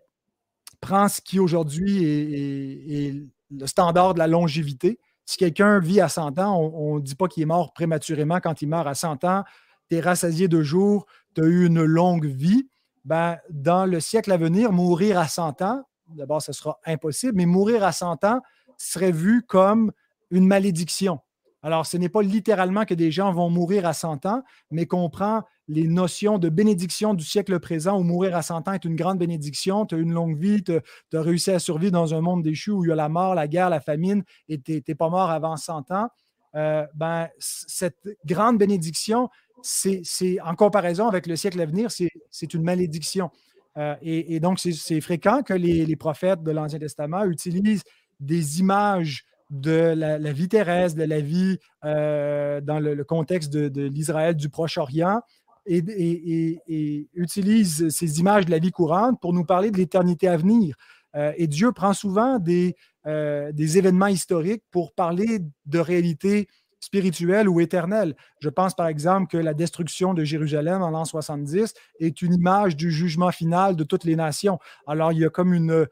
prend 0.79 1.07
ce 1.07 1.21
qui 1.21 1.39
aujourd'hui 1.39 2.03
est, 2.03 3.15
le 3.49 3.65
standard 3.65 4.13
de 4.13 4.19
la 4.19 4.27
longévité. 4.27 4.99
Si 5.27 5.37
quelqu'un 5.37 5.79
vit 5.79 5.99
à 5.99 6.07
100 6.07 6.39
ans, 6.39 6.57
on 6.57 6.95
ne 6.95 7.01
dit 7.01 7.15
pas 7.15 7.27
qu'il 7.27 7.43
est 7.43 7.47
mort 7.47 7.73
prématurément 7.73 8.39
quand 8.39 8.61
il 8.61 8.69
meurt 8.69 8.87
à 8.87 8.95
100 8.95 9.25
ans. 9.25 9.43
Tu 9.89 9.97
es 9.97 9.99
rassasié 9.99 10.47
de 10.47 10.61
jours, 10.61 11.05
tu 11.35 11.41
as 11.41 11.45
eu 11.45 11.65
une 11.67 11.83
longue 11.83 12.25
vie. 12.25 12.69
Ben, 13.03 13.37
dans 13.49 13.85
le 13.85 13.99
siècle 13.99 14.31
à 14.31 14.37
venir, 14.37 14.71
mourir 14.71 15.19
à 15.19 15.27
100 15.27 15.61
ans, 15.61 15.83
d'abord, 16.15 16.41
ce 16.41 16.53
sera 16.53 16.79
impossible, 16.85 17.33
mais 17.35 17.45
mourir 17.45 17.83
à 17.83 17.91
100 17.91 18.23
ans 18.23 18.41
serait 18.77 19.11
vu 19.11 19.43
comme 19.45 19.91
une 20.31 20.47
malédiction. 20.47 21.19
Alors, 21.61 21.85
ce 21.85 21.97
n'est 21.97 22.07
pas 22.07 22.21
littéralement 22.21 22.85
que 22.85 22.93
des 22.93 23.11
gens 23.11 23.33
vont 23.33 23.49
mourir 23.49 23.85
à 23.85 23.91
100 23.91 24.25
ans, 24.27 24.43
mais 24.71 24.85
qu'on 24.85 25.09
prend 25.09 25.43
les 25.67 25.87
notions 25.87 26.37
de 26.37 26.49
bénédiction 26.49 27.13
du 27.13 27.25
siècle 27.25 27.59
présent 27.59 27.99
où 27.99 28.03
mourir 28.03 28.35
à 28.35 28.41
100 28.41 28.67
ans 28.67 28.73
est 28.73 28.85
une 28.85 28.95
grande 28.95 29.17
bénédiction. 29.17 29.85
Tu 29.85 29.95
as 29.95 29.97
une 29.97 30.13
longue 30.13 30.37
vie, 30.37 30.63
tu 30.63 30.73
as, 31.17 31.21
réussi 31.21 31.51
à 31.51 31.59
survivre 31.59 31.91
dans 31.91 32.13
un 32.13 32.21
monde 32.21 32.41
déchu 32.41 32.71
où 32.71 32.85
il 32.85 32.89
y 32.89 32.91
a 32.91 32.95
la 32.95 33.09
mort, 33.09 33.35
la 33.35 33.47
guerre, 33.47 33.69
la 33.69 33.81
famine 33.81 34.23
et 34.47 34.59
tu 34.59 34.81
n'es 34.87 34.95
pas 34.95 35.09
mort 35.09 35.29
avant 35.29 35.57
100 35.57 35.91
ans. 35.91 36.09
Euh, 36.55 36.85
ben, 36.95 37.27
cette 37.39 37.99
grande 38.25 38.57
bénédiction, 38.57 39.29
c'est 39.61 40.39
en 40.41 40.55
comparaison 40.55 41.07
avec 41.07 41.27
le 41.27 41.35
siècle 41.35 41.59
à 41.59 41.65
venir, 41.65 41.89
c'est 41.91 42.53
une 42.53 42.63
malédiction. 42.63 43.29
Euh, 43.77 43.95
et, 44.01 44.39
donc, 44.39 44.59
c'est 44.59 45.01
fréquent 45.01 45.43
que 45.43 45.53
les, 45.53 45.95
prophètes 45.95 46.43
de 46.43 46.51
l'Ancien 46.51 46.79
Testament 46.79 47.25
utilisent 47.25 47.83
des 48.19 48.59
images 48.59 49.25
de 49.49 49.93
la, 49.95 50.31
vie 50.31 50.49
terrestre, 50.49 50.97
de 50.97 51.03
la 51.03 51.21
vie 51.21 51.57
euh, 51.85 52.59
dans 52.61 52.79
le, 52.79 53.03
contexte 53.03 53.51
de, 53.51 53.81
l'Israël 53.83 54.35
du 54.35 54.49
Proche-Orient 54.49 55.21
et, 55.67 57.09
utilise 57.13 57.89
ces 57.89 58.19
images 58.19 58.45
de 58.45 58.51
la 58.51 58.59
vie 58.59 58.71
courante 58.71 59.19
pour 59.21 59.33
nous 59.33 59.43
parler 59.43 59.71
de 59.71 59.77
l'éternité 59.77 60.27
à 60.27 60.37
venir. 60.37 60.75
Euh, 61.15 61.33
et 61.37 61.47
Dieu 61.47 61.71
prend 61.71 61.93
souvent 61.93 62.39
des, 62.39 62.75
euh, 63.05 63.51
des 63.51 63.77
événements 63.77 64.07
historiques 64.07 64.63
pour 64.71 64.93
parler 64.93 65.39
de 65.65 65.79
réalité 65.79 66.47
spirituelle 66.79 67.49
ou 67.49 67.59
éternelle. 67.59 68.15
Je 68.39 68.49
pense 68.49 68.75
par 68.75 68.87
exemple 68.87 69.27
que 69.27 69.37
la 69.37 69.53
destruction 69.53 70.13
de 70.13 70.23
Jérusalem 70.23 70.81
en 70.81 70.91
l'an 70.91 71.05
70 71.05 71.73
est 71.99 72.21
une 72.21 72.35
image 72.35 72.75
du 72.75 72.91
jugement 72.91 73.31
final 73.31 73.75
de 73.75 73.83
toutes 73.83 74.03
les 74.03 74.15
nations. 74.15 74.59
Alors 74.85 75.11
il 75.11 75.19
y 75.19 75.25
a 75.25 75.29
comme 75.29 75.53
une, 75.53 75.87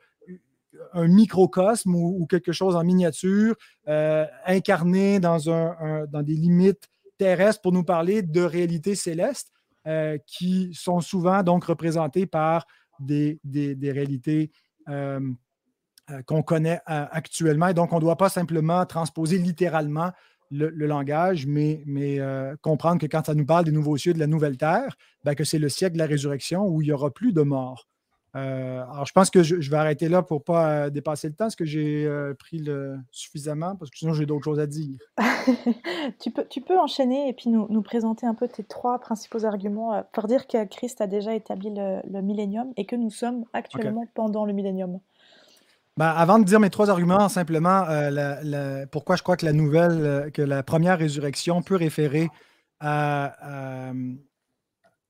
un 0.93 1.07
microcosme 1.07 1.95
ou, 1.95 2.25
quelque 2.27 2.51
chose 2.51 2.75
en 2.75 2.83
miniature, 2.83 3.55
euh, 3.87 4.25
incarné 4.45 5.19
dans, 5.19 5.49
un, 5.49 6.05
dans 6.05 6.21
des 6.21 6.35
limites 6.35 6.87
terrestres 7.17 7.61
pour 7.61 7.71
nous 7.71 7.83
parler 7.83 8.21
de 8.21 8.41
réalités 8.41 8.95
célestes 8.95 9.51
euh, 9.87 10.17
qui 10.25 10.73
sont 10.73 11.01
souvent 11.01 11.43
donc 11.43 11.65
représentées 11.65 12.25
par 12.25 12.65
des, 12.99 13.39
réalités 13.83 14.51
euh, 14.89 15.19
qu'on 16.25 16.43
connaît 16.43 16.79
actuellement. 16.85 17.67
Et 17.67 17.73
donc, 17.73 17.93
on 17.93 17.97
ne 17.97 18.01
doit 18.01 18.17
pas 18.17 18.29
simplement 18.29 18.85
transposer 18.85 19.37
littéralement 19.37 20.11
le, 20.51 20.69
langage, 20.69 21.47
mais, 21.47 21.83
comprendre 22.61 23.01
que 23.01 23.07
quand 23.07 23.25
ça 23.25 23.33
nous 23.33 23.45
parle 23.45 23.65
des 23.65 23.71
nouveaux 23.71 23.97
cieux, 23.97 24.13
de 24.13 24.19
la 24.19 24.27
nouvelle 24.27 24.57
terre, 24.57 24.95
ben, 25.23 25.33
que 25.33 25.43
c'est 25.43 25.59
le 25.59 25.69
siècle 25.69 25.93
de 25.93 25.99
la 25.99 26.05
résurrection 26.05 26.67
où 26.67 26.81
il 26.81 26.85
n'y 26.85 26.91
aura 26.91 27.11
plus 27.11 27.33
de 27.33 27.41
mort. 27.41 27.87
Euh, 28.35 28.83
alors, 28.91 29.05
je 29.05 29.13
pense 29.13 29.29
que 29.29 29.43
je, 29.43 29.69
vais 29.69 29.77
arrêter 29.77 30.09
là 30.09 30.21
pour 30.21 30.39
ne 30.39 30.43
pas 30.43 30.69
euh, 30.69 30.89
dépasser 30.89 31.29
le 31.29 31.35
temps. 31.35 31.47
Est-ce 31.47 31.55
que 31.55 31.65
j'ai 31.65 32.05
euh, 32.05 32.33
pris 32.33 32.57
le, 32.57 32.97
suffisamment? 33.11 33.75
Parce 33.75 33.89
que 33.89 33.97
sinon, 33.97 34.13
j'ai 34.13 34.25
d'autres 34.25 34.43
choses 34.43 34.59
à 34.59 34.67
dire. 34.67 34.99
tu, 36.19 36.31
peux, 36.31 36.45
tu 36.49 36.59
peux 36.59 36.77
enchaîner 36.77 37.29
et 37.29 37.33
puis 37.33 37.49
nous, 37.49 37.67
nous, 37.69 37.81
présenter 37.81 38.25
un 38.25 38.33
peu 38.33 38.47
tes 38.47 38.63
trois 38.63 38.99
principaux 38.99 39.45
arguments 39.45 40.03
pour 40.11 40.27
dire 40.27 40.47
que 40.47 40.65
Christ 40.65 40.99
a 40.99 41.07
déjà 41.07 41.33
établi 41.33 41.73
le, 41.73 42.01
le 42.11 42.21
millénium 42.21 42.73
et 42.75 42.85
que 42.85 42.95
nous 42.95 43.09
sommes 43.09 43.45
actuellement 43.53 44.05
pendant 44.13 44.45
le 44.45 44.51
millénium. 44.51 44.99
Ben, 45.97 46.07
avant 46.07 46.39
de 46.39 46.43
dire 46.43 46.59
mes 46.59 46.69
trois 46.69 46.89
arguments, 46.89 47.29
simplement, 47.29 47.85
pourquoi 48.91 49.15
je 49.15 49.23
crois 49.23 49.37
que 49.37 49.45
la 49.45 49.53
nouvelle, 49.53 50.29
que 50.33 50.41
la 50.41 50.61
première 50.61 50.99
résurrection 50.99 51.61
peut 51.61 51.77
référer 51.77 52.27
à 52.27 52.33
à 52.81 53.93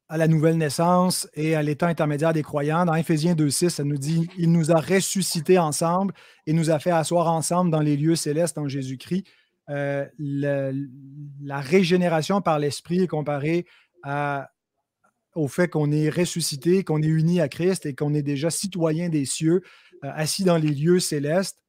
la 0.10 0.28
nouvelle 0.28 0.58
naissance 0.58 1.28
et 1.34 1.56
à 1.56 1.64
l'état 1.64 1.88
intermédiaire 1.88 2.34
des 2.34 2.44
croyants. 2.44 2.86
Dans 2.86 2.94
Éphésiens 2.96 3.34
2.6, 3.34 3.70
ça 3.70 3.84
nous 3.84 3.98
dit 3.98 4.28
Il 4.38 4.52
nous 4.52 4.72
a 4.72 4.80
ressuscités 4.80 5.58
ensemble 5.58 6.14
et 6.46 6.54
nous 6.54 6.70
a 6.70 6.80
fait 6.80 6.92
asseoir 6.92 7.28
ensemble 7.28 7.72
dans 7.72 7.82
les 7.82 7.98
lieux 7.98 8.16
célestes 8.16 8.58
en 8.58 8.68
Jésus-Christ. 8.68 9.26
Euh, 9.70 10.06
la 10.20 11.60
régénération 11.60 12.42
par 12.42 12.60
l'Esprit 12.60 13.02
est 13.02 13.08
comparée 13.08 13.66
au 15.36 15.48
fait 15.48 15.68
qu'on 15.68 15.92
est 15.92 16.10
ressuscité, 16.10 16.84
qu'on 16.84 17.02
est 17.02 17.08
uni 17.08 17.42
à 17.42 17.50
Christ 17.50 17.86
et 17.86 17.94
qu'on 17.94 18.14
est 18.14 18.24
déjà 18.24 18.50
citoyen 18.50 19.10
des 19.10 19.26
cieux, 19.26 19.62
euh, 20.04 20.12
assis 20.14 20.44
dans 20.44 20.58
les 20.58 20.70
lieux 20.70 21.00
célestes. 21.00 21.60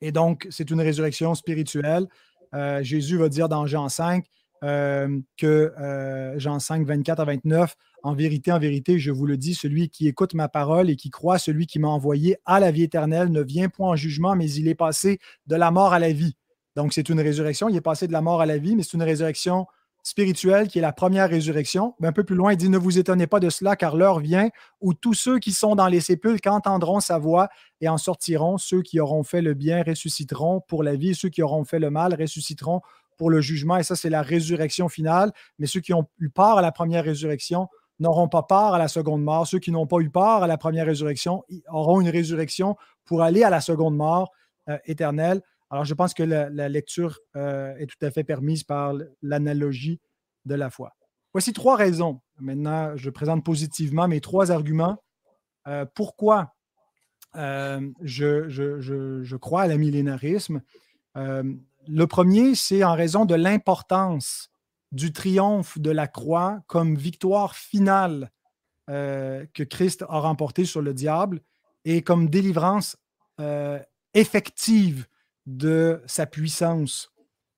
Et 0.00 0.12
donc, 0.12 0.46
c'est 0.50 0.70
une 0.70 0.80
résurrection 0.80 1.34
spirituelle. 1.34 2.06
Euh, 2.54 2.82
Jésus 2.82 3.18
va 3.18 3.28
dire 3.28 3.48
dans 3.48 3.66
Jean 3.66 3.88
5, 3.88 4.24
euh, 4.66 5.20
que 5.36 5.72
euh, 5.78 6.36
Jean 6.40 6.58
5, 6.58 6.84
24 6.84 7.20
à 7.20 7.24
29, 7.24 7.76
en 8.02 8.14
vérité, 8.14 8.50
en 8.50 8.58
vérité, 8.58 8.98
je 8.98 9.12
vous 9.12 9.24
le 9.24 9.36
dis, 9.36 9.54
celui 9.54 9.88
qui 9.88 10.08
écoute 10.08 10.34
ma 10.34 10.48
parole 10.48 10.90
et 10.90 10.96
qui 10.96 11.08
croit 11.08 11.38
celui 11.38 11.66
qui 11.66 11.78
m'a 11.78 11.88
envoyé 11.88 12.36
à 12.44 12.58
la 12.58 12.72
vie 12.72 12.82
éternelle 12.82 13.30
ne 13.30 13.42
vient 13.42 13.68
point 13.68 13.90
en 13.90 13.96
jugement, 13.96 14.34
mais 14.34 14.50
il 14.50 14.66
est 14.66 14.74
passé 14.74 15.20
de 15.46 15.54
la 15.54 15.70
mort 15.70 15.92
à 15.92 16.00
la 16.00 16.12
vie. 16.12 16.34
Donc, 16.74 16.92
c'est 16.92 17.08
une 17.08 17.20
résurrection. 17.20 17.68
Il 17.68 17.76
est 17.76 17.80
passé 17.80 18.08
de 18.08 18.12
la 18.12 18.22
mort 18.22 18.40
à 18.40 18.46
la 18.46 18.58
vie, 18.58 18.74
mais 18.74 18.82
c'est 18.82 18.94
une 18.94 19.04
résurrection 19.04 19.66
spirituelle 20.02 20.68
qui 20.68 20.78
est 20.78 20.82
la 20.82 20.92
première 20.92 21.28
résurrection. 21.28 21.94
Mais 22.00 22.08
un 22.08 22.12
peu 22.12 22.24
plus 22.24 22.36
loin, 22.36 22.52
il 22.52 22.56
dit 22.56 22.68
Ne 22.68 22.78
vous 22.78 22.98
étonnez 22.98 23.26
pas 23.26 23.40
de 23.40 23.50
cela, 23.50 23.76
car 23.76 23.96
l'heure 23.96 24.18
vient 24.20 24.50
où 24.80 24.94
tous 24.94 25.14
ceux 25.14 25.38
qui 25.38 25.52
sont 25.52 25.76
dans 25.76 25.88
les 25.88 26.00
sépulcres 26.00 26.50
entendront 26.50 27.00
sa 27.00 27.18
voix 27.18 27.48
et 27.80 27.88
en 27.88 27.98
sortiront. 27.98 28.58
Ceux 28.58 28.82
qui 28.82 29.00
auront 29.00 29.22
fait 29.22 29.42
le 29.42 29.54
bien 29.54 29.82
ressusciteront 29.84 30.60
pour 30.66 30.82
la 30.82 30.96
vie, 30.96 31.14
ceux 31.14 31.28
qui 31.28 31.42
auront 31.42 31.64
fait 31.64 31.78
le 31.78 31.90
mal 31.90 32.16
ressusciteront 32.18 32.82
pour 33.16 33.30
le 33.30 33.40
jugement, 33.40 33.76
et 33.76 33.82
ça, 33.82 33.96
c'est 33.96 34.10
la 34.10 34.22
résurrection 34.22 34.88
finale. 34.88 35.32
Mais 35.58 35.66
ceux 35.66 35.80
qui 35.80 35.94
ont 35.94 36.06
eu 36.18 36.28
part 36.28 36.58
à 36.58 36.62
la 36.62 36.72
première 36.72 37.04
résurrection 37.04 37.68
n'auront 37.98 38.28
pas 38.28 38.42
part 38.42 38.74
à 38.74 38.78
la 38.78 38.88
seconde 38.88 39.22
mort. 39.22 39.46
Ceux 39.46 39.58
qui 39.58 39.70
n'ont 39.70 39.86
pas 39.86 39.98
eu 39.98 40.10
part 40.10 40.42
à 40.42 40.46
la 40.46 40.58
première 40.58 40.86
résurrection 40.86 41.44
auront 41.68 42.00
une 42.00 42.08
résurrection 42.08 42.76
pour 43.04 43.22
aller 43.22 43.42
à 43.42 43.50
la 43.50 43.60
seconde 43.60 43.96
mort 43.96 44.32
euh, 44.68 44.78
éternelle. 44.84 45.42
Alors, 45.70 45.84
je 45.84 45.94
pense 45.94 46.14
que 46.14 46.22
la, 46.22 46.68
lecture 46.68 47.18
euh, 47.34 47.74
est 47.76 47.86
tout 47.86 48.04
à 48.04 48.10
fait 48.10 48.24
permise 48.24 48.64
par 48.64 48.94
l'analogie 49.22 50.00
de 50.44 50.54
la 50.54 50.70
foi. 50.70 50.92
Voici 51.32 51.52
trois 51.52 51.76
raisons. 51.76 52.20
Maintenant, 52.38 52.96
je 52.96 53.10
présente 53.10 53.44
positivement 53.44 54.08
mes 54.08 54.20
trois 54.20 54.52
arguments. 54.52 55.02
Euh, 55.66 55.84
pourquoi 55.94 56.52
je, 57.34 59.36
crois 59.36 59.62
à 59.62 59.66
l'amillénarisme 59.66 60.62
le 61.88 62.06
premier, 62.06 62.54
c'est 62.54 62.84
en 62.84 62.94
raison 62.94 63.24
de 63.24 63.34
l'importance 63.34 64.50
du 64.92 65.12
triomphe 65.12 65.78
de 65.78 65.90
la 65.90 66.06
croix 66.06 66.60
comme 66.66 66.96
victoire 66.96 67.56
finale 67.56 68.30
euh, 68.88 69.44
que 69.52 69.62
Christ 69.62 70.04
a 70.08 70.20
remportée 70.20 70.64
sur 70.64 70.80
le 70.80 70.94
diable 70.94 71.40
et 71.84 72.02
comme 72.02 72.28
délivrance 72.28 72.96
euh, 73.40 73.80
effective 74.14 75.06
de 75.46 76.02
sa 76.06 76.26
puissance. 76.26 77.12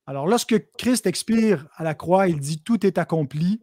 Alors, 0.07 0.27
lorsque 0.27 0.71
Christ 0.79 1.07
expire 1.07 1.69
à 1.77 1.85
la 1.85 1.95
croix, 1.95 2.29
il 2.29 2.41
dit 2.41 2.63
Tout 2.63 2.87
est 2.87 2.99
accompli. 2.99 3.61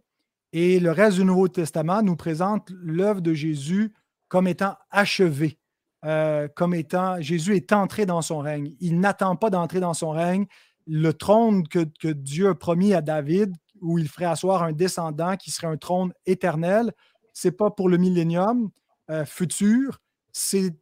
Et 0.54 0.80
le 0.80 0.92
reste 0.92 1.18
du 1.18 1.26
Nouveau 1.26 1.48
Testament 1.48 2.02
nous 2.02 2.16
présente 2.16 2.70
l'œuvre 2.72 3.22
de 3.22 3.34
Jésus 3.34 3.94
comme 4.28 4.48
étant 4.48 4.76
achevée. 4.90 5.60
Euh, 6.06 6.48
comme 6.56 6.76
étant 6.76 7.20
Jésus 7.20 7.56
est 7.56 7.74
entré 7.74 8.06
dans 8.06 8.22
son 8.22 8.38
règne. 8.38 8.74
Il 8.80 9.00
n'attend 9.00 9.36
pas 9.36 9.50
d'entrer 9.50 9.80
dans 9.80 9.96
son 9.96 10.12
règne. 10.12 10.46
Le 10.86 11.14
trône 11.14 11.68
que, 11.68 12.08
Dieu 12.12 12.50
a 12.50 12.56
promis 12.56 12.94
à 12.94 13.02
David, 13.02 13.56
où 13.82 13.98
il 13.98 14.08
ferait 14.08 14.26
asseoir 14.26 14.62
un 14.62 14.72
descendant 14.72 15.36
qui 15.36 15.50
serait 15.50 15.68
un 15.68 15.78
trône 15.78 16.14
éternel, 16.28 16.92
c'est 17.34 17.52
pas 17.52 17.72
pour 17.72 17.90
le 17.90 17.98
millénium 17.98 18.70
euh, 19.10 19.26
futur, 19.26 20.00
c'est 20.32 20.76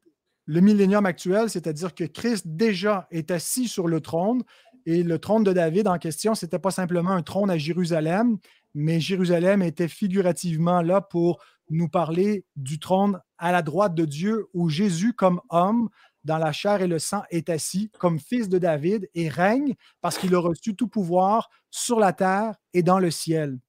le 0.46 0.60
millénium 0.60 1.06
actuel, 1.06 1.50
c'est-à-dire 1.50 1.96
que 1.96 2.04
Christ 2.04 2.46
déjà 2.46 3.08
est 3.10 3.32
assis 3.32 3.70
sur 3.70 3.88
le 3.88 4.02
trône. 4.02 4.44
Et 4.86 5.04
le 5.04 5.20
trône 5.20 5.46
de 5.46 5.54
David 5.54 5.88
en 5.88 5.98
question, 6.00 6.36
ce 6.36 6.46
n'était 6.46 6.60
pas 6.60 6.72
simplement 6.72 7.12
un 7.12 7.22
trône 7.22 7.50
à 7.50 7.58
Jérusalem, 7.58 8.38
mais 8.76 9.00
Jérusalem 9.00 9.62
était 9.62 9.88
figurativement 9.88 10.82
là 10.82 11.00
pour 11.00 11.40
nous 11.70 11.90
parler 11.90 12.46
du 12.56 12.80
trône 12.80 13.20
à 13.38 13.52
la 13.52 13.62
droite 13.62 13.96
de 13.96 14.06
Dieu 14.06 14.48
où 14.54 14.70
Jésus, 14.70 15.14
comme 15.14 15.42
homme, 15.50 15.90
dans 16.24 16.38
la 16.38 16.52
chair 16.52 16.82
et 16.82 16.88
le 16.88 17.00
sang, 17.00 17.24
est 17.30 17.50
assis 17.50 17.90
comme 18.00 18.20
fils 18.20 18.50
de 18.50 18.58
David 18.58 19.10
et 19.14 19.30
règne 19.30 19.76
parce 20.02 20.18
qu'il 20.18 20.34
a 20.36 20.40
reçu 20.40 20.76
tout 20.76 20.88
pouvoir 20.88 21.50
sur 21.70 22.00
la 22.00 22.14
terre 22.14 22.56
et 22.74 22.84
dans 22.84 23.00
le 23.00 23.12
ciel. 23.12 23.60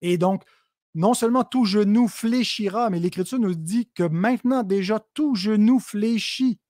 Et 0.00 0.18
donc, 0.18 0.44
non 0.94 1.14
seulement 1.14 1.44
tout 1.44 1.64
genou 1.64 2.06
fléchira, 2.06 2.90
mais 2.90 2.98
l'Écriture 2.98 3.38
nous 3.38 3.54
dit 3.54 3.88
que 3.94 4.02
maintenant 4.02 4.62
déjà 4.62 5.00
tout 5.14 5.34
genou 5.34 5.80
fléchit 5.80 6.60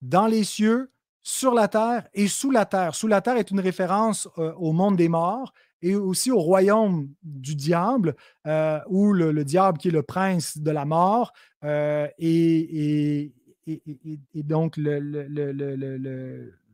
dans 0.00 0.26
les 0.26 0.44
cieux, 0.44 0.92
sur 1.22 1.54
la 1.54 1.68
terre 1.68 2.08
et 2.14 2.28
sous 2.28 2.50
la 2.50 2.66
terre. 2.66 2.94
Sous 2.94 3.06
la 3.06 3.20
terre 3.20 3.36
est 3.36 3.50
une 3.50 3.60
référence 3.60 4.28
euh, 4.38 4.52
au 4.54 4.72
monde 4.72 4.96
des 4.96 5.08
morts 5.08 5.52
et 5.82 5.96
aussi 5.96 6.30
au 6.30 6.38
royaume 6.38 7.08
du 7.22 7.54
diable, 7.54 8.14
euh, 8.46 8.78
où 8.88 9.12
le, 9.12 9.44
diable 9.44 9.78
qui 9.78 9.88
est 9.88 9.92
le 9.92 10.02
prince 10.02 10.58
de 10.58 10.70
la 10.70 10.84
mort 10.84 11.32
euh, 11.64 12.06
et, 12.18 13.32
donc 14.34 14.76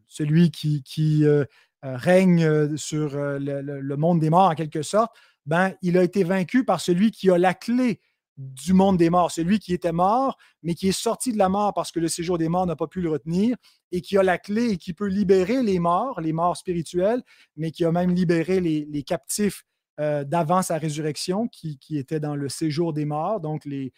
celui 0.06 0.50
qui, 0.50 1.24
euh, 1.24 1.44
règne 1.82 2.76
sur 2.76 3.10
le, 3.14 3.96
monde 3.96 4.20
des 4.20 4.30
morts 4.30 4.50
en 4.50 4.54
quelque 4.54 4.82
sorte, 4.82 5.14
ben, 5.46 5.72
il 5.80 5.96
a 5.96 6.02
été 6.02 6.24
vaincu 6.24 6.64
par 6.64 6.80
celui 6.80 7.10
qui 7.10 7.30
a 7.30 7.38
la 7.38 7.54
clé 7.54 8.00
du 8.38 8.72
monde 8.72 8.96
des 8.96 9.10
morts, 9.10 9.32
celui 9.32 9.58
qui 9.58 9.74
était 9.74 9.92
mort, 9.92 10.38
mais 10.62 10.74
qui 10.74 10.88
est 10.88 10.92
sorti 10.92 11.32
de 11.32 11.38
la 11.38 11.48
mort 11.48 11.74
parce 11.74 11.90
que 11.90 11.98
le 11.98 12.06
séjour 12.06 12.38
des 12.38 12.48
morts 12.48 12.66
n'a 12.66 12.76
pas 12.76 12.86
pu 12.86 13.00
le 13.00 13.10
retenir, 13.10 13.56
et 13.90 14.00
qui 14.00 14.16
a 14.16 14.22
la 14.22 14.38
clé 14.38 14.70
et 14.70 14.76
qui 14.76 14.94
peut 14.94 15.08
libérer 15.08 15.62
les 15.62 15.80
morts, 15.80 16.20
les 16.20 16.32
morts 16.32 16.56
spirituels, 16.56 17.22
mais 17.56 17.72
qui 17.72 17.84
a 17.84 17.90
même 17.90 18.14
libéré 18.14 18.60
les, 18.60 19.02
captifs 19.02 19.64
euh, 19.98 20.22
d'avant 20.22 20.62
sa 20.62 20.78
résurrection, 20.78 21.48
qui, 21.48 21.78
étaient 21.90 22.20
dans 22.20 22.36
le 22.36 22.48
séjour 22.48 22.92
des 22.92 23.04
morts, 23.04 23.40
donc 23.40 23.64
les, 23.64 23.92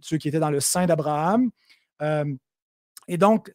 ceux 0.00 0.18
qui 0.18 0.28
étaient 0.28 0.38
dans 0.38 0.50
le 0.50 0.60
sein 0.60 0.86
d'Abraham. 0.86 1.50
Euh, 2.00 2.24
et 3.08 3.18
donc, 3.18 3.52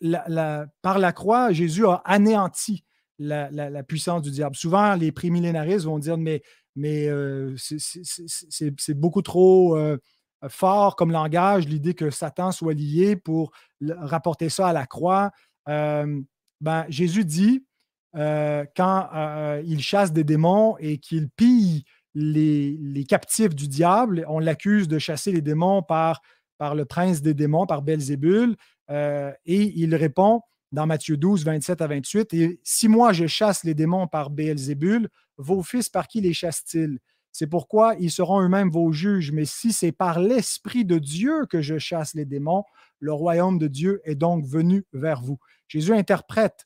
par 0.81 0.99
la 0.99 1.13
croix, 1.13 1.53
Jésus 1.53 1.87
a 1.87 2.01
anéanti 2.03 2.83
la, 3.19 3.83
puissance 3.83 4.21
du 4.21 4.31
diable. 4.31 4.57
Souvent, 4.57 4.95
les 4.95 5.13
prémillénaristes 5.13 5.85
vont 5.85 5.99
dire, 5.99 6.17
mais, 6.17 6.41
euh, 7.07 7.55
c'est 7.57 8.93
beaucoup 8.93 9.21
trop 9.21 9.77
fort 10.49 10.95
comme 10.95 11.11
langage, 11.11 11.67
l'idée 11.67 11.93
que 11.93 12.09
Satan 12.09 12.51
soit 12.51 12.73
lié 12.73 13.15
pour 13.15 13.51
rapporter 13.81 14.49
ça 14.49 14.67
à 14.67 14.73
la 14.73 14.85
croix. 14.85 15.31
Euh, 15.67 16.21
ben, 16.61 16.85
Jésus 16.89 17.25
dit, 17.25 17.65
euh, 18.15 18.65
quand 18.75 19.09
il 19.65 19.81
chasse 19.81 20.13
des 20.13 20.23
démons 20.23 20.77
et 20.79 20.97
qu'il 20.97 21.29
pille 21.29 21.83
les, 22.13 23.05
captifs 23.07 23.55
du 23.55 23.67
diable, 23.67 24.25
on 24.27 24.39
l'accuse 24.39 24.87
de 24.87 24.99
chasser 24.99 25.31
les 25.31 25.41
démons 25.41 25.81
par, 25.81 26.21
par 26.57 26.75
le 26.75 26.85
prince 26.85 27.21
des 27.21 27.33
démons, 27.33 27.65
par 27.65 27.81
Belzébul, 27.81 28.55
et 28.89 29.33
il 29.45 29.95
répond 29.95 30.41
dans 30.71 30.85
Matthieu 30.85 31.17
12, 31.17 31.45
27 31.45 31.81
à 31.81 31.87
28, 31.87 32.33
Et 32.33 32.59
si 32.63 32.87
moi 32.87 33.13
je 33.13 33.25
chasse 33.25 33.63
les 33.63 33.73
démons 33.73 34.07
par 34.07 34.29
Belzébul, 34.29 35.09
vos 35.37 35.63
fils 35.63 35.89
par 35.89 36.07
qui 36.07 36.21
les 36.21 36.33
chassent-ils? 36.33 36.99
C'est 37.37 37.47
pourquoi 37.47 37.95
ils 37.99 38.11
seront 38.11 38.41
eux-mêmes 38.41 38.69
vos 38.69 38.93
juges. 38.93 39.33
Mais 39.33 39.43
si 39.43 39.73
c'est 39.73 39.91
par 39.91 40.21
l'Esprit 40.21 40.85
de 40.85 40.99
Dieu 40.99 41.45
que 41.47 41.61
je 41.61 41.77
chasse 41.77 42.13
les 42.13 42.23
démons, 42.23 42.63
le 42.99 43.11
royaume 43.11 43.59
de 43.59 43.67
Dieu 43.67 43.99
est 44.05 44.15
donc 44.15 44.45
venu 44.45 44.85
vers 44.93 45.19
vous. 45.19 45.37
Jésus 45.67 45.93
interprète 45.93 46.65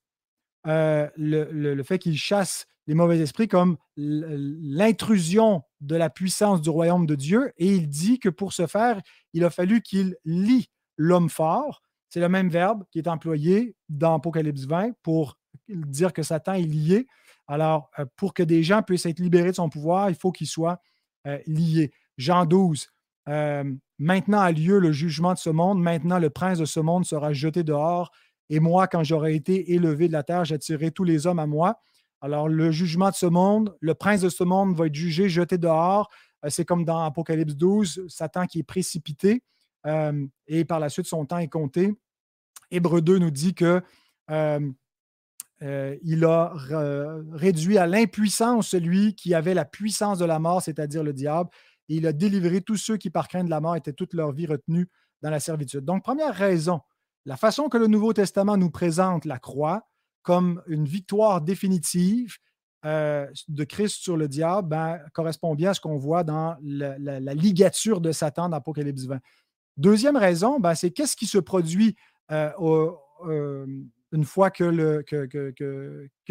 euh, 0.67 1.09
le, 1.17 1.81
fait 1.81 1.97
qu'il 1.97 2.15
chasse 2.19 2.67
les 2.85 2.93
mauvais 2.93 3.17
esprits 3.17 3.47
comme 3.47 3.77
l'intrusion 3.97 5.63
de 5.81 5.95
la 5.95 6.11
puissance 6.11 6.61
du 6.61 6.69
royaume 6.69 7.07
de 7.07 7.15
Dieu 7.15 7.51
et 7.57 7.73
il 7.73 7.89
dit 7.89 8.19
que 8.19 8.29
pour 8.29 8.53
ce 8.53 8.67
faire, 8.67 9.01
il 9.33 9.43
a 9.45 9.49
fallu 9.49 9.81
qu'il 9.81 10.17
lie 10.23 10.69
l'homme 10.97 11.31
fort. 11.31 11.81
C'est 12.09 12.19
le 12.19 12.29
même 12.29 12.49
verbe 12.49 12.83
qui 12.91 12.99
est 12.99 13.07
employé 13.07 13.75
dans 13.89 14.17
Apocalypse 14.17 14.65
20 14.65 14.91
pour 15.01 15.39
dire 15.67 16.13
que 16.13 16.21
Satan 16.21 16.53
est 16.53 16.61
lié 16.61 17.07
alors, 17.49 17.89
euh, 17.97 18.05
pour 18.15 18.33
que 18.33 18.43
des 18.43 18.63
gens 18.63 18.83
puissent 18.83 19.07
être 19.07 19.19
libérés 19.19 19.49
de 19.49 19.55
son 19.55 19.69
pouvoir, 19.69 20.09
il 20.09 20.15
faut 20.15 20.31
qu'ils 20.31 20.47
soient 20.47 20.79
euh, 21.27 21.39
liés. 21.47 21.91
Jean 22.17 22.45
12, 22.45 22.87
euh, 23.27 23.63
maintenant 23.97 24.39
a 24.39 24.51
lieu 24.51 24.79
le 24.79 24.91
jugement 24.91 25.33
de 25.33 25.39
ce 25.39 25.49
monde, 25.49 25.81
maintenant 25.81 26.19
le 26.19 26.29
prince 26.29 26.59
de 26.59 26.65
ce 26.65 26.79
monde 26.79 27.05
sera 27.05 27.33
jeté 27.33 27.63
dehors, 27.63 28.11
et 28.49 28.59
moi, 28.59 28.87
quand 28.87 29.03
j'aurai 29.03 29.35
été 29.35 29.73
élevé 29.73 30.07
de 30.07 30.13
la 30.13 30.23
terre, 30.23 30.45
j'attirerai 30.45 30.91
tous 30.91 31.03
les 31.03 31.27
hommes 31.27 31.39
à 31.39 31.47
moi. 31.47 31.79
Alors, 32.21 32.49
le 32.49 32.71
jugement 32.71 33.09
de 33.09 33.15
ce 33.15 33.25
monde, 33.25 33.75
le 33.79 33.93
prince 33.93 34.21
de 34.21 34.29
ce 34.29 34.43
monde 34.43 34.75
va 34.75 34.87
être 34.87 34.95
jugé, 34.95 35.29
jeté 35.29 35.57
dehors. 35.57 36.09
C'est 36.47 36.65
comme 36.65 36.83
dans 36.83 36.99
Apocalypse 36.99 37.55
12, 37.55 38.05
Satan 38.07 38.47
qui 38.47 38.59
est 38.59 38.63
précipité, 38.63 39.43
et 40.47 40.65
par 40.65 40.79
la 40.79 40.89
suite, 40.89 41.05
son 41.05 41.25
temps 41.25 41.37
est 41.37 41.47
compté. 41.47 41.93
Hébreu 42.71 43.01
2 43.01 43.19
nous 43.19 43.29
dit 43.29 43.53
que 43.53 43.83
il 45.61 46.25
a 46.25 46.53
réduit 47.31 47.77
à 47.77 47.87
l'impuissance 47.87 48.69
celui 48.69 49.15
qui 49.15 49.33
avait 49.33 49.53
la 49.53 49.65
puissance 49.65 50.19
de 50.19 50.25
la 50.25 50.39
mort, 50.39 50.61
c'est-à-dire 50.61 51.03
le 51.03 51.13
diable, 51.13 51.49
et 51.89 51.95
il 51.95 52.07
a 52.07 52.13
délivré 52.13 52.61
tous 52.61 52.77
ceux 52.77 52.97
qui, 52.97 53.09
par 53.09 53.27
crainte 53.27 53.45
de 53.45 53.49
la 53.49 53.59
mort, 53.59 53.75
étaient 53.75 53.93
toute 53.93 54.13
leur 54.13 54.31
vie 54.31 54.45
retenus 54.45 54.87
dans 55.21 55.29
la 55.29 55.39
servitude. 55.39 55.81
Donc, 55.81 56.03
première 56.03 56.33
raison, 56.33 56.81
la 57.25 57.35
façon 57.35 57.67
que 57.67 57.77
le 57.77 57.87
Nouveau 57.87 58.13
Testament 58.13 58.57
nous 58.57 58.69
présente 58.69 59.25
la 59.25 59.39
croix 59.39 59.83
comme 60.21 60.61
une 60.67 60.85
victoire 60.85 61.41
définitive 61.41 62.37
euh, 62.85 63.27
de 63.47 63.63
Christ 63.63 64.01
sur 64.01 64.15
le 64.15 64.27
diable 64.27 64.69
ben, 64.69 64.99
correspond 65.13 65.53
bien 65.55 65.71
à 65.71 65.73
ce 65.73 65.81
qu'on 65.81 65.97
voit 65.97 66.23
dans 66.23 66.55
la, 66.61 67.19
ligature 67.33 67.99
de 67.99 68.11
Satan 68.11 68.49
dans 68.49 68.57
Apocalypse 68.57 69.05
20. 69.05 69.19
Deuxième 69.77 70.15
raison, 70.15 70.59
ben, 70.59 70.75
c'est 70.75 70.91
qu'est-ce 70.91 71.17
qui 71.17 71.25
se 71.25 71.37
produit 71.37 71.95
euh, 72.31 72.51
au, 72.57 72.97
une 74.11 74.25
fois 74.25 74.49
que, 74.51 75.03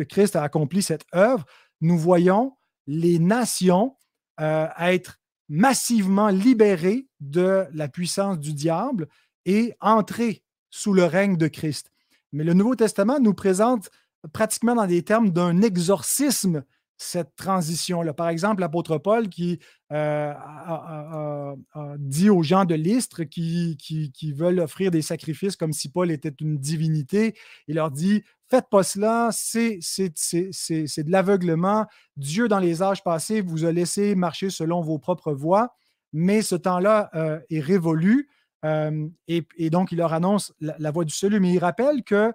Christ 0.08 0.36
a 0.36 0.42
accompli 0.42 0.82
cette 0.82 1.04
œuvre, 1.14 1.44
nous 1.80 1.98
voyons 1.98 2.56
les 2.86 3.18
nations 3.18 3.96
euh, 4.40 4.66
être 4.78 5.18
massivement 5.48 6.28
libérées 6.28 7.08
de 7.20 7.66
la 7.72 7.88
puissance 7.88 8.38
du 8.38 8.52
diable 8.52 9.08
et 9.44 9.74
entrer 9.80 10.42
sous 10.70 10.92
le 10.92 11.04
règne 11.04 11.36
de 11.36 11.48
Christ. 11.48 11.90
Mais 12.32 12.44
le 12.44 12.54
Nouveau 12.54 12.74
Testament 12.74 13.20
nous 13.20 13.34
présente 13.34 13.90
pratiquement 14.32 14.74
dans 14.74 14.86
des 14.86 15.02
termes 15.02 15.30
d'un 15.30 15.62
exorcisme 15.62 16.64
cette 16.98 17.36
transition-là. 17.36 18.12
Par 18.12 18.28
exemple, 18.28 18.60
l'apôtre 18.60 18.98
Paul 18.98 19.28
qui 19.28 19.60
euh, 19.92 20.32
a, 20.34 21.54
dit 21.96 22.28
aux 22.28 22.42
gens 22.42 22.64
de 22.64 22.74
l'Istre 22.74 23.22
qui, 23.22 23.78
qui, 23.78 24.32
veulent 24.32 24.58
offrir 24.58 24.90
des 24.90 25.00
sacrifices 25.00 25.56
comme 25.56 25.72
si 25.72 25.90
Paul 25.90 26.10
était 26.10 26.34
une 26.40 26.58
divinité, 26.58 27.34
il 27.68 27.76
leur 27.76 27.92
dit, 27.92 28.24
faites 28.50 28.68
pas 28.68 28.82
cela, 28.82 29.30
c'est 29.32 29.78
de 29.78 31.10
l'aveuglement. 31.10 31.86
Dieu, 32.16 32.48
dans 32.48 32.58
les 32.58 32.82
âges 32.82 33.04
passés, 33.04 33.40
vous 33.40 33.64
a 33.64 33.72
laissé 33.72 34.16
marcher 34.16 34.50
selon 34.50 34.80
vos 34.80 34.98
propres 34.98 35.32
voies, 35.32 35.72
mais 36.12 36.42
ce 36.42 36.56
temps-là 36.56 37.10
euh, 37.14 37.38
est 37.48 37.60
révolu. 37.60 38.28
Euh, 38.64 39.08
et, 39.28 39.70
donc, 39.70 39.92
il 39.92 39.98
leur 39.98 40.12
annonce 40.12 40.52
la, 40.60 40.90
voie 40.90 41.04
du 41.04 41.14
salut. 41.14 41.38
Mais 41.38 41.52
il 41.52 41.58
rappelle 41.60 42.02
que 42.02 42.32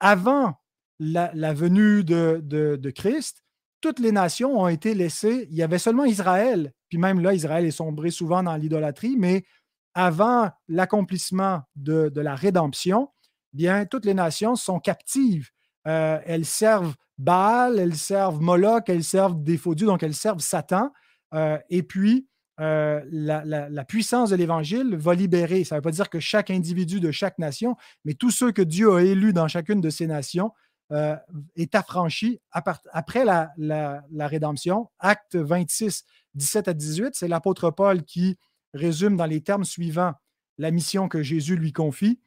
avant 0.00 0.54
la, 0.98 1.30
venue 1.54 2.02
de, 2.02 2.40
de 2.42 2.90
Christ, 2.90 3.43
toutes 3.84 4.00
les 4.00 4.12
nations 4.12 4.58
ont 4.58 4.68
été 4.68 4.94
laissées. 4.94 5.46
Il 5.50 5.56
y 5.58 5.62
avait 5.62 5.78
seulement 5.78 6.06
Israël, 6.06 6.72
puis 6.88 6.96
même 6.96 7.20
là, 7.20 7.34
Israël 7.34 7.66
est 7.66 7.70
sombré 7.70 8.10
souvent 8.10 8.42
dans 8.42 8.56
l'idolâtrie, 8.56 9.14
mais 9.18 9.44
avant 9.92 10.50
l'accomplissement 10.68 11.60
de, 11.76 12.10
la 12.16 12.34
rédemption, 12.34 13.10
bien, 13.52 13.84
toutes 13.84 14.06
les 14.06 14.14
nations 14.14 14.56
sont 14.56 14.80
captives. 14.80 15.50
Euh, 15.86 16.18
elles 16.24 16.46
servent 16.46 16.94
Baal, 17.18 17.78
elles 17.78 17.96
servent 17.96 18.40
Moloch, 18.40 18.88
elles 18.88 19.04
servent 19.04 19.42
des 19.42 19.58
faux 19.58 19.74
dieux, 19.74 19.86
donc 19.86 20.02
elles 20.02 20.14
servent 20.14 20.40
Satan. 20.40 20.90
Euh, 21.34 21.58
et 21.68 21.82
puis, 21.82 22.26
euh, 22.60 23.02
la, 23.10 23.44
la, 23.44 23.84
puissance 23.84 24.30
de 24.30 24.36
l'Évangile 24.36 24.96
va 24.96 25.14
libérer. 25.14 25.64
Ça 25.64 25.74
ne 25.74 25.80
veut 25.80 25.82
pas 25.82 25.90
dire 25.90 26.08
que 26.08 26.20
chaque 26.20 26.50
individu 26.50 27.00
de 27.00 27.10
chaque 27.10 27.38
nation, 27.38 27.76
mais 28.06 28.14
tous 28.14 28.30
ceux 28.30 28.50
que 28.50 28.62
Dieu 28.62 28.94
a 28.94 29.02
élus 29.02 29.34
dans 29.34 29.46
chacune 29.46 29.82
de 29.82 29.90
ces 29.90 30.06
nations 30.06 30.52
euh, 30.92 31.16
est 31.56 31.74
affranchi 31.74 32.40
après 32.50 33.24
la, 33.24 34.02
rédemption. 34.26 34.90
Acte 34.98 35.36
26, 35.36 36.04
17 36.34 36.68
à 36.68 36.74
18, 36.74 37.14
c'est 37.14 37.28
l'apôtre 37.28 37.70
Paul 37.70 38.02
qui 38.02 38.36
résume 38.74 39.16
dans 39.16 39.26
les 39.26 39.40
termes 39.40 39.64
suivants 39.64 40.12
la 40.58 40.70
mission 40.70 41.08
que 41.08 41.22
Jésus 41.22 41.56
lui 41.56 41.72
confie. 41.72 42.20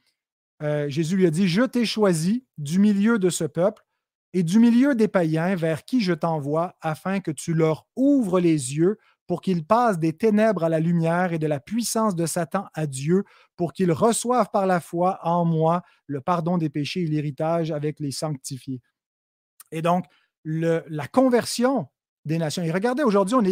Euh, 0.63 0.89
Jésus 0.89 1.17
lui 1.17 1.27
a 1.27 1.29
dit, 1.29 1.47
Je 1.47 1.61
t'ai 1.61 1.85
choisi 1.85 2.45
du 2.57 2.79
milieu 2.79 3.19
de 3.19 3.29
ce 3.29 3.43
peuple 3.43 3.85
et 4.33 4.43
du 4.43 4.59
milieu 4.59 4.95
des 4.95 5.07
païens 5.07 5.55
vers 5.55 5.85
qui 5.85 6.01
je 6.01 6.13
t'envoie 6.13 6.75
afin 6.81 7.19
que 7.19 7.31
tu 7.31 7.53
leur 7.53 7.87
ouvres 7.95 8.39
les 8.39 8.75
yeux 8.75 8.97
pour 9.27 9.41
qu'ils 9.41 9.65
passent 9.65 9.99
des 9.99 10.13
ténèbres 10.13 10.63
à 10.63 10.69
la 10.69 10.79
lumière 10.79 11.33
et 11.33 11.39
de 11.39 11.47
la 11.47 11.59
puissance 11.59 12.15
de 12.15 12.25
Satan 12.25 12.65
à 12.73 12.87
Dieu, 12.87 13.23
pour 13.55 13.73
qu'ils 13.73 13.91
reçoivent 13.91 14.49
par 14.51 14.65
la 14.65 14.79
foi 14.79 15.19
en 15.23 15.45
moi 15.45 15.83
le 16.07 16.21
pardon 16.21 16.57
des 16.57 16.69
péchés 16.69 17.01
et 17.01 17.07
l'héritage 17.07 17.71
avec 17.71 17.99
les 17.99 18.11
sanctifiés. 18.11 18.81
Et 19.71 19.81
donc, 19.81 20.05
la 20.45 21.07
conversion 21.07 21.87
des 22.25 22.37
nations. 22.37 22.63
Et 22.63 22.71
regardez, 22.71 23.03
aujourd'hui, 23.03 23.35
on, 23.35 23.43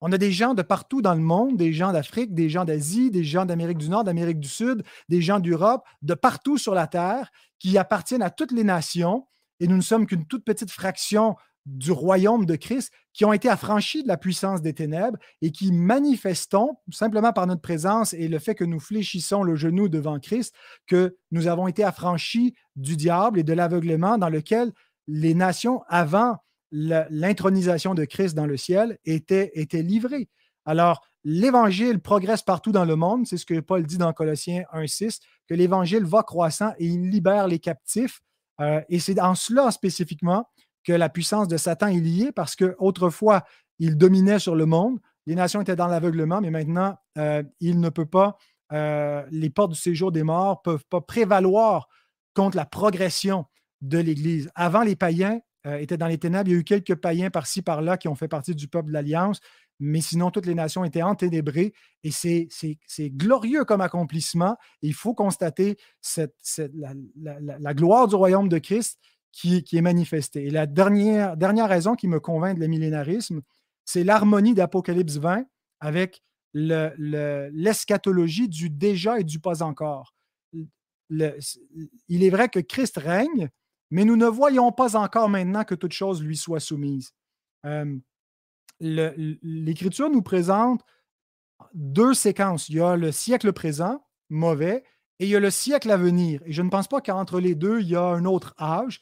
on 0.00 0.12
a 0.12 0.18
des 0.18 0.32
gens 0.32 0.54
de 0.54 0.62
partout 0.62 1.02
dans 1.02 1.14
le 1.14 1.20
monde, 1.20 1.56
des 1.56 1.72
gens 1.72 1.92
d'Afrique, 1.92 2.34
des 2.34 2.48
gens 2.48 2.64
d'Asie, 2.64 3.10
des 3.10 3.24
gens 3.24 3.44
d'Amérique 3.44 3.78
du 3.78 3.90
Nord, 3.90 4.04
d'Amérique 4.04 4.40
du 4.40 4.48
Sud, 4.48 4.82
des 5.08 5.20
gens 5.20 5.40
d'Europe, 5.40 5.84
de 6.02 6.14
partout 6.14 6.56
sur 6.56 6.74
la 6.74 6.86
Terre, 6.86 7.30
qui 7.58 7.76
appartiennent 7.76 8.22
à 8.22 8.30
toutes 8.30 8.52
les 8.52 8.64
nations. 8.64 9.26
Et 9.58 9.68
nous 9.68 9.76
ne 9.76 9.82
sommes 9.82 10.06
qu'une 10.06 10.26
toute 10.26 10.44
petite 10.44 10.70
fraction 10.70 11.36
du 11.66 11.92
royaume 11.92 12.46
de 12.46 12.56
Christ 12.56 12.92
qui 13.12 13.24
ont 13.24 13.32
été 13.32 13.48
affranchis 13.48 14.02
de 14.02 14.08
la 14.08 14.16
puissance 14.16 14.62
des 14.62 14.72
ténèbres 14.72 15.18
et 15.42 15.50
qui 15.50 15.72
manifestons, 15.72 16.76
simplement 16.90 17.32
par 17.32 17.46
notre 17.46 17.60
présence 17.60 18.14
et 18.14 18.28
le 18.28 18.38
fait 18.38 18.54
que 18.54 18.64
nous 18.64 18.80
fléchissons 18.80 19.42
le 19.42 19.56
genou 19.56 19.88
devant 19.88 20.18
Christ, 20.18 20.54
que 20.86 21.16
nous 21.30 21.46
avons 21.46 21.68
été 21.68 21.84
affranchis 21.84 22.54
du 22.76 22.96
diable 22.96 23.38
et 23.38 23.44
de 23.44 23.52
l'aveuglement 23.52 24.18
dans 24.18 24.28
lequel 24.28 24.72
les 25.06 25.34
nations 25.34 25.82
avant 25.88 26.36
l'intronisation 26.72 27.94
de 27.94 28.04
Christ 28.04 28.34
dans 28.34 28.46
le 28.46 28.56
ciel 28.56 28.98
était, 29.04 29.50
était 29.54 29.82
livrée. 29.82 30.28
Alors, 30.64 31.02
l'Évangile 31.24 32.00
progresse 32.00 32.42
partout 32.42 32.72
dans 32.72 32.84
le 32.84 32.96
monde, 32.96 33.26
c'est 33.26 33.36
ce 33.36 33.46
que 33.46 33.58
Paul 33.60 33.84
dit 33.84 33.98
dans 33.98 34.12
Colossiens 34.12 34.62
1.6, 34.72 35.18
que 35.48 35.54
l'Évangile 35.54 36.04
va 36.04 36.22
croissant 36.22 36.72
et 36.78 36.86
il 36.86 37.10
libère 37.10 37.48
les 37.48 37.58
captifs. 37.58 38.20
Euh, 38.60 38.80
et 38.88 39.00
c'est 39.00 39.20
en 39.20 39.34
cela 39.34 39.70
spécifiquement 39.70 40.46
que 40.84 40.92
la 40.92 41.08
puissance 41.08 41.48
de 41.48 41.56
Satan 41.56 41.88
est 41.88 42.00
liée, 42.00 42.32
parce 42.32 42.56
qu'autrefois, 42.56 43.44
il 43.78 43.96
dominait 43.96 44.38
sur 44.38 44.54
le 44.54 44.66
monde, 44.66 44.98
les 45.26 45.34
nations 45.34 45.60
étaient 45.60 45.76
dans 45.76 45.86
l'aveuglement, 45.86 46.40
mais 46.40 46.50
maintenant, 46.50 46.96
euh, 47.18 47.42
il 47.60 47.80
ne 47.80 47.88
peut 47.88 48.06
pas, 48.06 48.36
euh, 48.72 49.24
les 49.30 49.50
portes 49.50 49.72
du 49.72 49.78
séjour 49.78 50.12
des 50.12 50.22
morts 50.22 50.62
ne 50.64 50.72
peuvent 50.72 50.84
pas 50.88 51.00
prévaloir 51.00 51.88
contre 52.34 52.56
la 52.56 52.66
progression 52.66 53.46
de 53.80 53.98
l'Église. 53.98 54.50
Avant, 54.54 54.82
les 54.82 54.96
païens 54.96 55.40
étaient 55.66 55.98
dans 55.98 56.06
les 56.06 56.16
ténèbres. 56.16 56.48
Il 56.48 56.52
y 56.52 56.56
a 56.56 56.60
eu 56.60 56.64
quelques 56.64 56.94
païens 56.94 57.28
par-ci, 57.28 57.60
par-là 57.60 57.98
qui 57.98 58.08
ont 58.08 58.14
fait 58.14 58.28
partie 58.28 58.54
du 58.54 58.66
peuple 58.66 58.88
de 58.88 58.92
l'Alliance, 58.94 59.40
mais 59.80 60.02
sinon, 60.02 60.30
toutes 60.30 60.46
les 60.46 60.54
nations 60.54 60.84
étaient 60.84 61.02
enténébrées 61.02 61.72
et 62.04 62.10
c'est 62.10 62.48
glorieux 63.10 63.64
comme 63.64 63.80
accomplissement. 63.80 64.56
il 64.82 64.94
faut 64.94 65.14
constater 65.14 65.78
la, 66.74 67.74
gloire 67.74 68.06
du 68.06 68.14
royaume 68.14 68.48
de 68.48 68.58
Christ 68.58 69.00
qui, 69.32 69.64
est 69.72 69.80
manifestée. 69.80 70.46
Et 70.46 70.50
la 70.50 70.66
dernière, 70.66 71.36
dernière 71.36 71.68
raison 71.68 71.94
qui 71.94 72.08
me 72.08 72.20
convainc 72.20 72.58
de 72.58 72.66
millénarisme, 72.66 73.42
c'est 73.84 74.04
l'harmonie 74.04 74.54
d'Apocalypse 74.54 75.16
20 75.16 75.44
avec 75.80 76.22
l'eschatologie 76.52 78.48
du 78.48 78.70
déjà 78.70 79.20
et 79.20 79.24
du 79.24 79.38
pas 79.38 79.62
encore. 79.62 80.14
il 81.10 82.22
est 82.22 82.30
vrai 82.30 82.48
que 82.48 82.60
Christ 82.60 82.98
règne, 82.98 83.48
mais 83.90 84.04
nous 84.04 84.16
ne 84.16 84.26
voyons 84.26 84.72
pas 84.72 84.96
encore 84.96 85.28
maintenant 85.28 85.64
que 85.64 85.74
toute 85.74 85.92
chose 85.92 86.22
lui 86.22 86.36
soit 86.36 86.60
soumise. 86.60 87.12
Euh, 87.66 87.96
l'Écriture 88.80 90.10
nous 90.10 90.22
présente 90.22 90.82
deux 91.74 92.14
séquences. 92.14 92.68
Il 92.68 92.76
y 92.76 92.80
a 92.80 92.96
le 92.96 93.12
siècle 93.12 93.52
présent, 93.52 94.04
mauvais, 94.28 94.84
et 95.18 95.26
il 95.26 95.28
y 95.28 95.36
a 95.36 95.40
le 95.40 95.50
siècle 95.50 95.90
à 95.90 95.96
venir. 95.96 96.40
Et 96.46 96.52
je 96.52 96.62
ne 96.62 96.70
pense 96.70 96.88
pas 96.88 97.00
qu'entre 97.00 97.40
les 97.40 97.54
deux, 97.54 97.80
il 97.80 97.88
y 97.88 97.96
a 97.96 98.02
un 98.02 98.24
autre 98.24 98.54
âge. 98.58 99.00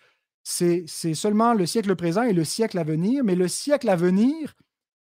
C'est 0.50 0.86
seulement 1.12 1.52
le 1.52 1.66
siècle 1.66 1.94
présent 1.94 2.22
et 2.22 2.32
le 2.32 2.42
siècle 2.42 2.78
à 2.78 2.82
venir, 2.82 3.22
mais 3.22 3.34
le 3.34 3.48
siècle 3.48 3.86
à 3.90 3.96
venir 3.96 4.54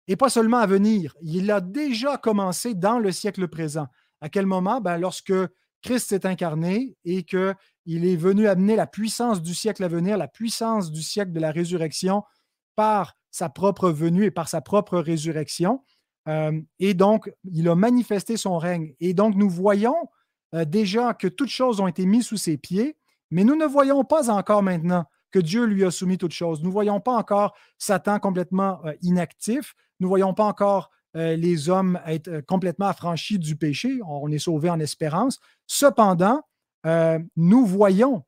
n'est 0.09 0.17
pas 0.17 0.31
seulement 0.31 0.57
à 0.57 0.67
venir, 0.67 1.15
il 1.21 1.51
a 1.51 1.61
déjà 1.61 2.17
commencé 2.17 2.73
dans 2.73 2.99
le 2.99 3.13
siècle 3.13 3.47
présent. 3.47 3.87
À 4.23 4.31
quel 4.31 4.47
moment? 4.47 4.81
Ben, 4.81 4.97
lorsque 4.97 5.35
Christ 5.83 6.09
s'est 6.09 6.27
incarné 6.27 6.97
et 7.05 7.23
qu'il 7.23 8.07
est 8.07 8.17
venu 8.17 8.49
amener 8.49 8.77
la 8.77 8.87
puissance 8.87 9.43
du 9.43 9.53
siècle 9.53 9.85
à 9.85 9.89
venir, 9.89 10.17
la 10.17 10.27
puissance 10.27 10.91
du 10.91 11.03
siècle 11.03 11.33
de 11.33 11.41
la 11.41 11.51
résurrection 11.51 12.23
par 12.75 13.15
sa 13.31 13.51
propre 13.51 13.91
venue 13.91 14.25
et 14.25 14.31
par 14.31 14.49
sa 14.49 14.63
propre 14.63 14.99
résurrection. 14.99 15.85
Euh, 16.29 16.59
et 16.79 16.95
donc, 16.95 17.31
il 17.45 17.69
a 17.69 17.75
manifesté 17.75 18.39
son 18.39 18.57
règne. 18.57 18.95
Et 19.01 19.13
donc, 19.13 19.35
nous 19.35 19.51
voyons 19.51 20.09
euh, 20.55 20.65
déjà 20.65 21.13
que 21.13 21.29
toutes 21.29 21.51
choses 21.51 21.79
ont 21.79 21.89
été 21.89 22.07
mises 22.07 22.27
sous 22.27 22.39
ses 22.39 22.57
pieds, 22.57 22.97
mais 23.31 23.45
nous 23.45 23.55
ne 23.55 23.67
voyons 23.67 24.03
pas 24.03 24.31
encore 24.31 24.63
maintenant 24.63 25.05
Dieu 25.41 25.65
lui 25.65 25.85
a 25.85 25.91
soumis 25.91 26.19
toutes 26.19 26.33
choses. 26.33 26.61
Nous 26.63 26.69
ne 26.69 26.73
voyons 26.73 27.01
pas 27.01 27.15
encore 27.15 27.55
Satan 27.79 28.19
complètement 28.19 28.81
euh, 28.85 28.93
inactif. 29.03 29.75
Nous 30.01 30.07
ne 30.07 30.09
voyons 30.09 30.35
pas 30.35 30.45
encore 30.45 30.91
les 31.19 31.71
hommes 31.71 31.99
être 32.07 32.43
complètement 32.43 32.89
affranchis 32.89 33.39
du 33.39 33.57
péché. 33.57 34.01
On 34.07 34.31
est 34.31 34.39
sauvé 34.39 34.69
en 34.69 34.79
espérance. 34.79 35.39
Cependant, 35.67 36.43
nous 37.37 37.65
voyons 37.65 38.23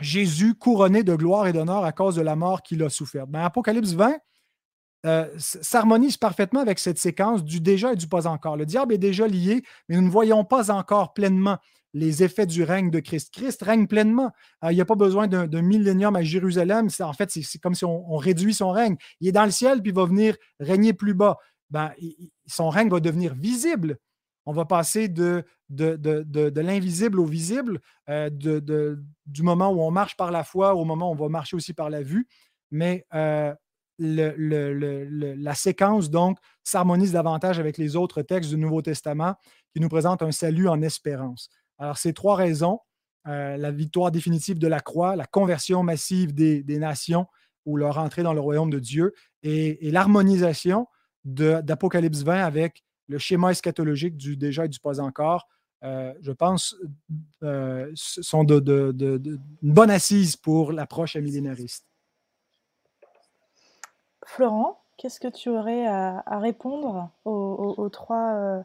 Jésus 0.00 0.54
couronné 0.54 1.02
de 1.02 1.14
gloire 1.14 1.46
et 1.46 1.54
d'honneur 1.54 1.82
à 1.82 1.92
cause 1.92 2.16
de 2.16 2.22
la 2.22 2.36
mort 2.36 2.62
qu'il 2.62 2.82
a 2.82 2.90
souffert. 2.90 3.26
Dans 3.26 3.42
Apocalypse 3.42 3.92
20, 3.92 4.16
euh, 5.06 5.26
s'harmonise 5.38 6.18
parfaitement 6.18 6.60
avec 6.60 6.78
cette 6.78 6.98
séquence 6.98 7.42
du 7.42 7.60
déjà 7.60 7.94
et 7.94 7.96
du 7.96 8.06
pas 8.06 8.26
encore. 8.26 8.56
Le 8.56 8.66
diable 8.66 8.92
est 8.92 8.98
déjà 8.98 9.26
lié, 9.26 9.62
mais 9.88 9.96
nous 9.96 10.02
ne 10.02 10.10
voyons 10.10 10.44
pas 10.44 10.70
encore 10.70 11.14
pleinement 11.14 11.56
les 11.92 12.22
effets 12.22 12.46
du 12.46 12.62
règne 12.62 12.90
de 12.90 13.00
Christ. 13.00 13.32
Christ 13.32 13.62
règne 13.62 13.86
pleinement. 13.86 14.32
Euh, 14.64 14.72
il 14.72 14.74
n'y 14.74 14.80
a 14.80 14.84
pas 14.84 14.94
besoin 14.94 15.26
d'un 15.26 15.62
millénium 15.62 16.16
à 16.16 16.22
Jérusalem. 16.22 16.88
En 17.00 17.12
fait, 17.12 17.30
c'est 17.30 17.58
comme 17.58 17.74
si 17.74 17.84
on, 17.84 18.16
réduit 18.16 18.54
son 18.54 18.70
règne. 18.70 18.96
Il 19.20 19.28
est 19.28 19.32
dans 19.32 19.44
le 19.44 19.50
ciel, 19.50 19.82
puis 19.82 19.90
il 19.90 19.94
va 19.94 20.04
venir 20.04 20.36
régner 20.58 20.92
plus 20.92 21.14
bas. 21.14 21.36
Ben, 21.70 21.92
son 22.46 22.68
règne 22.68 22.88
va 22.88 23.00
devenir 23.00 23.34
visible. 23.34 23.98
On 24.46 24.52
va 24.52 24.64
passer 24.64 25.08
de, 25.08 25.44
l'invisible 25.68 27.20
au 27.20 27.24
visible, 27.24 27.80
euh, 28.08 28.30
du 29.26 29.42
moment 29.42 29.70
où 29.70 29.82
on 29.82 29.90
marche 29.90 30.16
par 30.16 30.30
la 30.30 30.44
foi 30.44 30.74
au 30.74 30.84
moment 30.84 31.10
où 31.10 31.12
on 31.12 31.16
va 31.16 31.28
marcher 31.28 31.56
aussi 31.56 31.74
par 31.74 31.90
la 31.90 32.02
vue. 32.02 32.26
Mais 32.70 33.06
la 33.12 33.56
séquence, 35.54 36.10
donc, 36.10 36.38
s'harmonise 36.62 37.12
davantage 37.12 37.58
avec 37.58 37.78
les 37.78 37.96
autres 37.96 38.22
textes 38.22 38.50
du 38.50 38.56
Nouveau 38.56 38.82
Testament 38.82 39.34
qui 39.72 39.80
nous 39.80 39.88
présentent 39.88 40.22
un 40.22 40.32
salut 40.32 40.68
en 40.68 40.82
espérance. 40.82 41.48
Alors, 41.80 41.96
ces 41.96 42.12
trois 42.12 42.36
raisons, 42.36 42.78
euh, 43.26 43.56
la 43.56 43.70
victoire 43.70 44.10
définitive 44.10 44.58
de 44.58 44.68
la 44.68 44.80
croix, 44.80 45.16
la 45.16 45.26
conversion 45.26 45.82
massive 45.82 46.34
des, 46.34 46.62
nations 46.78 47.26
ou 47.64 47.76
leur 47.76 47.98
entrée 47.98 48.22
dans 48.22 48.34
le 48.34 48.40
royaume 48.40 48.70
de 48.70 48.78
Dieu 48.78 49.14
et, 49.42 49.90
l'harmonisation 49.90 50.86
d'Apocalypse 51.24 52.22
20 52.22 52.44
avec 52.44 52.84
le 53.08 53.18
schéma 53.18 53.50
eschatologique 53.50 54.16
du 54.16 54.36
déjà 54.36 54.66
et 54.66 54.68
du 54.68 54.78
pas 54.78 55.00
encore, 55.00 55.48
euh, 55.82 56.12
je 56.20 56.32
pense, 56.32 56.76
euh, 57.42 57.90
sont 57.94 58.44
de, 58.44 58.94
une 59.62 59.72
bonne 59.72 59.90
assise 59.90 60.36
pour 60.36 60.72
l'approche 60.72 61.16
millénariste. 61.16 61.86
Florent, 64.26 64.82
qu'est-ce 64.98 65.18
que 65.18 65.28
tu 65.28 65.48
aurais 65.48 65.86
à, 65.86 66.38
répondre 66.38 67.10
aux, 67.24 67.88
trois 67.88 68.64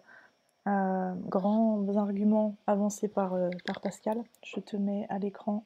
euh, 0.67 1.13
grands 1.27 1.95
arguments 1.95 2.57
avancés 2.65 3.07
par, 3.07 3.33
euh, 3.33 3.49
par 3.65 3.81
Pascal 3.81 4.23
Je 4.43 4.59
te 4.59 4.75
mets 4.75 5.05
à 5.09 5.19
l'écran 5.19 5.63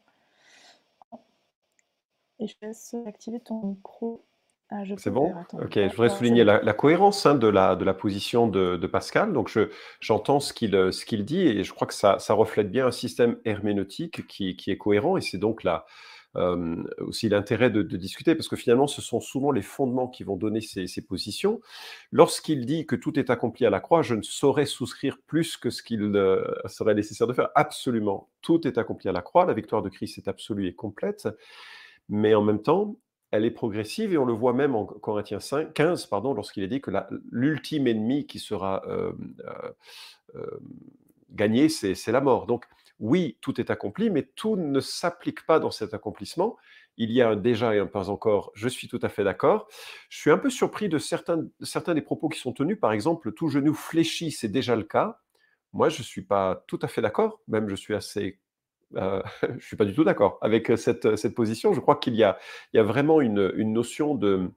et 2.40 2.48
je 2.48 2.56
laisse 2.62 2.96
activer 3.06 3.40
ton 3.40 3.62
micro. 3.66 4.26
Ah, 4.72 4.84
C'est 4.98 5.10
bon 5.10 5.34
Ok, 5.54 5.76
je 5.76 5.90
voudrais 5.90 6.10
souligner 6.10 6.44
la, 6.44 6.74
cohérence 6.74 7.26
hein, 7.26 7.34
de, 7.34 7.48
la, 7.48 7.76
de 7.76 7.84
la 7.84 7.94
position 7.94 8.48
de, 8.48 8.88
Pascal. 8.88 9.34
Donc, 9.34 9.58
j'entends 10.00 10.40
ce 10.40 10.54
qu'il 10.54 10.94
ce 10.94 11.06
qu'il 11.06 11.26
dit 11.26 11.42
et 11.42 11.64
je 11.64 11.74
crois 11.74 11.88
que 11.88 11.94
ça, 11.94 12.18
reflète 12.30 12.70
bien 12.70 12.86
un 12.86 12.92
système 12.92 13.38
herméneutique 13.46 14.28
qui, 14.28 14.56
qui 14.56 14.70
est 14.70 14.78
cohérent 14.78 15.18
et 15.18 15.22
c'est 15.22 15.40
donc 15.40 15.64
la, 15.64 15.86
aussi 16.36 17.28
l'intérêt 17.30 17.70
de, 17.70 17.82
discuter, 17.82 18.36
parce 18.36 18.48
que 18.48 18.56
finalement, 18.56 18.88
ce 18.88 19.02
sont 19.02 19.20
souvent 19.20 19.52
les 19.52 19.62
fondements 19.62 20.08
qui 20.08 20.24
vont 20.24 20.38
donner 20.38 20.62
ces, 20.62 21.02
positions. 21.02 21.60
Lorsqu'il 22.12 22.66
dit 22.66 22.86
que 22.86 22.96
tout 22.96 23.18
est 23.20 23.30
accompli 23.30 23.66
à 23.66 23.70
la 23.70 23.80
croix, 23.80 24.02
je 24.02 24.16
ne 24.16 24.22
saurais 24.22 24.66
souscrire 24.66 25.18
plus 25.26 25.58
que 25.58 25.70
ce 25.70 25.82
qu'il 25.82 26.02
euh, 26.02 26.44
serait 26.68 26.94
nécessaire 26.94 27.28
de 27.28 27.34
faire. 27.34 27.50
Absolument, 27.56 28.30
tout 28.42 28.68
est 28.68 28.78
accompli 28.78 29.10
à 29.10 29.12
la 29.12 29.22
croix, 29.22 29.46
la 29.46 29.54
victoire 29.54 29.82
de 29.82 29.90
Christ 29.90 30.18
est 30.18 30.28
absolue 30.28 30.68
et 30.68 30.74
complète, 30.74 31.28
mais 32.10 32.36
en 32.36 32.44
même 32.44 32.62
temps, 32.62 32.96
elle 33.32 33.46
est 33.46 33.52
progressive 33.52 34.14
et 34.14 34.18
on 34.18 34.26
le 34.26 34.34
voit 34.34 34.54
même 34.54 34.76
en 34.76 34.86
Corinthiens 34.86 35.40
5, 35.40 35.74
15, 35.74 36.08
pardon, 36.08 36.34
lorsqu'il 36.34 36.64
est 36.64 36.68
dit 36.68 36.82
que 36.82 36.92
l'ultime 37.32 37.88
ennemi 37.88 38.26
qui 38.26 38.40
sera 38.40 38.84
euh, 38.88 39.12
gagné, 41.32 41.70
c'est 41.70 42.12
la 42.12 42.22
mort. 42.22 42.46
Donc, 42.46 42.66
oui, 43.00 43.38
tout 43.42 43.60
est 43.60 43.70
accompli, 43.70 44.10
mais 44.10 44.24
tout 44.36 44.56
ne 44.56 44.80
s'applique 44.80 45.46
pas 45.46 45.60
dans 45.60 45.72
cet 45.72 45.94
accomplissement. 45.94 46.58
Il 46.98 47.12
y 47.12 47.22
a 47.22 47.30
un 47.30 47.36
déjà 47.38 47.76
et 47.76 47.80
un 47.80 47.88
pas 47.88 48.10
encore, 48.10 48.52
je 48.56 48.68
suis 48.68 48.88
tout 48.88 49.00
à 49.02 49.10
fait 49.10 49.24
d'accord. 49.24 49.68
Je 50.10 50.20
suis 50.20 50.32
un 50.32 50.38
peu 50.38 50.50
surpris 50.50 50.90
de 50.90 50.98
certains, 50.98 51.48
des 51.94 52.02
propos 52.02 52.28
qui 52.28 52.40
sont 52.40 52.52
tenus. 52.52 52.80
Par 52.80 52.92
exemple, 52.92 53.32
tout 53.32 53.48
genou 53.48 53.74
fléchi, 53.74 54.32
c'est 54.32 54.50
déjà 54.50 54.76
le 54.76 54.84
cas. 54.84 55.20
Moi, 55.72 55.90
je 55.90 56.00
ne 56.00 56.04
suis 56.04 56.24
pas 56.24 56.64
tout 56.68 56.80
à 56.82 56.88
fait 56.88 57.02
d'accord, 57.02 57.42
même 57.48 57.70
je 57.70 57.76
suis 57.76 57.96
assez... 57.96 58.40
Euh, 58.96 59.22
je 59.60 59.66
suis 59.66 59.78
pas 59.78 59.86
du 59.86 59.94
tout 59.94 60.04
d'accord 60.04 60.38
avec 60.42 60.72
cette, 60.78 61.16
cette, 61.16 61.36
position. 61.36 61.74
Je 61.74 61.80
crois 61.80 61.96
qu'il 61.96 62.16
y 62.16 62.24
a, 62.24 62.38
vraiment 62.74 63.22
une 63.22 63.72
notion 63.72 64.16
de, 64.16 64.52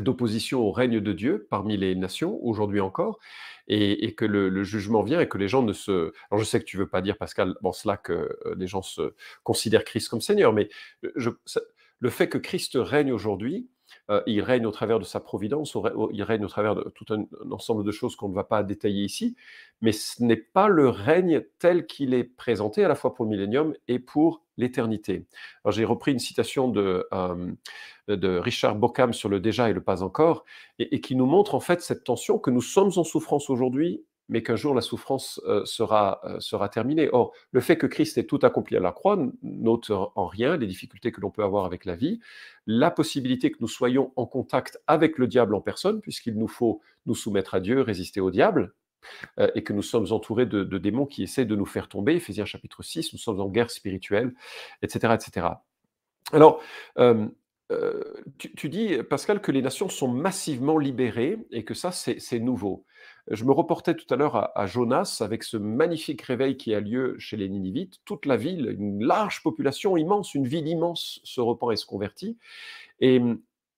d'opposition 0.00 0.60
au 0.60 0.72
règne 0.72 1.00
de 1.00 1.12
Dieu 1.12 1.46
parmi 1.50 1.76
les 1.76 1.94
nations, 1.94 2.38
aujourd'hui 2.42 2.80
encore, 2.80 3.18
et, 3.68 4.14
que 4.14 4.24
le, 4.24 4.62
jugement 4.62 5.02
vient 5.02 5.20
et 5.20 5.28
que 5.28 5.38
les 5.38 5.48
gens 5.48 5.62
ne 5.62 5.72
se... 5.72 6.12
Alors 6.30 6.38
je 6.38 6.44
sais 6.44 6.60
que 6.60 6.64
tu 6.64 6.76
veux 6.76 6.88
pas 6.88 7.00
dire, 7.00 7.16
Pascal, 7.16 7.54
bon, 7.62 7.72
cela 7.72 7.96
que 7.96 8.12
euh, 8.12 8.54
les 8.56 8.66
gens 8.66 8.82
se 8.82 9.14
considèrent 9.42 9.84
Christ 9.84 10.08
comme 10.08 10.20
Seigneur, 10.20 10.52
mais 10.52 10.68
je, 11.16 11.30
le 12.00 12.10
fait 12.10 12.28
que 12.28 12.38
Christ 12.38 12.76
règne 12.76 13.12
aujourd'hui, 13.12 13.68
euh, 14.10 14.22
il 14.26 14.42
règne 14.42 14.66
au 14.66 14.70
travers 14.70 14.98
de 14.98 15.04
sa 15.04 15.20
providence, 15.20 15.76
il 16.12 16.22
règne 16.22 16.44
au 16.44 16.48
travers 16.48 16.74
de 16.74 16.82
tout 16.94 17.06
un, 17.10 17.26
ensemble 17.50 17.84
de 17.84 17.90
choses 17.90 18.16
qu'on 18.16 18.28
ne 18.28 18.34
va 18.34 18.44
pas 18.44 18.62
détailler 18.62 19.04
ici, 19.04 19.36
mais 19.80 19.92
ce 19.92 20.22
n'est 20.22 20.36
pas 20.36 20.68
le 20.68 20.88
règne 20.88 21.42
tel 21.58 21.86
qu'il 21.86 22.14
est 22.14 22.24
présenté 22.24 22.84
à 22.84 22.88
la 22.88 22.94
fois 22.94 23.14
pour 23.14 23.24
le 23.24 23.30
millénium 23.30 23.74
et 23.88 23.98
pour 23.98 24.43
l'éternité. 24.56 25.26
J'ai 25.68 25.84
repris 25.84 26.12
une 26.12 26.18
citation 26.18 26.68
de, 26.68 27.06
euh, 27.12 27.52
de 28.08 28.38
Richard 28.38 28.76
Bockham 28.76 29.12
sur 29.12 29.28
le 29.28 29.40
déjà 29.40 29.70
et 29.70 29.72
le 29.72 29.82
pas 29.82 30.02
encore, 30.02 30.44
et, 30.78 31.00
qui 31.00 31.16
nous 31.16 31.26
montre 31.26 31.54
en 31.54 31.60
fait 31.60 31.80
cette 31.80 32.04
tension 32.04 32.38
que 32.38 32.50
nous 32.50 32.62
sommes 32.62 32.92
en 32.96 33.04
souffrance 33.04 33.50
aujourd'hui, 33.50 34.04
mais 34.28 34.42
qu'un 34.42 34.56
jour 34.56 34.74
la 34.74 34.80
souffrance 34.80 35.40
euh, 35.46 35.64
sera, 35.66 36.20
euh, 36.24 36.40
sera 36.40 36.68
terminée. 36.68 37.10
Or, 37.12 37.32
le 37.52 37.60
fait 37.60 37.76
que 37.76 37.86
Christ 37.86 38.16
ait 38.16 38.24
tout 38.24 38.38
accompli 38.42 38.76
à 38.76 38.80
la 38.80 38.92
croix 38.92 39.18
n'ôte 39.42 39.90
en 39.90 40.26
rien 40.26 40.56
les 40.56 40.66
difficultés 40.66 41.12
que 41.12 41.20
l'on 41.20 41.30
peut 41.30 41.44
avoir 41.44 41.66
avec 41.66 41.84
la 41.84 41.94
vie, 41.94 42.20
la 42.66 42.90
possibilité 42.90 43.50
que 43.50 43.58
nous 43.60 43.68
soyons 43.68 44.12
en 44.16 44.26
contact 44.26 44.80
avec 44.86 45.18
le 45.18 45.26
diable 45.26 45.54
en 45.54 45.60
personne, 45.60 46.00
puisqu'il 46.00 46.38
nous 46.38 46.48
faut 46.48 46.80
nous 47.06 47.14
soumettre 47.14 47.54
à 47.54 47.60
Dieu, 47.60 47.82
résister 47.82 48.20
au 48.20 48.30
diable, 48.30 48.72
euh, 49.38 49.50
et 49.54 49.62
que 49.62 49.72
nous 49.72 49.82
sommes 49.82 50.06
entourés 50.10 50.46
de, 50.46 50.64
démons 50.78 51.06
qui 51.06 51.22
essaient 51.22 51.44
de 51.44 51.56
nous 51.56 51.66
faire 51.66 51.88
tomber. 51.88 52.14
Éphésiens 52.14 52.44
chapitre 52.44 52.82
6, 52.82 53.12
nous 53.12 53.18
sommes 53.18 53.40
en 53.40 53.48
guerre 53.48 53.70
spirituelle, 53.70 54.34
etc. 54.82 55.14
etc. 55.14 55.46
Alors, 56.32 56.60
euh, 57.72 58.02
tu, 58.38 58.68
dis, 58.68 58.96
Pascal, 59.08 59.40
que 59.40 59.50
les 59.50 59.62
nations 59.62 59.88
sont 59.88 60.08
massivement 60.08 60.78
libérées 60.78 61.38
et 61.50 61.64
que 61.64 61.74
ça, 61.74 61.92
c'est 61.92 62.38
nouveau. 62.38 62.84
Je 63.30 63.44
me 63.44 63.52
reportais 63.52 63.94
tout 63.94 64.12
à 64.12 64.16
l'heure 64.16 64.56
à, 64.58 64.66
Jonas 64.66 65.18
avec 65.20 65.44
ce 65.44 65.56
magnifique 65.56 66.20
réveil 66.22 66.56
qui 66.56 66.74
a 66.74 66.80
lieu 66.80 67.16
chez 67.18 67.36
les 67.38 67.48
Ninivites. 67.48 68.00
Toute 68.04 68.26
la 68.26 68.36
ville, 68.36 68.76
une 68.78 69.02
large 69.02 69.42
population 69.42 69.96
immense, 69.96 70.34
une 70.34 70.46
ville 70.46 70.68
immense 70.68 71.20
se 71.24 71.40
repent 71.40 71.72
et 71.72 71.76
se 71.76 71.86
convertit. 71.86 72.36
Et 73.00 73.20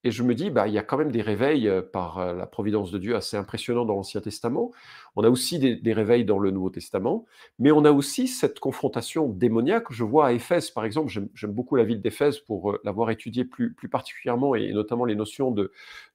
et 0.07 0.13
je 0.13 0.23
me 0.23 0.37
dis, 0.37 0.51
bah, 0.51 0.69
il 0.69 0.73
y 0.73 0.79
a 0.79 0.85
quand 0.85 0.99
même 0.99 1.11
des 1.11 1.21
réveils 1.21 1.67
euh, 1.67 1.83
par 1.83 2.21
euh, 2.21 2.33
la 2.33 2.47
providence 2.47 2.93
de 2.93 2.99
Dieu 2.99 3.17
assez 3.17 3.37
impressionnants 3.37 3.85
dans 3.85 3.97
l'Ancien 3.97 4.21
Testament. 4.21 4.71
On 5.17 5.25
a 5.25 5.29
aussi 5.29 5.59
des, 5.59 5.93
réveils 5.93 6.25
dans 6.25 6.39
le 6.39 6.53
Nouveau 6.53 6.71
Testament, 6.71 7.27
mais 7.59 7.73
on 7.73 7.85
a 7.85 7.91
aussi 7.91 8.29
cette 8.29 8.61
confrontation 8.61 9.29
démoniaque. 9.29 9.91
Je 9.91 10.05
vois 10.05 10.29
à 10.29 10.33
Éphèse, 10.33 10.71
par 10.71 10.85
exemple, 10.85 11.13
j'aime 11.35 11.51
beaucoup 11.51 11.75
la 11.75 11.83
ville 11.83 12.01
d'Éphèse 12.01 12.39
pour 12.39 12.71
euh, 12.71 12.81
l'avoir 12.85 13.11
étudiée 13.11 13.45
plus, 13.45 13.75
particulièrement 13.91 14.55
et, 14.55 14.73
notamment 14.73 15.07
les 15.07 15.17
notions 15.17 15.51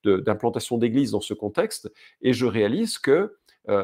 d'implantation 0.06 0.78
de, 0.78 0.82
d'église 0.82 1.12
dans 1.12 1.20
ce 1.20 1.34
contexte. 1.34 1.92
Et 2.22 2.32
je 2.32 2.46
réalise 2.46 2.98
que 2.98 3.36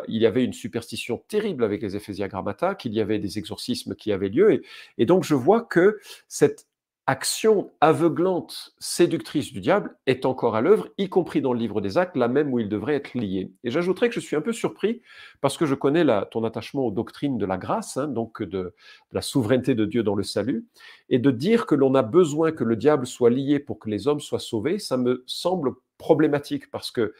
il 0.08 0.20
y 0.20 0.26
avait 0.26 0.44
une 0.44 0.54
superstition 0.54 1.24
terrible 1.28 1.64
avec 1.64 1.84
les 1.84 1.96
Ephésia 1.96 2.28
Grammata, 2.28 2.74
qu'il 2.74 2.94
y 2.94 3.00
avait 3.00 3.20
des 3.20 3.38
exorcismes 3.38 3.94
qui 3.94 4.12
avaient 4.12 4.30
lieu. 4.30 4.64
Et 4.98 5.06
donc 5.06 5.24
je 5.24 5.36
vois 5.36 5.62
que 5.62 6.00
cette 6.28 6.66
action 7.08 7.72
aveuglante, 7.80 8.76
séductrice 8.80 9.54
du 9.54 9.62
diable 9.62 9.96
est 10.08 10.26
encore 10.26 10.58
à 10.58 10.62
l'œuvre, 10.62 10.90
y 10.98 11.08
compris 11.08 11.42
dans 11.42 11.54
le 11.54 11.60
livre 11.60 11.80
des 11.80 11.98
actes, 11.98 12.18
là 12.18 12.28
même 12.28 12.54
où 12.54 12.60
il 12.60 12.68
devrait 12.68 12.96
être 12.96 13.14
lié. 13.14 13.54
Et 13.64 13.72
j'ajouterais 13.72 14.10
que 14.10 14.16
je 14.16 14.20
suis 14.20 14.36
un 14.36 14.42
peu 14.42 14.52
surpris 14.52 15.02
parce 15.40 15.58
que 15.58 15.66
je 15.66 15.74
connais 15.74 16.06
ton 16.32 16.44
attachement 16.44 16.86
aux 16.86 16.92
doctrines 16.92 17.38
de 17.38 17.46
la 17.46 17.58
grâce, 17.58 17.96
hein, 17.96 18.10
donc 18.10 18.44
de, 18.44 18.74
la 19.14 19.22
souveraineté 19.22 19.74
de 19.74 19.86
Dieu 19.86 20.04
dans 20.04 20.16
le 20.16 20.24
salut, 20.24 20.68
et 21.10 21.18
de 21.18 21.32
dire 21.32 21.66
que 21.66 21.76
l'on 21.76 21.96
a 21.96 22.04
besoin 22.04 22.52
que 22.52 22.66
le 22.66 22.76
diable 22.76 23.08
soit 23.08 23.30
lié 23.30 23.60
pour 23.60 23.80
que 23.80 23.90
les 23.90 24.10
hommes 24.10 24.20
soient 24.20 24.38
sauvés, 24.38 24.78
ça 24.78 24.98
me 24.98 25.24
semble 25.28 25.72
problématique 25.98 26.70
parce 26.70 26.92
que 26.92 27.14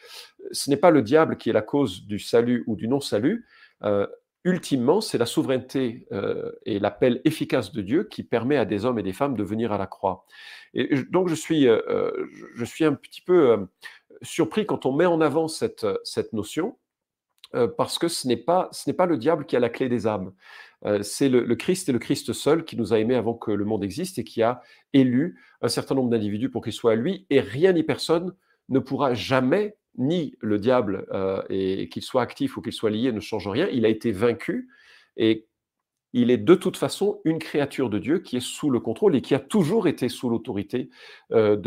ce 0.52 0.70
n'est 0.70 0.78
pas 0.78 0.92
le 0.92 1.02
diable 1.02 1.38
qui 1.38 1.50
est 1.50 1.54
la 1.54 1.62
cause 1.62 2.06
du 2.06 2.20
salut 2.20 2.66
ou 2.68 2.76
du 2.76 2.90
non-salut. 2.90 3.46
Euh, 3.84 4.06
ultimement, 4.48 5.02
c'est 5.02 5.18
la 5.18 5.26
souveraineté 5.26 6.08
euh, 6.14 6.54
et 6.66 6.80
l'appel 6.80 7.22
efficace 7.26 7.74
de 7.74 7.82
Dieu 7.82 8.06
qui 8.06 8.24
permet 8.24 8.56
à 8.56 8.64
des 8.64 8.86
hommes 8.86 8.98
et 8.98 9.04
des 9.04 9.12
femmes 9.12 9.36
de 9.36 9.44
venir 9.44 9.74
à 9.74 9.78
la 9.78 9.88
croix. 9.88 10.26
Et 10.74 11.04
donc, 11.10 11.28
je 11.28 11.36
suis, 11.36 11.68
euh, 11.68 11.82
euh, 11.90 12.28
je 12.56 12.64
suis 12.64 12.86
un 12.86 12.94
petit 12.94 13.20
peu 13.20 13.68
surpris 14.22 14.66
quand 14.66 14.86
on 14.86 14.94
met 14.94 15.06
en 15.06 15.20
avant 15.20 15.50
cette, 15.50 15.86
cette 16.06 16.32
notion, 16.32 16.78
parce 17.78 17.98
que 17.98 18.08
ce 18.08 18.28
n'est 18.28 18.38
pas, 18.38 18.70
ce 18.72 18.90
n'est 18.90 18.96
pas 18.96 19.06
le 19.06 19.18
diable 19.18 19.46
qui 19.46 19.56
a 19.56 19.60
la 19.60 19.70
clé 19.70 19.88
des 19.90 20.06
âmes. 20.06 20.34
c'est 21.02 21.30
le, 21.30 21.56
Christ 21.56 21.88
et 21.88 21.92
le 21.94 22.00
Christ 22.00 22.34
seul 22.34 22.66
qui 22.66 22.76
nous 22.76 22.94
a 22.94 23.00
aimés 23.00 23.16
avant 23.16 23.36
que 23.36 23.52
le 23.52 23.64
monde 23.64 23.84
existe 23.84 24.18
et 24.20 24.24
qui 24.24 24.42
a 24.44 24.62
élu 24.92 25.40
un 25.62 25.70
certain 25.70 25.96
nombre 25.96 26.10
d'individus 26.10 26.50
pour 26.50 26.64
qu'ils 26.64 26.74
soient 26.74 26.94
à 26.94 26.96
lui, 26.96 27.26
et 27.30 27.40
rien 27.40 27.74
ni 27.74 27.84
personne 27.84 28.34
ne 28.70 28.80
pourra 28.80 29.14
jamais 29.14 29.78
ni 29.98 30.36
le 30.42 30.60
diable, 30.60 31.06
euh, 31.12 31.42
et 31.50 31.90
qu'il 31.90 32.04
soit 32.04 32.22
actif 32.22 32.58
ou 32.58 32.62
qu'il 32.62 32.74
soit 32.74 32.90
lié, 32.90 33.12
ne 33.12 33.20
change 33.20 33.48
rien. 33.48 33.68
Il 33.72 33.86
a 33.86 33.90
été 33.90 34.12
vaincu 34.12 34.70
et 35.18 35.48
il 36.14 36.32
est 36.32 36.38
de 36.38 36.56
toute 36.56 36.78
façon 36.78 37.20
une 37.26 37.40
créature 37.40 37.90
de 37.90 38.00
Dieu 38.00 38.20
qui 38.20 38.38
est 38.38 38.46
sous 38.46 38.70
le 38.70 38.80
contrôle 38.80 39.16
et 39.16 39.22
qui 39.22 39.36
a 39.36 39.40
toujours 39.40 39.88
été 39.88 40.10
sous 40.10 40.30
l'autorité 40.30 40.90
euh, 41.32 41.58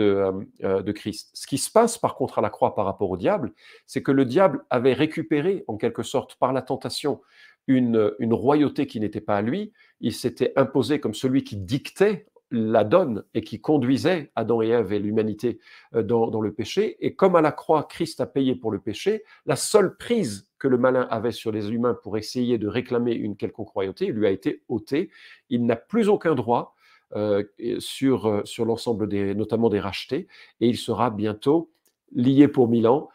euh, 0.62 0.82
de, 0.82 0.92
Christ. 0.92 1.30
Ce 1.34 1.46
qui 1.46 1.58
se 1.58 1.70
passe 1.70 1.98
par 1.98 2.14
contre 2.14 2.38
à 2.38 2.42
la 2.42 2.50
croix 2.50 2.74
par 2.74 2.86
rapport 2.86 3.10
au 3.10 3.16
diable, 3.16 3.52
c'est 3.86 4.02
que 4.02 4.12
le 4.12 4.24
diable 4.24 4.64
avait 4.70 4.94
récupéré 4.94 5.64
en 5.68 5.76
quelque 5.76 6.02
sorte 6.02 6.36
par 6.36 6.52
la 6.52 6.62
tentation 6.62 7.20
une, 7.66 8.12
une 8.18 8.32
royauté 8.32 8.86
qui 8.86 8.98
n'était 8.98 9.20
pas 9.20 9.36
à 9.36 9.42
lui. 9.42 9.72
Il 10.00 10.14
s'était 10.14 10.52
imposé 10.56 11.00
comme 11.00 11.14
celui 11.14 11.44
qui 11.44 11.56
dictait 11.56 12.26
la 12.50 12.84
donne 12.84 13.24
et 13.34 13.42
qui 13.42 13.60
conduisait 13.60 14.32
Adam 14.34 14.62
et 14.62 14.68
Ève 14.68 14.92
et 14.92 14.98
l'humanité 14.98 15.58
euh, 15.94 16.02
dans, 16.02 16.40
le 16.40 16.52
péché. 16.52 16.96
Et 17.04 17.14
comme 17.14 17.36
à 17.36 17.40
la 17.40 17.52
croix, 17.52 17.84
Christ 17.84 18.20
a 18.20 18.26
payé 18.26 18.54
pour 18.54 18.70
le 18.72 18.80
péché, 18.80 19.24
la 19.46 19.56
seule 19.56 19.96
prise 19.96 20.48
que 20.58 20.68
le 20.68 20.78
malin 20.78 21.06
avait 21.10 21.32
sur 21.32 21.52
les 21.52 21.70
humains 21.70 21.94
pour 22.02 22.18
essayer 22.18 22.58
de 22.58 22.66
réclamer 22.68 23.12
une 23.12 23.36
quelconque 23.36 23.70
royauté 23.70 24.06
lui 24.06 24.26
a 24.26 24.30
été 24.30 24.62
ôtée. 24.68 25.10
Il 25.48 25.64
n'a 25.64 25.76
plus 25.76 26.08
aucun 26.08 26.34
droit 26.34 26.74
euh, 27.16 27.44
sur, 27.78 28.26
euh, 28.26 28.42
sur 28.44 28.64
l'ensemble 28.64 29.08
des, 29.08 29.34
notamment 29.34 29.68
des 29.68 29.80
rachetés, 29.80 30.28
et 30.60 30.68
il 30.68 30.76
sera 30.76 31.10
bientôt 31.10 31.70
lié 32.12 32.48
pour 32.48 32.68
mille 32.68 32.88
ans. 32.88 33.08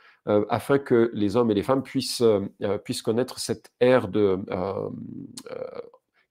afin 0.49 0.79
que 0.79 1.11
les 1.13 1.35
hommes 1.35 1.51
et 1.51 1.53
les 1.53 1.61
femmes 1.61 1.83
puissent, 1.83 2.23
connaître 3.03 3.37
cette 3.37 3.71
ère 3.79 4.09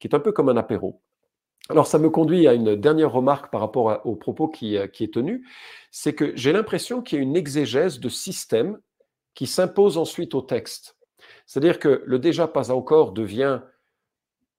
qui 0.01 0.09
est 0.09 0.15
un 0.15 0.21
peu 0.21 0.33
comme 0.33 0.49
un 0.49 0.57
apéro. 0.57 1.04
Alors, 1.71 1.87
ça 1.87 1.99
me 1.99 2.11
conduit 2.11 2.47
à 2.47 2.53
une 2.53 2.77
dernière 2.77 3.11
remarque 3.13 3.51
par 3.51 3.63
rapport 3.63 4.01
au 4.05 4.17
propos 4.17 4.49
qui, 4.49 4.77
euh, 4.77 4.87
qui 4.87 5.05
est 5.05 5.15
tenu, 5.15 5.47
c'est 5.91 6.15
que 6.15 6.37
j'ai 6.37 6.53
l'impression 6.53 7.01
qu'il 7.01 7.19
y 7.19 7.21
a 7.21 7.23
une 7.23 7.37
exégèse 7.37 8.01
de 8.01 8.09
système 8.09 8.79
qui 9.35 9.47
s'impose 9.47 9.97
ensuite 9.97 10.35
au 10.35 10.43
texte. 10.43 10.97
C'est-à-dire 11.47 11.79
que 11.79 12.03
le 12.05 12.19
déjà 12.19 12.47
pas 12.47 12.71
encore 12.71 13.13
devient 13.13 13.61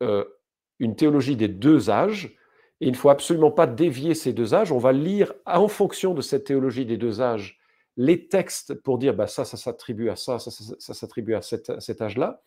euh, 0.01 0.25
une 0.79 0.95
théologie 0.95 1.35
des 1.35 1.47
deux 1.47 1.89
âges, 1.89 2.37
et 2.81 2.87
il 2.87 2.91
ne 2.91 2.97
faut 2.97 3.09
absolument 3.09 3.51
pas 3.51 3.67
dévier 3.67 4.15
ces 4.15 4.33
deux 4.33 4.53
âges. 4.53 4.71
On 4.71 4.79
va 4.79 4.91
lire 4.91 5.33
en 5.45 5.67
fonction 5.67 6.13
de 6.13 6.21
cette 6.21 6.45
théologie 6.45 6.85
des 6.85 6.97
deux 6.97 7.21
âges 7.21 7.59
les 7.97 8.27
textes 8.27 8.73
pour 8.73 8.97
dire 8.97 9.13
bah, 9.13 9.27
ça, 9.27 9.45
ça 9.45 9.55
s'attribue 9.55 10.09
à 10.09 10.15
ça, 10.15 10.39
ça, 10.39 10.93
s'attribue 10.93 11.35
à 11.35 11.41
cet 11.41 12.01
âge-là, 12.01 12.41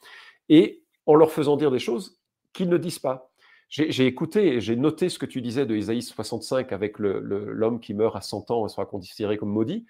et 0.48 0.82
en 1.06 1.14
leur 1.14 1.32
faisant 1.32 1.56
dire 1.56 1.70
des 1.70 1.78
choses 1.78 2.20
qu'ils 2.52 2.68
ne 2.68 2.76
disent 2.76 2.98
pas. 2.98 3.30
J'ai 3.68 4.06
écouté 4.06 4.54
et 4.54 4.60
j'ai 4.62 4.76
noté 4.76 5.10
ce 5.10 5.18
que 5.18 5.26
tu 5.26 5.42
disais 5.42 5.66
de 5.66 5.76
Isaïe 5.76 6.00
65 6.00 6.72
avec 6.72 6.98
l'homme 6.98 7.80
qui 7.80 7.92
meurt 7.92 8.16
à 8.16 8.22
100 8.22 8.50
ans 8.50 8.64
et 8.64 8.70
sera 8.70 8.86
considéré 8.86 9.36
comme 9.36 9.50
maudit. 9.50 9.84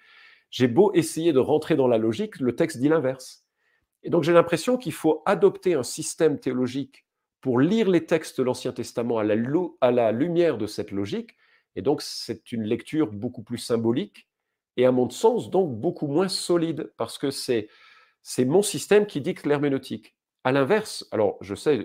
J'ai 0.49 0.67
beau 0.67 0.91
essayer 0.93 1.31
de 1.31 1.39
rentrer 1.39 1.77
dans 1.77 1.87
la 1.87 1.97
logique, 1.97 2.39
le 2.41 2.55
texte 2.55 2.79
dit 2.79 2.89
l'inverse. 2.89 3.45
Et 4.03 4.09
donc 4.09 4.23
j'ai 4.23 4.33
l'impression 4.33 4.75
qu'il 4.77 4.91
faut 4.91 5.23
adopter 5.25 5.75
un 5.75 5.83
système 5.83 6.39
théologique 6.39 7.05
pour 7.39 7.59
lire 7.59 7.89
les 7.89 8.05
textes 8.05 8.37
de 8.39 8.43
l'Ancien 8.43 8.73
Testament 8.73 9.17
à 9.17 9.23
la, 9.23 9.35
à 9.79 9.91
la 9.91 10.11
lumière 10.11 10.57
de 10.57 10.67
cette 10.67 10.91
logique. 10.91 11.37
Et 11.77 11.81
donc 11.81 12.01
c'est 12.01 12.51
une 12.51 12.63
lecture 12.63 13.07
beaucoup 13.07 13.43
plus 13.43 13.59
symbolique 13.59 14.27
et 14.75 14.85
à 14.85 14.91
mon 14.91 15.09
sens 15.09 15.49
donc 15.49 15.79
beaucoup 15.79 16.07
moins 16.07 16.27
solide 16.27 16.91
parce 16.97 17.17
que 17.17 17.31
c'est 17.31 17.69
mon 18.39 18.61
système 18.61 19.05
qui 19.05 19.21
dicte 19.21 19.45
l'herméneutique. 19.45 20.15
À 20.45 20.53
l'inverse, 20.53 21.05
alors 21.11 21.37
je 21.41 21.53
sais, 21.53 21.83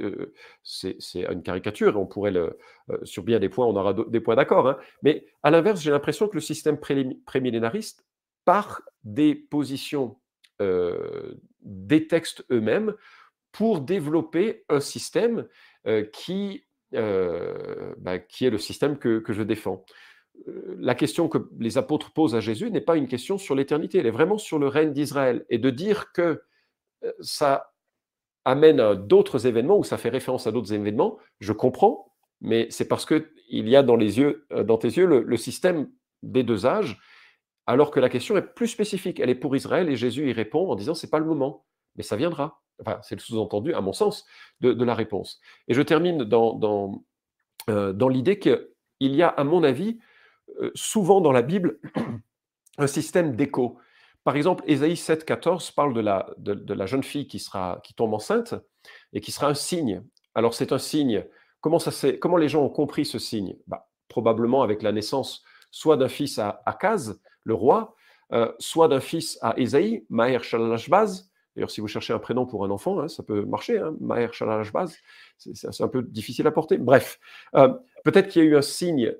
c'est 0.62 0.96
une 1.14 1.42
caricature, 1.42 1.98
on 1.98 2.06
pourrait 2.06 2.30
le, 2.30 2.56
sur 3.02 3.24
bien 3.24 3.40
des 3.40 3.48
points, 3.48 3.66
on 3.66 3.74
aura 3.74 3.94
des 3.94 4.20
points 4.20 4.36
d'accord, 4.36 4.68
hein, 4.68 4.78
mais 5.02 5.26
à 5.42 5.50
l'inverse, 5.50 5.80
j'ai 5.80 5.90
l'impression 5.90 6.28
que 6.28 6.34
le 6.34 6.40
système 6.40 6.78
prémillénariste 6.78 8.06
part 8.44 8.82
des 9.02 9.34
positions 9.34 10.20
des 10.60 12.06
textes 12.06 12.44
eux-mêmes 12.52 12.94
pour 13.50 13.80
développer 13.80 14.64
un 14.68 14.78
système 14.78 15.48
qui, 16.12 16.64
bah, 16.92 18.18
qui 18.20 18.46
est 18.46 18.50
le 18.50 18.58
système 18.58 18.98
que, 18.98 19.18
que 19.18 19.32
je 19.32 19.42
défends. 19.42 19.84
La 20.78 20.94
question 20.94 21.28
que 21.28 21.38
les 21.58 21.76
apôtres 21.76 22.12
posent 22.12 22.36
à 22.36 22.40
Jésus 22.40 22.70
n'est 22.70 22.80
pas 22.80 22.96
une 22.96 23.08
question 23.08 23.36
sur 23.36 23.56
l'éternité, 23.56 23.98
elle 23.98 24.06
est 24.06 24.12
vraiment 24.12 24.38
sur 24.38 24.60
le 24.60 24.68
règne 24.68 24.92
d'Israël. 24.92 25.44
Et 25.50 25.58
de 25.58 25.70
dire 25.70 26.12
que 26.12 26.42
ça 27.20 27.73
amène 28.44 28.80
à 28.80 28.94
d'autres 28.94 29.46
événements 29.46 29.78
ou 29.78 29.84
ça 29.84 29.98
fait 29.98 30.08
référence 30.08 30.46
à 30.46 30.52
d'autres 30.52 30.72
événements, 30.72 31.18
je 31.40 31.52
comprends, 31.52 32.12
mais 32.40 32.66
c'est 32.70 32.88
parce 32.88 33.06
qu'il 33.06 33.24
y 33.50 33.76
a 33.76 33.82
dans, 33.82 33.96
les 33.96 34.18
yeux, 34.18 34.46
euh, 34.52 34.64
dans 34.64 34.76
tes 34.76 34.88
yeux 34.88 35.06
le, 35.06 35.36
système 35.36 35.88
des 36.22 36.42
deux 36.42 36.66
âges, 36.66 36.98
alors 37.66 37.90
que 37.90 38.00
la 38.00 38.08
question 38.08 38.36
est 38.36 38.42
plus 38.42 38.68
spécifique. 38.68 39.20
Elle 39.20 39.30
est 39.30 39.34
pour 39.34 39.56
Israël 39.56 39.88
et 39.88 39.96
Jésus 39.96 40.28
y 40.28 40.32
répond 40.32 40.70
en 40.70 40.74
disant 40.74 40.94
c'est 40.94 41.10
pas 41.10 41.18
le 41.18 41.24
moment, 41.24 41.64
mais 41.96 42.02
ça 42.02 42.16
viendra. 42.16 42.60
C'est 43.02 43.14
le 43.14 43.20
sous-entendu, 43.20 43.72
à 43.72 43.80
mon 43.80 43.92
sens, 43.92 44.26
de, 44.60 44.84
la 44.84 44.94
réponse. 44.94 45.40
Et 45.68 45.74
je 45.74 45.82
termine 45.82 46.24
dans, 46.24 46.54
dans, 46.54 47.04
euh, 47.70 47.92
dans 47.92 48.08
l'idée 48.08 48.40
qu'il 48.40 48.66
y 49.00 49.22
a, 49.22 49.28
à 49.28 49.44
mon 49.44 49.62
avis, 49.62 50.00
euh, 50.60 50.72
souvent 50.74 51.20
dans 51.20 51.30
la 51.30 51.42
Bible, 51.42 51.78
un 52.78 52.88
système 52.88 53.36
d'écho. 53.36 53.78
Par 54.24 54.36
exemple, 54.36 54.64
Ésaïe 54.66 54.96
7, 54.96 55.24
14 55.24 55.70
parle 55.72 55.94
de 55.94 56.00
la, 56.00 56.26
de, 56.38 56.74
la 56.74 56.86
jeune 56.86 57.02
fille 57.02 57.26
qui, 57.26 57.38
sera, 57.38 57.80
qui 57.84 57.94
tombe 57.94 58.14
enceinte 58.14 58.54
et 59.12 59.20
qui 59.20 59.32
sera 59.32 59.48
un 59.48 59.54
signe. 59.54 60.02
Alors 60.34 60.54
c'est 60.54 60.72
un 60.72 60.78
signe. 60.78 61.24
Comment, 61.60 61.78
ça 61.78 62.12
comment 62.12 62.36
les 62.36 62.48
gens 62.48 62.62
ont 62.62 62.70
compris 62.70 63.04
ce 63.04 63.18
signe? 63.18 63.56
Bah, 63.66 63.88
Probablement 64.08 64.62
avec 64.62 64.82
la 64.82 64.92
naissance 64.92 65.42
soit 65.70 65.96
d'un 65.96 66.08
fils 66.08 66.38
à 66.38 66.62
Akaz, 66.66 67.20
le 67.42 67.54
roi, 67.54 67.96
euh, 68.32 68.52
soit 68.58 68.88
d'un 68.88 69.00
fils 69.00 69.38
à 69.42 69.54
Ésaïe, 69.58 70.06
Maher 70.08 70.44
Shalashbaz, 70.44 71.28
D'ailleurs, 71.54 71.70
si 71.70 71.80
vous 71.80 71.88
cherchez 71.88 72.12
un 72.12 72.18
prénom 72.18 72.46
pour 72.46 72.64
un 72.64 72.70
enfant, 72.70 72.98
hein, 72.98 73.08
ça 73.08 73.22
peut 73.22 73.44
marcher. 73.44 73.78
Hein, 73.78 73.94
Maher 74.00 74.30
Baz, 74.72 74.96
c'est 75.38 75.80
un 75.80 75.88
peu 75.88 76.02
difficile 76.02 76.46
à 76.46 76.50
porter. 76.50 76.78
Bref, 76.78 77.20
euh, 77.54 77.72
peut-être 78.04 78.28
qu'il 78.28 78.42
y 78.42 78.46
a 78.46 78.48
eu 78.48 78.56
un 78.56 78.62
signe 78.62 79.14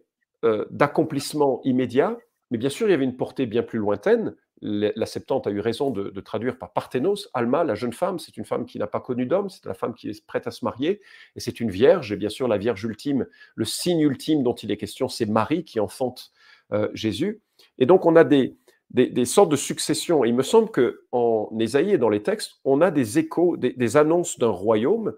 euh, 0.45 0.65
d'accomplissement 0.71 1.61
immédiat, 1.65 2.19
mais 2.51 2.59
bien 2.59 2.71
sûr, 2.71 2.89
il 2.89 2.91
y 2.91 2.95
avait 2.95 3.05
une 3.05 3.17
portée 3.17 3.47
bien 3.47 3.63
plus 3.63 3.79
lointaine. 3.79 4.35
La 4.67 5.05
Septante 5.05 5.47
a 5.47 5.51
eu 5.51 5.61
raison 5.61 5.91
de, 5.91 6.21
traduire 6.21 6.57
par 6.57 6.73
Parthénos, 6.73 7.29
Alma, 7.35 7.65
la 7.65 7.75
jeune 7.75 7.93
femme, 7.93 8.19
c'est 8.19 8.39
une 8.39 8.47
femme 8.47 8.65
qui 8.65 8.79
n'a 8.79 8.87
pas 8.87 9.01
connu 9.01 9.27
d'homme, 9.27 9.51
c'est 9.51 9.67
la 9.67 9.75
femme 9.75 9.93
qui 9.93 10.09
est 10.09 10.27
prête 10.27 10.47
à 10.47 10.51
se 10.51 10.65
marier, 10.65 11.03
et 11.37 11.41
c'est 11.41 11.61
une 11.61 11.71
vierge, 11.71 12.13
et 12.13 12.17
bien 12.17 12.31
sûr, 12.31 12.49
la 12.49 12.57
vierge 12.57 12.83
ultime, 12.83 13.27
le 13.57 13.65
signe 13.67 14.01
ultime 14.01 14.43
dont 14.43 14.55
il 14.55 14.71
est 14.71 14.79
question, 14.79 15.09
c'est 15.09 15.27
Marie 15.27 15.65
qui 15.65 15.81
enfante 15.81 16.33
euh, 16.73 16.89
Jésus. 16.95 17.43
Et 17.77 17.85
donc, 17.85 18.07
on 18.07 18.17
a 18.17 18.25
des, 18.25 18.57
des, 18.91 19.25
sortes 19.27 19.51
de 19.51 19.57
successions. 19.57 20.25
il 20.25 20.35
me 20.35 20.43
semble 20.43 20.71
qu'en 20.71 21.51
Ésaïe 21.59 21.93
et 21.93 21.99
dans 21.99 22.09
les 22.09 22.23
textes, 22.23 22.55
on 22.65 22.81
a 22.81 22.91
des 22.91 23.19
échos, 23.19 23.59
des, 23.59 23.97
annonces 23.99 24.39
d'un 24.39 24.49
royaume 24.49 25.15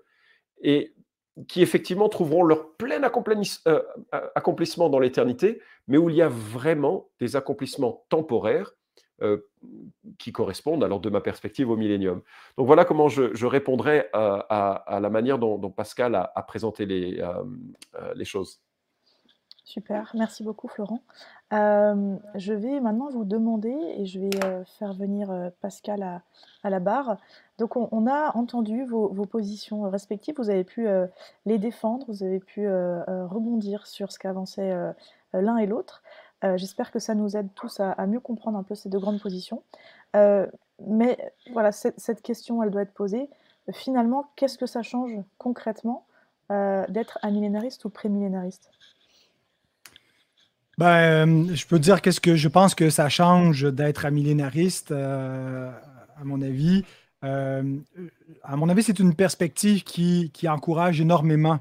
et 0.60 0.92
qui 1.46 1.62
effectivement 1.62 2.08
trouveront 2.08 2.42
leur 2.42 2.74
plein 2.76 3.00
euh, 3.04 3.82
accomplissement 4.34 4.88
dans 4.88 4.98
l'éternité, 4.98 5.60
mais 5.86 5.98
où 5.98 6.10
il 6.10 6.16
y 6.16 6.22
a 6.22 6.28
vraiment 6.28 7.10
des 7.20 7.36
accomplissements 7.36 8.04
temporaires 8.08 8.72
qui 10.18 10.32
correspondent, 10.32 10.84
alors 10.84 11.00
de 11.00 11.08
ma 11.08 11.20
perspective, 11.20 11.70
au 11.70 11.76
millénium. 11.76 12.20
Donc 12.58 12.66
voilà 12.66 12.84
comment 12.84 13.08
je, 13.08 13.46
répondrai 13.46 14.08
à, 14.12 14.98
la 15.00 15.10
manière 15.10 15.38
dont, 15.38 15.70
Pascal 15.70 16.14
a, 16.14 16.42
présenté 16.42 16.86
les, 16.86 17.20
euh, 17.20 18.14
les 18.14 18.24
choses. 18.24 18.60
Super, 19.66 20.12
merci 20.14 20.44
beaucoup 20.44 20.68
Florent. 20.68 21.02
Euh, 21.52 22.16
je 22.36 22.52
vais 22.52 22.78
maintenant 22.78 23.10
vous 23.10 23.24
demander, 23.24 23.76
et 23.96 24.06
je 24.06 24.20
vais 24.20 24.44
euh, 24.44 24.64
faire 24.64 24.94
venir 24.94 25.30
euh, 25.30 25.50
Pascal 25.60 26.04
à, 26.62 26.70
la 26.70 26.78
barre. 26.78 27.16
Donc 27.58 27.76
on, 27.76 28.06
a 28.06 28.36
entendu 28.36 28.84
vos, 28.84 29.08
positions 29.26 29.82
respectives, 29.90 30.36
vous 30.38 30.50
avez 30.50 30.62
pu 30.62 30.86
les 31.46 31.58
défendre, 31.58 32.04
vous 32.08 32.22
avez 32.22 32.40
pu 32.40 32.68
rebondir 32.68 33.86
sur 33.86 34.12
ce 34.12 34.18
qu'avançaient 34.18 34.74
l'un 35.32 35.56
et 35.56 35.66
l'autre. 35.66 36.02
J'espère 36.42 36.90
que 36.92 36.98
ça 36.98 37.14
nous 37.14 37.36
aide 37.36 37.48
tous 37.54 37.80
à, 37.80 38.06
mieux 38.06 38.20
comprendre 38.20 38.58
un 38.58 38.62
peu 38.62 38.74
ces 38.74 38.88
deux 38.88 38.98
grandes 38.98 39.20
positions. 39.20 39.62
mais 40.14 41.18
voilà, 41.52 41.72
cette, 41.72 42.22
question, 42.22 42.62
elle 42.62 42.70
doit 42.70 42.82
être 42.82 42.94
posée. 42.94 43.28
Finalement, 43.72 44.30
qu'est-ce 44.36 44.58
que 44.58 44.66
ça 44.66 44.82
change 44.82 45.12
concrètement 45.38 46.06
d'être 46.50 47.18
amillénariste 47.22 47.84
ou 47.84 47.90
prémillénariste? 47.90 48.70
Ben, 50.78 51.54
je 51.54 51.66
peux 51.66 51.78
dire 51.78 52.02
qu'est-ce 52.02 52.20
que 52.20 52.36
je 52.36 52.48
pense 52.48 52.74
que 52.74 52.90
ça 52.90 53.08
change 53.08 53.72
d'être 53.72 54.04
un 54.04 54.10
millénariste, 54.10 54.90
euh, 54.90 55.70
à 56.20 56.24
mon 56.24 56.42
avis. 56.42 56.84
Euh, 57.24 57.78
à 58.42 58.56
mon 58.56 58.68
avis, 58.68 58.82
c'est 58.82 58.98
une 58.98 59.14
perspective 59.14 59.84
qui, 59.84 60.30
encourage 60.46 61.00
énormément 61.00 61.60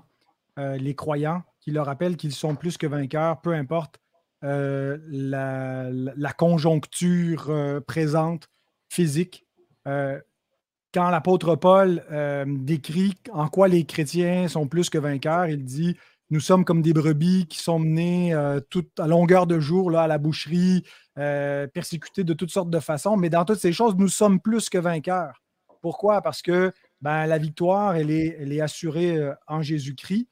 euh, 0.60 0.76
les 0.76 0.96
croyants, 0.96 1.44
qui 1.62 1.72
leur 1.72 1.86
rappelle 1.86 2.18
qu'ils 2.18 2.34
sont 2.34 2.56
plus 2.56 2.78
que 2.78 2.88
vainqueurs, 2.88 3.40
peu 3.40 3.54
importe 3.54 4.00
la, 4.42 6.34
conjoncture 6.38 7.82
présente, 7.88 8.48
physique. 8.90 9.46
quand 9.86 11.10
l'apôtre 11.10 11.56
Paul 11.56 12.04
décrit 12.46 13.16
en 13.32 13.48
quoi 13.48 13.68
les 13.68 13.86
chrétiens 13.86 14.48
sont 14.48 14.68
plus 14.68 14.90
que 14.90 14.98
vainqueurs, 14.98 15.48
il 15.48 15.64
dit 15.64 15.98
nous 16.32 16.40
sommes 16.40 16.66
comme 16.66 16.82
des 16.82 16.94
brebis 16.94 17.46
qui 17.48 17.60
sont 17.60 17.80
menées 17.80 18.34
euh, 18.34 18.60
à 18.98 19.08
longueur 19.08 19.46
de 19.46 19.60
jour 19.60 19.92
là, 19.92 20.04
à 20.04 20.08
la 20.08 20.18
boucherie, 20.18 20.84
euh, 21.18 21.68
persécutées 21.68 22.24
de 22.24 22.34
toutes 22.34 22.50
sortes 22.50 22.70
de 22.70 22.80
façons. 22.80 23.16
Mais 23.16 23.30
dans 23.30 23.46
toutes 23.46 23.60
ces 23.60 23.74
choses, 23.74 23.96
nous 23.96 24.08
sommes 24.08 24.40
plus 24.40 24.70
que 24.70 24.78
vainqueurs. 24.78 25.44
Pourquoi? 25.82 26.22
Parce 26.22 26.42
que 26.42 26.72
ben, 27.02 27.28
la 27.28 27.38
victoire, 27.38 27.96
elle 27.96 28.10
est, 28.10 28.38
elle 28.40 28.52
est 28.52 28.62
assurée 28.62 29.18
euh, 29.18 29.34
en 29.48 29.62
Jésus-Christ. 29.62 30.28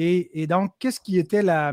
Et, 0.00 0.46
donc, 0.46 0.70
qu'est-ce 0.78 1.00
qui 1.00 1.18
était 1.18 1.42
la, 1.42 1.72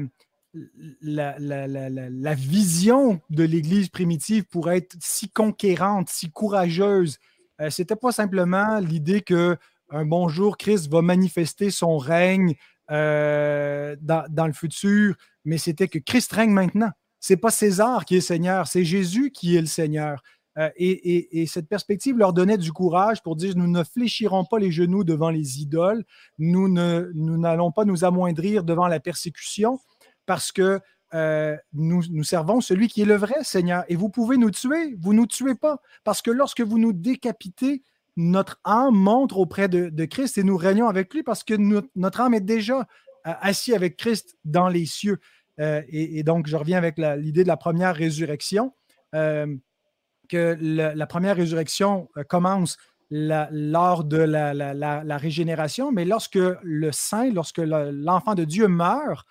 la, 1.02 2.34
vision 2.34 3.20
de 3.30 3.44
l'Église 3.44 3.90
primitive 3.90 4.46
pour 4.46 4.72
être 4.72 4.96
si 5.00 5.30
conquérante, 5.30 6.10
si 6.10 6.32
courageuse? 6.32 7.18
Ce 7.60 7.70
C'était 7.70 7.96
pas 7.96 8.12
simplement 8.12 8.80
l'idée 8.80 9.22
que 9.22 9.58
un 9.90 10.06
bon 10.06 10.28
jour, 10.28 10.58
Christ 10.58 10.90
va 10.90 11.02
manifester 11.02 11.70
son 11.70 11.98
règne 11.98 12.56
euh, 12.92 13.96
dans, 14.02 14.48
le 14.48 14.54
futur, 14.54 15.16
mais 15.44 15.58
c'était 15.58 15.88
que 15.88 16.00
Christ 16.00 16.32
règne 16.34 16.52
maintenant. 16.52 16.92
C'est 17.20 17.38
pas 17.38 17.52
César 17.52 18.06
qui 18.06 18.18
est 18.18 18.22
Seigneur, 18.22 18.68
c'est 18.68 18.86
Jésus 18.86 19.32
qui 19.32 19.56
est 19.56 19.62
le 19.62 19.68
Seigneur. 19.68 20.22
Euh, 20.58 20.70
et, 20.78 21.46
cette 21.48 21.68
perspective 21.68 22.18
leur 22.18 22.32
donnait 22.32 22.58
du 22.58 22.72
courage 22.72 23.22
pour 23.22 23.36
dire 23.36 23.56
nous 23.58 23.68
ne 23.68 23.84
fléchirons 23.84 24.46
pas 24.46 24.60
les 24.60 24.72
genoux 24.72 25.04
devant 25.04 25.30
les 25.30 25.62
idoles, 25.62 26.04
nous 26.38 26.68
n'allons 26.70 27.72
pas 27.72 27.86
nous 27.86 28.06
amoindrir 28.06 28.64
devant 28.64 28.88
la 28.88 29.00
persécution 29.00 29.80
parce 30.26 30.52
que 30.52 30.80
euh, 31.14 31.56
nous, 31.74 32.04
nous 32.12 32.24
servons 32.24 32.62
celui 32.62 32.88
qui 32.88 33.02
est 33.02 33.06
le 33.06 33.16
vrai 33.16 33.44
Seigneur. 33.44 33.84
Et 33.88 33.96
vous 33.96 34.10
pouvez 34.10 34.38
nous 34.38 34.52
tuer, 34.52 34.96
vous 35.00 35.14
ne 35.14 35.20
nous 35.20 35.28
tuez 35.28 35.56
pas 35.56 35.80
parce 36.04 36.22
que 36.22 36.32
lorsque 36.32 36.62
vous 36.62 36.78
nous 36.78 36.94
décapitez, 36.94 37.84
notre 38.18 38.60
âme 38.64 38.96
montre 38.96 39.38
auprès 39.38 39.68
de, 39.68 40.06
Christ 40.06 40.38
et 40.38 40.44
nous 40.44 40.58
régnons 40.58 40.88
avec 40.88 41.14
lui 41.14 41.24
parce 41.24 41.44
que 41.44 41.54
notre, 41.96 42.22
âme 42.22 42.34
est 42.34 42.42
déjà 42.42 42.80
euh, 42.80 42.84
assis 43.24 43.74
avec 43.74 43.98
Christ 43.98 44.38
dans 44.46 44.68
les 44.68 44.86
cieux. 44.86 45.20
Euh, 45.60 45.82
et, 45.90 46.24
donc, 46.24 46.48
je 46.48 46.56
reviens 46.56 46.78
avec 46.78 46.98
l'idée 46.98 47.44
de 47.44 47.48
la 47.48 47.58
première 47.58 47.96
résurrection, 47.96 48.74
que 49.14 50.58
la 50.60 51.08
première 51.08 51.38
résurrection 51.38 52.10
commence 52.28 52.78
lors 53.10 54.04
de 54.04 54.18
la, 54.18 55.18
régénération, 55.18 55.92
mais 55.92 56.06
lorsque 56.06 56.36
le 56.36 56.92
saint, 56.92 57.32
lorsque 57.32 57.60
l'enfant 57.60 58.36
de 58.36 58.44
Dieu 58.44 58.68
meurt, 58.68 59.26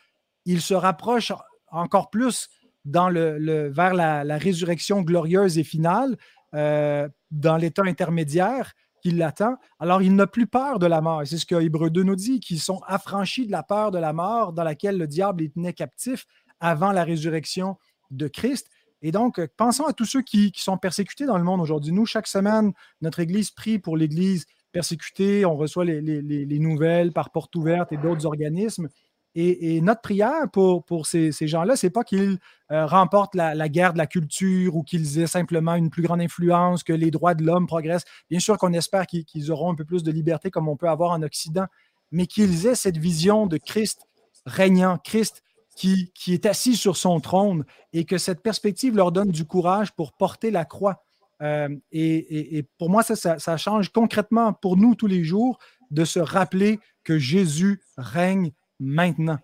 il 0.45 0.61
se 0.61 0.75
rapproche 0.75 1.33
encore 1.71 2.11
plus 2.11 2.49
vers 2.85 3.95
la, 3.95 4.39
résurrection 4.39 5.03
glorieuse 5.03 5.59
et 5.59 5.65
finale, 5.65 6.17
euh, 6.55 7.09
dans 7.31 7.57
l'état 7.57 7.83
intermédiaire 7.85 8.73
qui 9.03 9.11
l'attend. 9.11 9.57
Alors, 9.81 10.03
il 10.03 10.15
n'a 10.15 10.27
plus 10.27 10.47
peur 10.47 10.79
de 10.79 10.87
la 10.87 11.01
mort. 11.01 11.23
c'est 11.27 11.37
ce 11.37 11.47
que 11.47 11.61
Hébreu 11.61 11.91
2 11.91 12.03
nous 12.03 12.17
dit, 12.17 12.41
qu'ils 12.41 12.61
sont 12.61 12.81
affranchis 12.87 13.47
de 13.47 13.53
la 13.53 13.63
peur 13.63 13.91
de 13.91 13.99
la 13.99 14.13
mort 14.13 14.53
dans 14.53 14.65
laquelle 14.65 14.97
le 14.97 15.07
diable 15.07 15.43
les 15.43 15.51
tenait 15.51 15.73
captifs 15.73 16.27
avant 16.61 16.93
la 16.93 17.05
résurrection 17.05 17.77
de 18.11 18.29
Christ. 18.29 18.69
Et 19.03 19.13
donc, 19.13 19.45
pensons 19.57 19.85
à 19.85 19.93
tous 19.93 20.07
ceux 20.07 20.23
qui, 20.23 20.53
sont 20.57 20.79
persécutés 20.79 21.27
dans 21.27 21.37
le 21.37 21.45
monde 21.45 21.61
aujourd'hui. 21.61 21.93
Nous, 21.93 22.07
chaque 22.07 22.27
semaine, 22.27 22.73
notre 23.03 23.21
Église 23.21 23.51
prie 23.51 23.79
pour 23.79 23.97
l'Église 23.97 24.47
persécutée. 24.73 25.45
On 25.45 25.57
reçoit 25.57 25.85
les, 25.85 26.01
les 26.01 26.59
nouvelles 26.59 27.13
par 27.13 27.31
porte 27.31 27.55
ouverte 27.57 27.93
et 27.93 27.99
d'autres 27.99 28.25
organismes. 28.25 28.89
Et, 29.37 29.81
notre 29.81 30.01
prière 30.01 30.49
pour, 30.53 31.07
ces, 31.07 31.33
gens-là, 31.33 31.75
c'est 31.75 31.91
pas 31.91 32.05
qu'ils 32.05 32.39
euh, 32.71 32.87
remportent 32.87 33.35
la, 33.35 33.69
guerre 33.69 33.93
de 33.93 33.99
la 33.99 34.07
culture 34.07 34.77
ou 34.77 34.85
qu'ils 34.85 35.19
aient 35.19 35.27
simplement 35.27 35.75
une 35.75 35.91
plus 35.91 36.03
grande 36.03 36.21
influence, 36.21 36.85
que 36.85 36.93
les 36.93 37.11
droits 37.11 37.35
de 37.35 37.45
l'homme 37.45 37.67
progressent. 37.67 38.05
Bien 38.31 38.39
sûr 38.39 38.57
qu'on 38.59 38.73
espère 38.73 39.07
qu'ils 39.07 39.51
auront 39.51 39.73
un 39.73 39.75
peu 39.75 39.85
plus 39.85 40.05
de 40.05 40.13
liberté 40.13 40.51
comme 40.51 40.69
on 40.69 40.77
peut 40.77 40.89
avoir 40.89 41.11
en 41.11 41.23
Occident, 41.23 41.67
mais 42.13 42.27
qu'ils 42.27 42.67
aient 42.67 42.77
cette 42.77 42.97
vision 42.97 43.49
de 43.49 43.57
Christ 43.57 44.07
régnant, 44.47 44.99
Christ 44.99 45.43
qui, 45.75 46.13
est 46.29 46.47
assis 46.47 46.77
sur 46.77 46.97
son 46.97 47.19
trône 47.19 47.65
et 47.93 48.05
que 48.05 48.19
cette 48.19 48.41
perspective 48.41 48.95
leur 48.95 49.11
donne 49.11 49.33
du 49.33 49.45
courage 49.45 49.93
pour 49.93 50.13
porter 50.13 50.53
la 50.53 50.65
croix. 50.65 51.03
Euh, 51.43 51.69
et, 51.91 52.65
pour 52.79 52.89
moi, 52.89 53.03
ça 53.03 53.57
change 53.57 53.89
concrètement 53.89 54.53
pour 54.53 54.77
nous 54.77 54.95
tous 54.95 55.09
les 55.09 55.25
jours 55.25 55.59
de 55.91 56.05
se 56.05 56.21
rappeler 56.21 56.79
que 57.03 57.19
Jésus 57.19 57.81
règne 57.97 58.53
maintenant. 58.81 59.39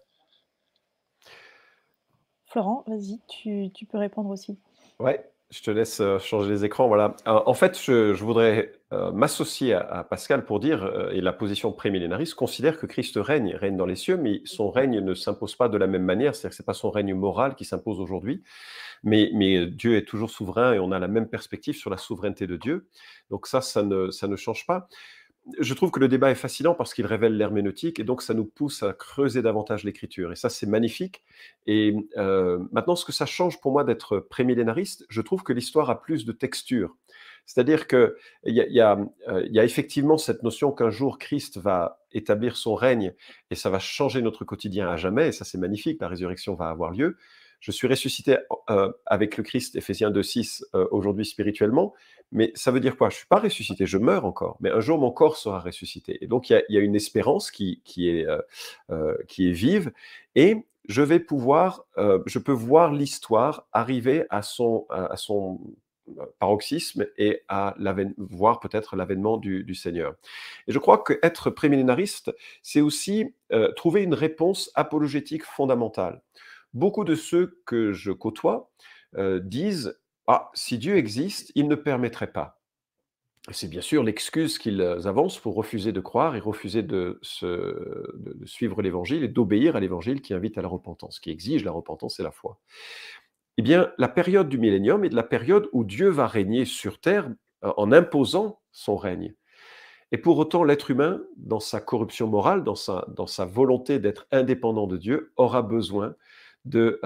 Florent, 2.46 2.84
vas-y, 2.88 3.20
tu, 3.28 3.86
peux 3.86 3.98
répondre 3.98 4.28
aussi. 4.30 4.58
Ouais, 4.98 5.24
je 5.50 5.62
te 5.62 5.70
laisse 5.70 6.00
euh, 6.00 6.18
changer 6.18 6.50
les 6.50 6.64
écrans. 6.64 6.88
Voilà. 6.88 7.14
Euh, 7.28 7.40
en 7.46 7.54
fait, 7.54 7.80
je, 7.80 8.12
voudrais 8.12 8.72
euh, 8.92 9.12
m'associer 9.12 9.72
à, 9.74 10.02
Pascal 10.02 10.44
pour 10.44 10.58
dire, 10.58 11.10
et 11.12 11.20
la 11.20 11.32
position 11.32 11.70
prémillénariste 11.70 12.34
considère 12.34 12.76
que 12.76 12.86
Christ 12.86 13.16
règne, 13.16 13.54
règne 13.54 13.76
dans 13.76 13.86
les 13.86 13.94
cieux, 13.94 14.16
mais 14.16 14.42
son 14.44 14.68
règne 14.68 14.98
ne 14.98 15.14
s'impose 15.14 15.54
pas 15.54 15.68
de 15.68 15.78
la 15.78 15.86
même 15.86 16.02
manière. 16.02 16.34
C'est-à-dire 16.34 16.50
que 16.50 16.56
ce 16.56 16.62
n'est 16.62 16.66
pas 16.66 16.74
son 16.74 16.90
règne 16.90 17.14
moral 17.14 17.54
qui 17.54 17.64
s'impose 17.64 18.00
aujourd'hui, 18.00 18.42
mais, 19.04 19.30
mais, 19.32 19.66
Dieu 19.66 19.96
est 19.96 20.04
toujours 20.04 20.30
souverain 20.30 20.72
et 20.72 20.80
on 20.80 20.90
a 20.90 20.98
la 20.98 21.08
même 21.08 21.28
perspective 21.28 21.76
sur 21.76 21.90
la 21.90 21.98
souveraineté 21.98 22.48
de 22.48 22.56
Dieu. 22.56 22.88
Donc 23.30 23.46
ça, 23.46 23.60
ça 23.60 23.84
ne, 23.84 24.10
ça 24.10 24.26
ne 24.26 24.34
change 24.34 24.66
pas 24.66 24.88
je 25.58 25.74
trouve 25.74 25.90
que 25.90 26.00
le 26.00 26.08
débat 26.08 26.30
est 26.30 26.36
fascinant 26.36 26.74
parce 26.74 26.92
qu'il 26.94 27.06
révèle 27.06 27.36
l'herméneutique 27.36 27.98
et 27.98 28.04
donc 28.04 28.22
ça 28.22 28.34
nous 28.34 28.44
pousse 28.44 28.82
à 28.82 28.92
creuser 28.92 29.42
davantage 29.42 29.84
l'écriture. 29.84 30.32
Et 30.32 30.36
ça, 30.36 30.50
c'est 30.50 30.66
magnifique. 30.66 31.22
Et 31.66 31.94
euh, 32.16 32.58
maintenant, 32.72 32.94
ce 32.94 33.04
que 33.04 33.12
ça 33.12 33.26
change 33.26 33.60
pour 33.60 33.72
moi 33.72 33.84
d'être 33.84 34.18
prémillénariste, 34.18 35.06
je 35.08 35.20
trouve 35.20 35.42
que 35.42 35.52
l'histoire 35.52 35.88
a 35.90 36.02
plus 36.02 36.24
de 36.24 36.32
texture. 36.32 36.96
C'est-à-dire 37.46 37.88
qu'il 37.88 38.14
y, 38.44 38.60
y, 38.60 38.80
euh, 38.80 39.06
y, 39.50 39.58
a 39.58 39.64
effectivement 39.64 40.18
cette 40.18 40.42
notion 40.42 40.72
qu'un 40.72 40.90
jour 40.90 41.18
Christ 41.18 41.58
va 41.58 42.00
établir 42.12 42.56
son 42.56 42.74
règne 42.74 43.14
et 43.50 43.54
ça 43.54 43.70
va 43.70 43.78
changer 43.78 44.22
notre 44.22 44.44
quotidien 44.44 44.88
à 44.88 44.96
jamais. 44.96 45.28
Et 45.28 45.32
ça, 45.32 45.44
c'est 45.44 45.58
magnifique. 45.58 46.00
La 46.00 46.08
résurrection 46.08 46.54
va 46.54 46.68
avoir 46.68 46.92
lieu. 46.92 47.16
Je 47.60 47.72
suis 47.72 47.88
ressuscité 47.88 48.38
euh, 48.70 48.92
avec 49.06 49.36
le 49.36 49.42
Christ, 49.42 49.74
Ephésiens 49.76 50.10
2.6, 50.10 50.64
aujourd'hui 50.90 51.26
spirituellement, 51.26 51.94
mais 52.32 52.52
ça 52.54 52.70
veut 52.70 52.80
dire 52.80 52.96
quoi? 52.96 53.08
Je 53.08 53.16
ne 53.16 53.18
suis 53.18 53.26
pas 53.26 53.40
ressuscité, 53.40 53.86
je 53.86 53.98
meurs 53.98 54.24
encore, 54.24 54.56
mais 54.60 54.70
un 54.70 54.80
jour 54.80 54.98
mon 54.98 55.10
corps 55.10 55.36
sera 55.36 55.58
ressuscité. 55.60 56.22
Et 56.22 56.26
donc 56.26 56.50
il 56.50 56.62
y 56.68 56.76
a, 56.76 56.80
une 56.80 56.94
espérance 56.94 57.50
qui, 57.50 57.82
est, 57.98 58.26
euh, 58.26 58.40
euh, 58.90 59.16
qui 59.28 59.48
est 59.48 59.52
vive, 59.52 59.92
et 60.34 60.56
je 60.88 61.02
vais 61.02 61.20
pouvoir, 61.20 61.84
euh, 61.98 62.20
je 62.26 62.38
peux 62.38 62.52
voir 62.52 62.92
l'histoire 62.92 63.66
arriver 63.72 64.24
à 64.30 64.42
son, 64.42 64.86
à 64.90 65.16
son 65.16 65.60
paroxysme 66.40 67.06
et 67.18 67.42
à 67.48 67.76
voir 68.16 68.58
peut-être 68.58 68.96
l'avènement 68.96 69.36
du, 69.36 69.74
Seigneur. 69.74 70.14
Et 70.66 70.72
je 70.72 70.78
crois 70.78 71.04
qu'être 71.04 71.50
prémillénariste, 71.50 72.34
c'est 72.62 72.80
aussi 72.80 73.32
trouver 73.76 74.02
une 74.02 74.14
réponse 74.14 74.72
apologétique 74.74 75.44
fondamentale. 75.44 76.22
Beaucoup 76.74 77.04
de 77.04 77.14
ceux 77.14 77.60
que 77.64 77.92
je 77.92 78.10
côtoie 78.10 78.72
disent 79.16 80.00
ah, 80.26 80.50
si 80.54 80.78
Dieu 80.78 80.96
existe, 80.96 81.52
il 81.54 81.68
ne 81.68 81.74
permettrait 81.74 82.32
pas. 82.32 82.60
C'est 83.52 83.70
bien 83.70 83.80
sûr 83.80 84.02
l'excuse 84.02 84.58
qu'ils 84.58 84.82
avancent 84.82 85.38
pour 85.38 85.54
refuser 85.54 85.92
de 85.92 86.00
croire 86.00 86.36
et 86.36 86.40
refuser 86.40 86.82
de, 86.82 87.18
suivre 88.44 88.82
l'Évangile 88.82 89.24
et 89.24 89.28
d'obéir 89.28 89.76
à 89.76 89.80
l'Évangile 89.80 90.20
qui 90.20 90.34
invite 90.34 90.58
à 90.58 90.62
la 90.62 90.68
repentance, 90.68 91.20
qui 91.20 91.30
exige 91.30 91.64
la 91.64 91.72
repentance 91.72 92.20
et 92.20 92.22
la 92.22 92.30
foi. 92.30 92.60
Eh 93.56 93.62
bien, 93.62 93.92
la 93.98 94.08
période 94.08 94.48
du 94.48 94.58
millénium 94.58 95.04
est 95.04 95.08
de 95.08 95.16
la 95.16 95.22
période 95.22 95.68
où 95.72 95.84
Dieu 95.84 96.08
va 96.08 96.26
régner 96.26 96.64
sur 96.64 97.00
terre 97.00 97.30
euh, 97.64 97.72
en 97.76 97.92
imposant 97.92 98.60
son 98.72 98.96
règne. 98.96 99.34
Et 100.12 100.18
pour 100.18 100.38
autant, 100.38 100.64
l'être 100.64 100.90
humain, 100.90 101.22
dans 101.36 101.60
sa 101.60 101.80
corruption 101.80 102.26
morale, 102.26 102.64
dans 102.64 102.74
sa, 102.74 103.06
dans 103.14 103.26
sa 103.26 103.44
volonté 103.44 103.98
d'être 103.98 104.26
indépendant 104.32 104.86
de 104.86 104.96
Dieu, 104.96 105.32
aura 105.36 105.62
besoin 105.62 106.14
de, 106.64 107.00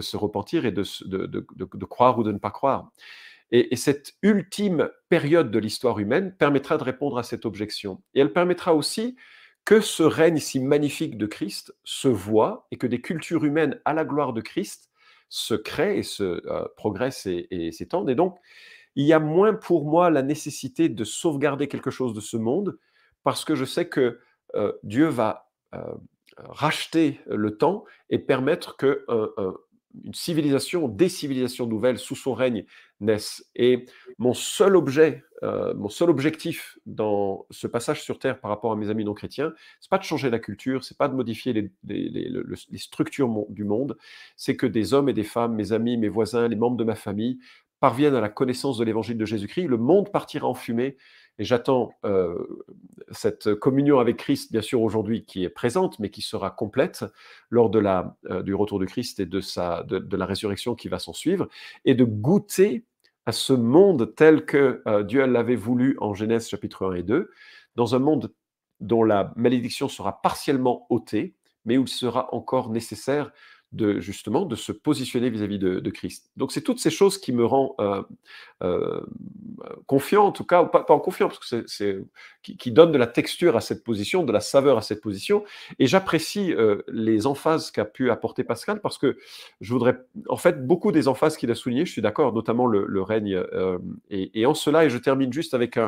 se 0.00 0.16
repentir 0.16 0.66
et 0.66 0.72
de, 0.72 0.84
de, 1.06 1.26
de, 1.26 1.84
croire 1.84 2.18
ou 2.18 2.22
de 2.22 2.32
ne 2.32 2.38
pas 2.38 2.50
croire. 2.50 2.90
Et, 3.50 3.76
cette 3.76 4.14
ultime 4.22 4.90
période 5.08 5.50
de 5.50 5.58
l'histoire 5.58 5.98
humaine 5.98 6.34
permettra 6.36 6.76
de 6.76 6.84
répondre 6.84 7.18
à 7.18 7.22
cette 7.22 7.46
objection. 7.46 8.02
Et 8.14 8.20
elle 8.20 8.32
permettra 8.32 8.74
aussi 8.74 9.16
que 9.64 9.80
ce 9.80 10.02
règne 10.02 10.38
si 10.38 10.60
magnifique 10.60 11.18
de 11.18 11.26
Christ 11.26 11.74
se 11.84 12.08
voit 12.08 12.66
et 12.70 12.76
que 12.76 12.86
des 12.86 13.00
cultures 13.00 13.44
humaines 13.44 13.80
à 13.84 13.94
la 13.94 14.04
gloire 14.04 14.32
de 14.32 14.40
Christ 14.40 14.90
se 15.28 15.54
créent 15.54 15.98
et 15.98 16.02
se 16.02 16.42
progressent 16.76 17.26
et, 17.26 17.70
s'étendent. 17.72 18.10
Et 18.10 18.14
donc, 18.14 18.38
il 18.96 19.04
y 19.04 19.12
a 19.12 19.20
moins 19.20 19.54
pour 19.54 19.84
moi 19.84 20.10
la 20.10 20.22
nécessité 20.22 20.88
de 20.88 21.04
sauvegarder 21.04 21.68
quelque 21.68 21.90
chose 21.90 22.14
de 22.14 22.20
ce 22.20 22.36
monde 22.36 22.78
parce 23.24 23.44
que 23.44 23.54
je 23.54 23.64
sais 23.64 23.88
que 23.88 24.20
Dieu 24.82 25.06
va 25.06 25.50
racheter 26.44 27.20
le 27.26 27.56
temps 27.56 27.84
et 28.10 28.18
permettre 28.18 28.76
que 28.76 29.04
une 30.04 30.14
civilisation, 30.14 30.86
des 30.86 31.08
civilisations 31.08 31.66
nouvelles 31.66 31.98
sous 31.98 32.14
son 32.14 32.34
règne 32.34 32.66
naissent. 33.00 33.50
Et 33.56 33.86
mon 34.18 34.34
seul 34.34 34.76
objet, 34.76 35.24
mon 35.42 35.88
seul 35.88 36.10
objectif 36.10 36.78
dans 36.86 37.46
ce 37.50 37.66
passage 37.66 38.02
sur 38.02 38.18
Terre 38.18 38.38
par 38.38 38.50
rapport 38.50 38.70
à 38.70 38.76
mes 38.76 38.90
amis 38.90 39.04
non 39.04 39.14
chrétiens, 39.14 39.52
c'est 39.80 39.90
pas 39.90 39.98
de 39.98 40.04
changer 40.04 40.30
la 40.30 40.38
culture, 40.38 40.84
c'est 40.84 40.98
pas 40.98 41.08
de 41.08 41.14
modifier 41.14 41.52
les 41.84 42.78
structures 42.78 43.46
du 43.48 43.64
monde, 43.64 43.96
c'est 44.36 44.56
que 44.56 44.66
des 44.66 44.94
hommes 44.94 45.08
et 45.08 45.14
des 45.14 45.24
femmes, 45.24 45.54
mes 45.54 45.72
amis, 45.72 45.96
mes 45.96 46.08
voisins, 46.08 46.48
les 46.48 46.56
membres 46.56 46.76
de 46.76 46.84
ma 46.84 46.94
famille, 46.94 47.38
parviennent 47.80 48.14
à 48.14 48.20
la 48.20 48.28
connaissance 48.28 48.76
de 48.78 48.84
l'évangile 48.84 49.18
de 49.18 49.24
Jésus-Christ. 49.24 49.68
Le 49.68 49.78
monde 49.78 50.12
partira 50.12 50.46
en 50.46 50.54
fumée 50.54 50.96
et 51.38 51.44
j'attends 51.44 51.92
cette 53.10 53.54
communion 53.54 53.98
avec 53.98 54.16
Christ, 54.16 54.50
bien 54.50 54.62
sûr, 54.62 54.82
aujourd'hui, 54.82 55.24
qui 55.24 55.44
est 55.44 55.48
présente, 55.48 55.98
mais 55.98 56.10
qui 56.10 56.22
sera 56.22 56.50
complète 56.50 57.04
lors 57.50 57.70
la, 57.70 58.16
du 58.42 58.54
retour 58.54 58.78
de 58.78 58.86
Christ 58.86 59.20
et 59.20 59.26
de, 59.26 60.16
la 60.16 60.26
résurrection 60.26 60.74
qui 60.74 60.88
va 60.88 60.98
s'en 60.98 61.12
suivre, 61.12 61.48
et 61.84 61.94
de 61.94 62.04
goûter 62.04 62.84
à 63.26 63.32
ce 63.32 63.52
monde 63.52 64.14
tel 64.16 64.44
que 64.44 64.82
Dieu 65.02 65.24
l'avait 65.26 65.56
voulu 65.56 65.96
en 66.00 66.14
Genèse 66.14 66.48
chapitre 66.48 66.90
1 66.90 66.94
et 66.94 67.02
2, 67.02 67.30
dans 67.76 67.94
un 67.94 67.98
monde 68.00 68.32
dont 68.80 69.02
la 69.02 69.32
malédiction 69.36 69.88
sera 69.88 70.20
partiellement 70.22 70.86
ôtée, 70.90 71.34
mais 71.64 71.76
où 71.78 71.82
il 71.82 71.88
sera 71.88 72.32
encore 72.34 72.70
nécessaire 72.70 73.32
de 73.72 74.00
justement 74.00 74.46
de 74.46 74.56
se 74.56 74.72
positionner 74.72 75.28
vis-à-vis 75.28 75.58
de, 75.58 75.90
Christ. 75.90 76.30
Donc 76.36 76.52
c'est 76.52 76.62
toutes 76.62 76.80
ces 76.80 76.90
choses 76.90 77.18
qui 77.18 77.32
me 77.32 77.44
rendent 77.44 77.74
euh, 77.80 78.02
euh, 78.62 79.00
confiant, 79.86 80.24
en 80.26 80.32
tout 80.32 80.44
cas, 80.44 80.64
pas, 80.64 80.84
pas 80.84 80.94
en 80.94 81.00
confiant, 81.00 81.28
parce 81.28 81.38
que 81.38 81.64
c'est 81.66 81.98
qui, 82.42 82.56
qui 82.56 82.72
donne 82.72 82.92
de 82.92 82.98
la 82.98 83.06
texture 83.06 83.56
à 83.56 83.60
cette 83.60 83.84
position, 83.84 84.22
de 84.22 84.32
la 84.32 84.40
saveur 84.40 84.78
à 84.78 84.82
cette 84.82 85.02
position. 85.02 85.44
Et 85.78 85.86
j'apprécie 85.86 86.52
euh, 86.52 86.82
les 86.88 87.26
emphases 87.26 87.70
qu'a 87.70 87.84
pu 87.84 88.10
apporter 88.10 88.42
Pascal, 88.42 88.80
parce 88.80 88.96
que 88.96 89.18
je 89.60 89.72
voudrais, 89.72 89.98
en 90.28 90.36
fait, 90.36 90.66
beaucoup 90.66 90.90
des 90.92 91.06
emphases 91.06 91.36
qu'il 91.36 91.50
a 91.50 91.54
soulignées, 91.54 91.84
je 91.84 91.92
suis 91.92 92.02
d'accord, 92.02 92.32
notamment 92.32 92.66
le, 92.66 93.02
règne. 93.02 93.42
Et, 94.10 94.46
en 94.46 94.54
cela, 94.54 94.84
et 94.84 94.90
je 94.90 94.98
termine 94.98 95.32
juste 95.32 95.54
avec 95.54 95.78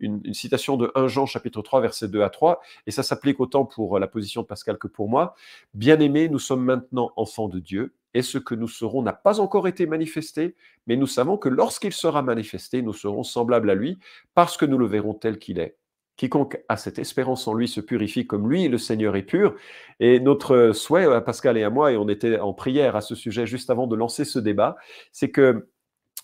une, 0.00 0.20
une, 0.24 0.34
citation 0.34 0.76
de 0.76 0.90
1 0.94 1.06
Jean 1.08 1.26
chapitre 1.26 1.62
3, 1.62 1.80
versets 1.80 2.08
2 2.08 2.22
à 2.22 2.30
3, 2.30 2.60
et 2.86 2.90
ça 2.90 3.02
s'applique 3.02 3.40
autant 3.40 3.64
pour 3.64 3.98
la 3.98 4.06
position 4.06 4.42
de 4.42 4.46
Pascal 4.46 4.78
que 4.78 4.88
pour 4.88 5.08
moi. 5.08 5.34
Bien 5.74 6.00
aimé, 6.00 6.28
nous 6.28 6.38
sommes 6.38 6.64
maintenant 6.64 7.12
en 7.16 7.25
enfants 7.26 7.48
de 7.48 7.58
Dieu, 7.58 7.92
et 8.14 8.22
ce 8.22 8.38
que 8.38 8.54
nous 8.54 8.68
serons 8.68 9.02
n'a 9.02 9.12
pas 9.12 9.40
encore 9.40 9.68
été 9.68 9.84
manifesté, 9.84 10.54
mais 10.86 10.96
nous 10.96 11.06
savons 11.06 11.36
que 11.36 11.48
lorsqu'il 11.48 11.92
sera 11.92 12.22
manifesté, 12.22 12.80
nous 12.80 12.94
serons 12.94 13.24
semblables 13.24 13.68
à 13.68 13.74
lui, 13.74 13.98
parce 14.34 14.56
que 14.56 14.64
nous 14.64 14.78
le 14.78 14.86
verrons 14.86 15.12
tel 15.12 15.38
qu'il 15.38 15.58
est. 15.58 15.76
Quiconque 16.16 16.58
a 16.68 16.78
cette 16.78 16.98
espérance 16.98 17.46
en 17.46 17.52
lui 17.52 17.68
se 17.68 17.82
purifie 17.82 18.26
comme 18.26 18.48
lui, 18.48 18.68
le 18.68 18.78
Seigneur 18.78 19.16
est 19.16 19.22
pur. 19.22 19.54
Et 20.00 20.18
notre 20.18 20.72
souhait, 20.72 21.04
à 21.04 21.20
Pascal 21.20 21.58
et 21.58 21.62
à 21.62 21.68
moi, 21.68 21.92
et 21.92 21.98
on 21.98 22.08
était 22.08 22.38
en 22.38 22.54
prière 22.54 22.96
à 22.96 23.02
ce 23.02 23.14
sujet 23.14 23.46
juste 23.46 23.68
avant 23.68 23.86
de 23.86 23.96
lancer 23.96 24.24
ce 24.24 24.38
débat, 24.38 24.76
c'est 25.12 25.30
que 25.30 25.68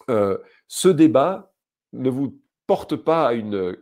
euh, 0.09 0.39
ce 0.69 0.89
débat 0.89 1.53
ne 1.93 2.09
vous 2.09 2.39
porte 2.67 2.97
pas 2.97 3.33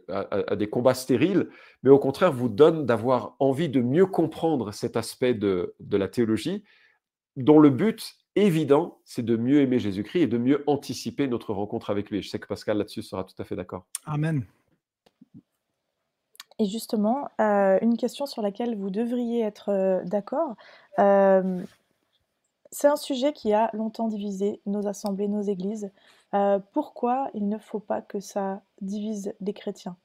à, 0.08 0.56
des 0.56 0.68
combats 0.68 0.94
stériles, 0.94 1.48
mais 1.84 1.90
au 1.90 1.98
contraire 2.00 2.32
vous 2.32 2.48
donne 2.48 2.86
d'avoir 2.86 3.36
envie 3.38 3.68
de 3.68 3.80
mieux 3.80 4.06
comprendre 4.06 4.72
cet 4.72 4.96
aspect 4.96 5.34
de 5.34 5.72
la 5.92 6.08
théologie 6.08 6.64
dont 7.44 7.58
le 7.58 7.70
but 7.70 8.16
évident, 8.36 8.98
c'est 9.04 9.24
de 9.24 9.36
mieux 9.36 9.60
aimer 9.60 9.78
Jésus-Christ 9.78 10.22
et 10.22 10.26
de 10.26 10.38
mieux 10.38 10.62
anticiper 10.66 11.26
notre 11.26 11.52
rencontre 11.52 11.90
avec 11.90 12.10
lui. 12.10 12.22
je 12.22 12.28
sais 12.28 12.38
que 12.38 12.46
Pascal 12.46 12.78
là-dessus 12.78 13.02
sera 13.02 13.24
tout 13.24 13.40
à 13.40 13.44
fait 13.44 13.56
d'accord. 13.56 13.84
Amen. 14.06 14.44
Et 16.58 16.66
justement, 16.66 17.28
euh, 17.40 17.78
une 17.80 17.96
question 17.96 18.26
sur 18.26 18.42
laquelle 18.42 18.76
vous 18.76 18.90
devriez 18.90 19.40
être 19.40 19.70
euh, 19.70 20.04
d'accord. 20.04 20.56
Euh, 20.98 21.62
c'est 22.70 22.86
un 22.86 22.96
sujet 22.96 23.32
qui 23.32 23.54
a 23.54 23.70
longtemps 23.72 24.08
divisé 24.08 24.60
nos 24.66 24.86
assemblées, 24.86 25.26
nos 25.26 25.42
églises. 25.42 25.90
pourquoi 26.72 27.28
il 27.34 27.48
ne 27.48 27.58
faut 27.58 27.80
pas 27.80 28.00
que 28.00 28.20
ça 28.20 28.62
divise 28.80 29.34
les 29.40 29.52
chrétiens? 29.52 29.96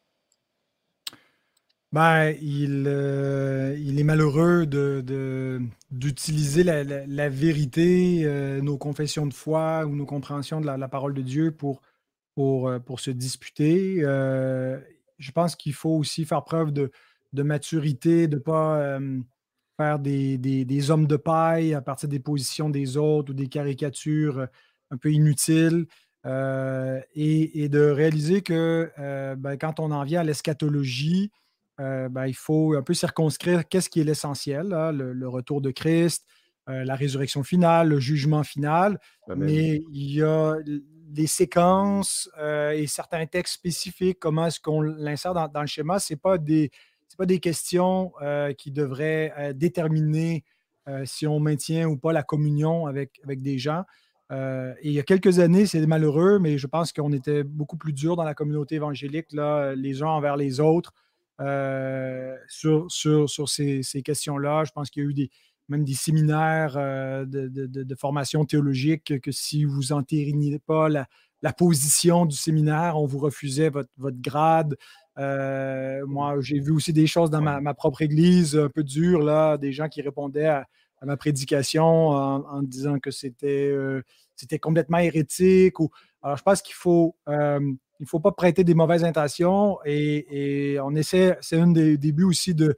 Ben, 1.96 2.36
il, 2.42 2.84
euh, 2.88 3.74
il 3.80 3.98
est 3.98 4.04
malheureux 4.04 4.66
de, 4.66 5.62
d'utiliser 5.92 6.66
la, 6.66 7.30
vérité, 7.30 8.24
euh, 8.26 8.60
nos 8.60 8.78
confessions 8.78 9.26
de 9.26 9.34
foi 9.34 9.86
ou 9.86 9.96
nos 9.96 10.06
compréhensions 10.06 10.60
de 10.60 10.66
la, 10.66 10.88
parole 10.90 11.14
de 11.14 11.22
Dieu 11.22 11.52
pour, 11.54 11.82
pour, 12.36 12.68
euh, 12.68 12.80
pour 12.80 13.00
se 13.00 13.12
disputer. 13.12 14.02
je 14.02 15.32
pense 15.34 15.56
qu'il 15.56 15.72
faut 15.74 15.92
aussi 15.92 16.26
faire 16.26 16.44
preuve 16.44 16.74
de, 16.74 16.92
maturité, 17.32 18.28
de 18.28 18.36
ne 18.36 18.42
pas 18.42 19.00
faire 19.78 20.00
des, 20.00 20.38
des, 20.38 20.92
hommes 20.92 21.08
de 21.08 21.16
paille 21.16 21.74
à 21.74 21.82
partir 21.82 22.10
des 22.10 22.20
positions 22.20 22.70
des 22.70 22.98
autres 22.98 23.32
ou 23.32 23.34
des 23.34 23.48
caricatures 23.48 24.48
un 24.92 24.98
peu 24.98 25.14
inutiles. 25.14 25.88
et, 26.26 27.70
de 27.70 27.90
réaliser 27.90 28.42
que 28.42 28.92
ben, 29.38 29.56
quand 29.56 29.80
on 29.80 29.92
en 29.92 30.04
vient 30.04 30.20
à 30.20 30.24
l'eschatologie, 30.26 31.32
euh, 31.80 32.08
ben, 32.10 32.26
il 32.26 32.36
faut 32.36 32.74
un 32.74 32.82
peu 32.82 32.94
circonscrire 32.94 33.68
qu'est-ce 33.68 33.90
qui 33.90 34.00
est 34.00 34.04
l'essentiel, 34.04 34.68
le, 34.70 35.28
retour 35.28 35.62
de 35.62 35.72
Christ, 35.72 36.26
euh, 36.70 36.86
la 36.86 36.96
résurrection 36.96 37.44
finale, 37.44 37.90
le 37.90 38.00
jugement 38.00 38.44
final. 38.44 39.00
Mais 39.36 39.82
il 39.92 40.12
y 40.12 40.24
a 40.24 40.56
des 40.66 41.28
séquences 41.28 42.30
euh, 42.40 42.72
et 42.72 42.88
certains 42.88 43.26
textes 43.26 43.56
spécifiques, 43.56 44.20
comment 44.20 44.48
est-ce 44.48 44.60
qu'on 44.60 44.82
l'insère 44.82 45.34
dans, 45.34 45.62
le 45.62 45.68
schéma. 45.68 46.00
Ce 46.00 46.14
pas 46.16 46.38
des 46.38 46.72
pas 47.18 47.26
des 47.26 47.40
questions 47.40 48.12
qui 48.58 48.72
devraient 48.72 49.54
déterminer 49.56 50.44
si 51.06 51.26
on 51.26 51.40
maintient 51.40 51.88
ou 51.88 51.96
pas 51.96 52.12
la 52.12 52.24
communion 52.24 52.88
avec, 52.88 53.22
avec 53.24 53.42
des 53.42 53.58
gens. 53.58 53.84
et 54.32 54.74
il 54.84 54.92
y 54.92 55.00
a 55.00 55.04
quelques 55.04 55.40
années, 55.40 55.66
c'est 55.66 55.86
malheureux, 55.86 56.40
mais 56.40 56.58
je 56.58 56.68
pense 56.68 56.92
qu'on 56.92 57.14
était 57.14 57.44
beaucoup 57.44 57.78
plus 57.78 57.94
dur 57.94 58.18
dans 58.18 58.26
la 58.26 58.34
communauté 58.34 58.76
évangélique, 58.76 59.32
là, 59.32 59.76
les 59.76 60.04
uns 60.04 60.08
envers 60.08 60.36
les 60.36 60.60
autres. 60.60 60.92
Euh, 61.42 62.38
sur, 62.48 62.90
sur, 62.90 63.30
sur 63.30 63.50
ces, 63.50 63.84
ces 63.84 64.02
questions-là. 64.02 64.64
Je 64.64 64.72
pense 64.72 64.90
qu'il 64.90 65.04
y 65.04 65.06
a 65.06 65.10
eu 65.10 65.14
des, 65.14 65.30
même 65.68 65.84
des 65.84 65.94
séminaires 65.94 66.76
euh, 66.78 67.26
de, 67.26 67.50
de, 67.50 67.96
formation 67.96 68.46
théologique 68.46 69.20
que 69.20 69.32
si 69.34 69.66
vous 69.66 69.82
n'entériniez 69.90 70.60
pas 70.60 70.88
la, 70.88 71.08
la, 71.42 71.52
position 71.52 72.26
du 72.26 72.38
séminaire, 72.38 72.98
on 72.98 73.06
vous 73.06 73.20
refusait 73.20 73.70
votre, 73.70 73.90
votre 73.98 74.22
grade. 74.22 74.78
Euh, 75.18 76.06
moi, 76.08 76.38
j'ai 76.40 76.60
vu 76.60 76.72
aussi 76.72 76.94
des 76.94 77.08
choses 77.08 77.30
dans 77.30 77.42
ma, 77.42 77.60
ma, 77.60 77.74
propre 77.74 78.02
église 78.02 78.56
un 78.56 78.70
peu 78.70 78.84
dures, 78.84 79.22
là, 79.22 79.58
des 79.58 79.74
gens 79.74 79.90
qui 79.90 80.02
répondaient 80.02 80.48
à, 80.48 80.66
ma 81.02 81.18
prédication 81.18 81.84
en, 81.84 82.46
en, 82.46 82.64
disant 82.64 82.98
que 82.98 83.12
c'était 83.12 83.76
c'était 84.36 84.58
complètement 84.58 84.98
hérétique. 84.98 85.80
Ou... 85.80 85.92
Alors, 86.24 86.38
je 86.38 86.44
pense 86.44 86.62
qu'il 86.62 86.74
faut 86.74 87.16
il 88.00 88.04
ne 88.04 88.08
faut 88.08 88.20
pas 88.20 88.32
prêter 88.32 88.64
des 88.64 88.74
mauvaises 88.74 89.04
intentions 89.04 89.78
et, 89.86 90.78
on 90.84 90.96
essaie, 90.96 91.38
c'est 91.42 91.58
un 91.58 91.68
des 91.68 91.98
débuts 91.98 92.26
aussi 92.26 92.54
de, 92.54 92.76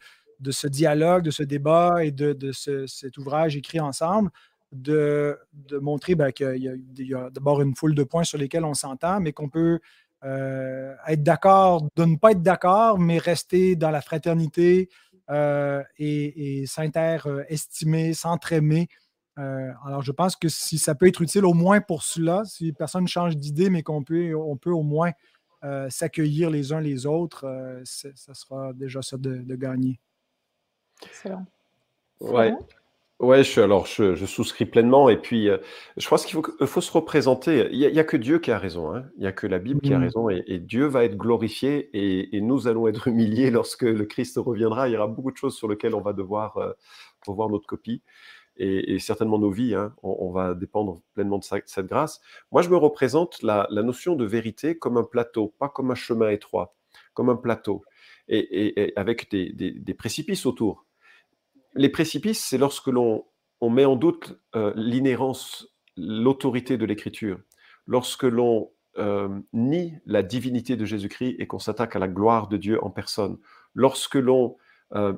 ce 0.50 0.68
dialogue, 0.68 1.24
de 1.24 1.32
ce 1.32 1.44
débat 1.44 2.04
et 2.04 2.12
de, 2.12 2.52
cet 2.52 3.18
ouvrage 3.18 3.56
écrit 3.56 3.80
ensemble, 3.80 4.30
de, 4.72 5.38
montrer 5.82 6.16
ben, 6.16 6.32
qu'il 6.32 6.80
y 6.98 7.14
a, 7.14 7.30
d'abord 7.30 7.62
une 7.62 7.76
foule 7.76 7.96
de 7.96 8.04
points 8.04 8.24
sur 8.24 8.38
lesquels 8.38 8.66
on 8.66 8.74
s'entend, 8.74 9.20
mais 9.20 9.34
qu'on 9.34 9.50
peut 9.50 9.80
euh, 10.24 10.94
être 11.08 11.24
d'accord, 11.24 11.88
de 11.96 12.06
ne 12.06 12.16
pas 12.18 12.32
être 12.32 12.42
d'accord, 12.42 13.00
mais 13.00 13.18
rester 13.18 13.76
dans 13.76 13.92
la 13.92 14.02
fraternité 14.02 14.90
euh, 15.30 15.84
et, 15.98 16.62
et 16.62 16.66
s'interestimer. 16.66 18.14
Euh, 19.38 19.72
alors, 19.86 20.02
je 20.02 20.12
pense 20.12 20.36
que 20.36 20.50
si 20.50 20.78
ça 20.78 20.96
peut 20.96 21.08
être 21.08 21.22
utile 21.22 21.46
au 21.46 21.54
moins 21.54 21.82
pour 21.82 22.04
cela, 22.04 22.44
si 22.46 22.74
personne 22.74 23.08
change 23.08 23.38
d'idée, 23.38 23.70
mais 23.70 23.84
qu'on 23.84 24.04
peut, 24.04 24.36
on 24.36 24.58
peut 24.58 24.72
au 24.72 24.84
moins 24.84 25.12
s'accueillir 25.90 26.50
les 26.50 26.72
uns 26.72 26.80
les 26.80 27.06
autres, 27.06 27.46
ça 27.84 28.34
sera 28.34 28.72
déjà 28.72 29.02
ça 29.02 29.18
de, 29.18 29.38
de 29.38 29.56
gagner. 29.56 30.00
Excellent. 31.04 31.46
Ouais. 32.22 32.54
Ouais, 33.20 33.44
je, 33.44 33.62
alors 33.62 33.88
je, 33.88 34.14
je 34.14 34.26
souscris 34.28 34.66
pleinement. 34.66 35.10
Et 35.10 35.18
puis, 35.18 35.50
euh, 35.50 35.58
je 35.98 36.08
pense 36.08 36.24
qu'il 36.24 36.36
faut, 36.36 36.68
faut 36.68 36.82
se 36.82 36.92
représenter. 36.92 37.68
Il 37.72 37.80
n'y 37.80 37.98
a, 37.98 38.02
a, 38.02 38.04
que 38.04 38.16
Dieu 38.18 38.38
qui 38.38 38.52
a 38.52 38.60
raison. 38.60 38.94
Hein. 38.94 39.06
Il 39.18 39.22
n'y 39.22 39.28
a 39.28 39.32
que 39.32 39.48
la 39.48 39.58
Bible 39.58 39.82
qui 39.82 39.92
a 39.92 39.98
mmh. 39.98 40.04
raison. 40.04 40.30
Et, 40.30 40.44
et, 40.46 40.60
Dieu 40.60 40.86
va 40.86 41.04
être 41.04 41.18
glorifié 41.18 41.90
et, 41.94 42.38
et, 42.38 42.42
nous 42.42 42.68
allons 42.68 42.88
être 42.88 43.08
humiliés 43.08 43.50
lorsque 43.50 43.82
le 43.84 44.06
Christ 44.06 44.38
reviendra. 44.38 44.88
Il 44.88 44.94
y 44.94 44.98
aura 44.98 45.08
beaucoup 45.08 45.32
de 45.32 45.38
choses 45.38 45.56
sur 45.56 45.68
lesquelles 45.68 45.96
on 45.96 46.02
va 46.02 46.14
devoir 46.14 46.58
euh, 46.58 46.74
revoir 47.26 47.50
notre 47.50 47.66
copie. 47.66 48.04
Et, 48.60 49.00
certainement 49.00 49.40
nos 49.40 49.52
vies, 49.52 49.76
hein, 49.76 49.94
on, 50.04 50.18
on, 50.20 50.32
va 50.32 50.54
dépendre 50.54 51.02
pleinement 51.14 51.38
de, 51.38 51.44
cette 51.44 51.86
grâce. 51.86 52.22
Moi, 52.52 52.62
je 52.62 52.70
me 52.70 52.78
représente 52.78 53.42
la, 53.44 53.68
notion 53.72 54.16
de 54.16 54.26
vérité 54.26 54.78
comme 54.78 54.98
un 54.98 55.04
plateau, 55.04 55.54
pas 55.60 55.70
comme 55.70 55.92
un 55.92 55.96
chemin 55.96 56.30
étroit, 56.30 56.76
comme 57.14 57.30
un 57.30 57.36
plateau, 57.36 57.84
et, 58.28 58.94
avec 58.96 59.30
des, 59.32 59.94
précipices 59.94 60.46
autour. 60.46 60.86
Les 61.76 61.90
précipices, 61.90 62.44
c'est 62.44 62.58
lorsque 62.58 62.88
l'on 62.88 63.26
on 63.60 63.70
met 63.70 63.86
en 63.86 63.96
doute 63.96 64.40
euh, 64.56 64.72
l'inhérence, 64.76 65.68
l'autorité 65.96 66.78
de 66.78 66.86
l'écriture, 66.86 67.40
lorsque 67.88 68.24
l'on 68.24 68.72
euh, 69.00 69.30
nie 69.54 69.94
la 70.06 70.24
divinité 70.24 70.76
de 70.76 70.86
Jésus-Christ 70.86 71.36
et 71.40 71.48
qu'on 71.48 71.60
s'attaque 71.60 71.96
à 71.96 72.00
la 72.00 72.08
gloire 72.08 72.48
de 72.48 72.58
Dieu 72.58 72.84
en 72.84 72.90
personne, 72.90 73.38
lorsque 73.74 74.16
l'on 74.16 74.58
euh, 74.96 75.14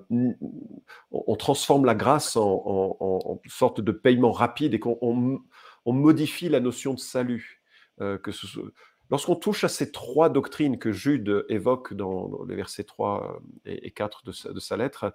on 1.11 1.35
transforme 1.35 1.85
la 1.85 1.95
grâce 1.95 2.35
en, 2.35 3.39
sorte 3.47 3.81
de 3.81 3.91
paiement 3.91 4.31
rapide 4.31 4.73
et 4.73 4.79
qu'on 4.79 5.41
modifie 5.85 6.49
la 6.49 6.59
notion 6.59 6.93
de 6.93 6.99
salut. 6.99 7.61
que 7.99 8.31
Lorsqu'on 9.11 9.35
touche 9.35 9.63
à 9.63 9.69
ces 9.69 9.91
trois 9.91 10.29
doctrines 10.29 10.77
que 10.77 10.91
Jude 10.91 11.45
évoque 11.49 11.93
dans, 11.93 12.43
les 12.47 12.55
versets 12.55 12.83
3 12.83 13.41
et 13.65 13.91
4 13.91 14.23
de 14.25 14.53
de 14.53 14.59
sa 14.59 14.77
lettre, 14.77 15.13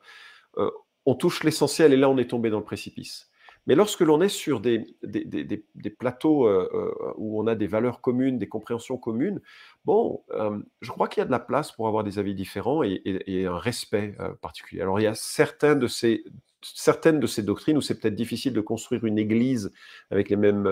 on 1.06 1.14
touche 1.14 1.44
l'essentiel 1.44 1.92
et 1.92 1.96
là 1.96 2.08
on 2.08 2.18
est 2.18 2.30
tombé 2.30 2.50
dans 2.50 2.58
le 2.58 2.64
précipice. 2.64 3.30
Mais 3.66 3.74
lorsque 3.74 4.00
l'on 4.00 4.20
est 4.20 4.28
sur 4.28 4.60
des, 4.60 4.84
des, 5.02 5.90
plateaux 5.90 6.46
euh, 6.46 6.68
euh, 6.74 7.12
où 7.16 7.40
on 7.40 7.46
a 7.46 7.54
des 7.54 7.66
valeurs 7.66 8.00
communes, 8.00 8.38
des 8.38 8.48
compréhensions 8.48 8.98
communes, 8.98 9.40
bon, 9.84 10.22
euh, 10.32 10.58
je 10.80 10.90
crois 10.90 11.08
qu'il 11.08 11.20
y 11.20 11.22
a 11.22 11.26
de 11.26 11.30
la 11.30 11.38
place 11.38 11.72
pour 11.72 11.88
avoir 11.88 12.04
des 12.04 12.18
avis 12.18 12.34
différents 12.34 12.82
et, 12.82 13.46
un 13.46 13.58
respect 13.58 14.16
particulier. 14.42 14.82
Alors 14.82 15.00
il 15.00 15.04
y 15.04 15.06
a 15.06 15.14
certains 15.14 15.76
de 15.76 15.86
ces, 15.86 16.24
certaines 16.62 17.20
de 17.20 17.26
ces 17.26 17.42
doctrines 17.42 17.76
où 17.76 17.80
c'est 17.80 17.98
peut-être 17.98 18.14
difficile 18.14 18.52
de 18.52 18.60
construire 18.60 19.04
une 19.04 19.18
église 19.18 19.72
avec 20.10 20.28
les 20.28 20.36
mêmes 20.36 20.68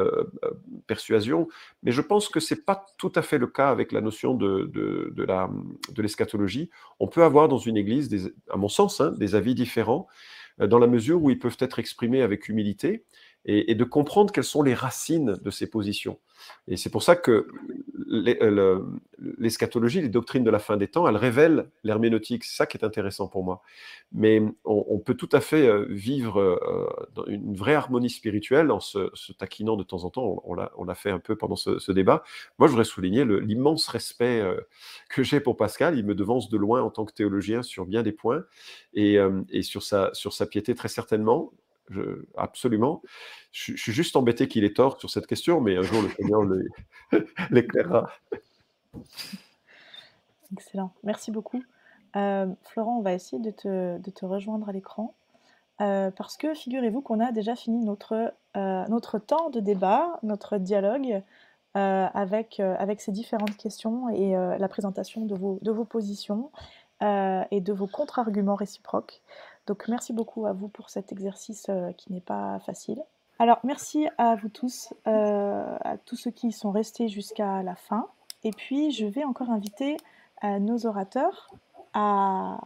persuasions, 0.86 1.48
mais 1.82 1.92
je 1.92 2.02
pense 2.02 2.28
que 2.28 2.40
ce 2.40 2.54
n'est 2.54 2.60
pas 2.60 2.86
tout 2.98 3.12
à 3.14 3.22
fait 3.22 3.38
le 3.38 3.46
cas 3.46 3.70
avec 3.70 3.92
la 3.92 4.00
notion 4.00 4.34
de, 4.34 4.70
de 4.72 6.02
l'eschatologie. 6.02 6.70
On 7.00 7.08
peut 7.08 7.22
avoir 7.22 7.48
dans 7.48 7.58
une 7.58 7.76
église, 7.76 8.08
des, 8.08 8.32
à 8.50 8.56
mon 8.56 8.68
sens, 8.68 9.00
hein, 9.00 9.14
des 9.16 9.34
avis 9.34 9.54
différents 9.54 10.08
dans 10.58 10.78
la 10.78 10.86
mesure 10.86 11.22
où 11.22 11.30
ils 11.30 11.38
peuvent 11.38 11.56
être 11.60 11.78
exprimés 11.78 12.22
avec 12.22 12.48
humilité 12.48 13.04
et, 13.44 13.74
de 13.74 13.84
comprendre 13.84 14.32
quelles 14.32 14.44
sont 14.44 14.62
les 14.62 14.74
racines 14.74 15.34
de 15.42 15.50
ces 15.50 15.68
positions. 15.68 16.18
Et 16.68 16.76
c'est 16.76 16.90
pour 16.90 17.02
ça 17.02 17.16
que 17.16 17.48
euh, 18.10 18.82
l'eschatologie, 19.38 20.00
les 20.00 20.08
doctrines 20.08 20.44
de 20.44 20.50
la 20.50 20.58
fin 20.58 20.76
des 20.76 20.88
temps, 20.88 21.08
elles 21.08 21.16
révèlent 21.16 21.68
l'herméneutique. 21.82 22.44
C'est 22.44 22.56
ça 22.56 22.66
qui 22.66 22.76
est 22.76 22.84
intéressant 22.84 23.28
pour 23.28 23.44
moi. 23.44 23.62
Mais 24.12 24.42
on, 24.64 24.98
peut 24.98 25.14
tout 25.14 25.28
à 25.32 25.40
fait 25.40 25.66
euh, 25.66 25.86
vivre 25.88 26.60
dans 27.14 27.24
une 27.26 27.54
vraie 27.54 27.74
harmonie 27.74 28.10
spirituelle 28.10 28.70
en 28.70 28.80
se, 28.80 29.32
taquinant 29.32 29.76
de 29.76 29.82
temps 29.82 30.04
en 30.04 30.10
temps. 30.10 30.42
On, 30.44 30.84
l'a 30.84 30.94
fait 30.94 31.10
un 31.10 31.20
peu 31.20 31.36
pendant 31.36 31.56
ce, 31.56 31.92
débat. 31.92 32.22
Moi, 32.58 32.68
je 32.68 32.72
voudrais 32.72 32.84
souligner 32.84 33.24
l'immense 33.24 33.88
respect 33.88 34.42
que 35.10 35.22
j'ai 35.22 35.40
pour 35.40 35.56
Pascal. 35.56 35.98
Il 35.98 36.04
me 36.04 36.14
devance 36.14 36.48
de 36.48 36.56
loin 36.56 36.82
en 36.82 36.90
tant 36.90 37.04
que 37.04 37.12
théologien 37.12 37.62
sur 37.62 37.86
bien 37.86 38.02
des 38.02 38.12
points 38.12 38.44
et, 38.94 39.18
sur 39.62 39.82
sa 39.82 40.46
piété 40.46 40.74
très 40.74 40.88
certainement 40.88 41.52
absolument. 42.36 43.02
Je, 43.52 43.76
suis 43.76 43.92
juste 43.92 44.16
embêté 44.16 44.48
qu'il 44.48 44.64
ait 44.64 44.72
tort 44.72 44.98
sur 44.98 45.10
cette 45.10 45.26
question, 45.26 45.60
mais 45.60 45.76
un 45.76 45.82
jour 45.82 46.02
le 46.02 46.08
Seigneur 46.10 46.42
l'éclairera. 47.50 48.10
Excellent. 50.52 50.92
Merci 51.02 51.30
beaucoup. 51.30 51.62
Euh, 52.16 52.46
Florent, 52.62 52.98
on 52.98 53.02
va 53.02 53.12
essayer 53.12 53.40
de 53.40 53.50
te, 53.50 54.24
rejoindre 54.26 54.68
à 54.68 54.72
l'écran. 54.72 55.14
Euh, 55.80 56.10
parce 56.10 56.36
que 56.36 56.54
figurez-vous 56.54 57.00
qu'on 57.00 57.20
a 57.20 57.32
déjà 57.32 57.56
fini 57.56 57.84
notre, 57.84 58.34
euh, 58.56 59.18
temps 59.26 59.50
de 59.50 59.60
débat, 59.60 60.18
notre 60.22 60.58
dialogue 60.58 61.22
avec, 61.74 62.60
avec 62.60 63.00
ces 63.00 63.12
différentes 63.12 63.56
questions 63.56 64.10
et 64.10 64.32
la 64.34 64.68
présentation 64.68 65.24
de 65.24 65.34
vos, 65.34 65.58
de 65.62 65.70
vos 65.70 65.86
positions 65.86 66.50
et 67.00 67.60
de 67.62 67.72
vos 67.72 67.86
contre-arguments 67.86 68.56
réciproques. 68.56 69.22
Donc 69.66 69.86
merci 69.88 70.12
beaucoup 70.12 70.46
à 70.46 70.52
vous 70.52 70.68
pour 70.68 70.90
cet 70.90 71.12
exercice 71.12 71.66
euh, 71.68 71.92
qui 71.92 72.12
n'est 72.12 72.20
pas 72.20 72.58
facile. 72.60 73.00
Alors 73.38 73.60
merci 73.64 74.08
à 74.18 74.34
vous 74.34 74.48
tous, 74.48 74.92
euh, 75.06 75.76
à 75.80 75.96
tous 75.98 76.16
ceux 76.16 76.30
qui 76.30 76.52
sont 76.52 76.72
restés 76.72 77.08
jusqu'à 77.08 77.62
la 77.62 77.76
fin. 77.76 78.08
Et 78.44 78.50
puis 78.50 78.90
je 78.90 79.06
vais 79.06 79.24
encore 79.24 79.50
inviter 79.50 79.96
euh, 80.42 80.58
nos 80.58 80.86
orateurs 80.86 81.52
à, 81.94 82.58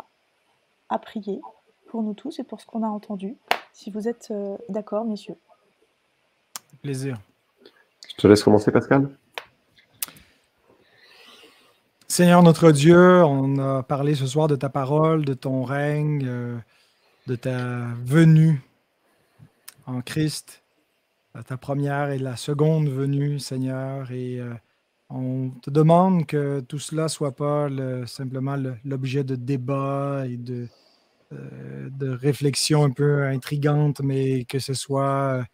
à, 0.88 0.98
prier 0.98 1.40
pour 1.88 2.02
nous 2.02 2.14
tous 2.14 2.38
et 2.38 2.44
pour 2.44 2.60
ce 2.60 2.66
qu'on 2.66 2.82
a 2.82 2.88
entendu, 2.88 3.36
si 3.72 3.90
vous 3.90 4.08
êtes 4.08 4.32
d'accord, 4.68 5.04
messieurs. 5.04 5.36
Plaisir. 6.82 7.18
Je 8.08 8.14
te 8.16 8.26
laisse 8.26 8.42
commencer, 8.42 8.70
Pascal. 8.70 9.10
Seigneur 12.08 12.42
notre 12.42 12.70
Dieu, 12.70 13.24
on 13.24 13.58
a 13.58 13.82
parlé 13.82 14.14
ce 14.14 14.26
soir 14.26 14.46
de 14.48 14.56
ta 14.56 14.68
parole, 14.68 15.24
de 15.24 15.34
ton 15.34 15.64
règne 15.64 16.62
de 17.26 17.34
ta 17.34 17.86
venue 18.04 18.60
en 19.86 20.00
Christ, 20.00 20.62
ta 21.46 21.56
première 21.56 22.10
et 22.10 22.18
la 22.18 22.36
seconde 22.36 22.88
venue, 22.88 23.38
Seigneur. 23.38 24.10
Et 24.10 24.40
euh, 24.40 24.54
on 25.10 25.50
te 25.62 25.70
demande 25.70 26.26
que 26.26 26.60
tout 26.60 26.78
cela 26.78 27.08
soit 27.08 27.34
pas 27.34 27.68
simplement 28.06 28.56
l'objet 28.84 29.24
de 29.24 29.36
débats 29.36 30.24
et 30.26 30.36
de, 30.36 30.68
euh, 31.32 31.88
de 31.90 32.08
réflexions 32.08 32.84
un 32.84 32.90
peu 32.90 33.24
intrigantes, 33.24 34.00
mais 34.00 34.44
que 34.44 34.58
ce 34.58 34.74
soit, 34.74 35.46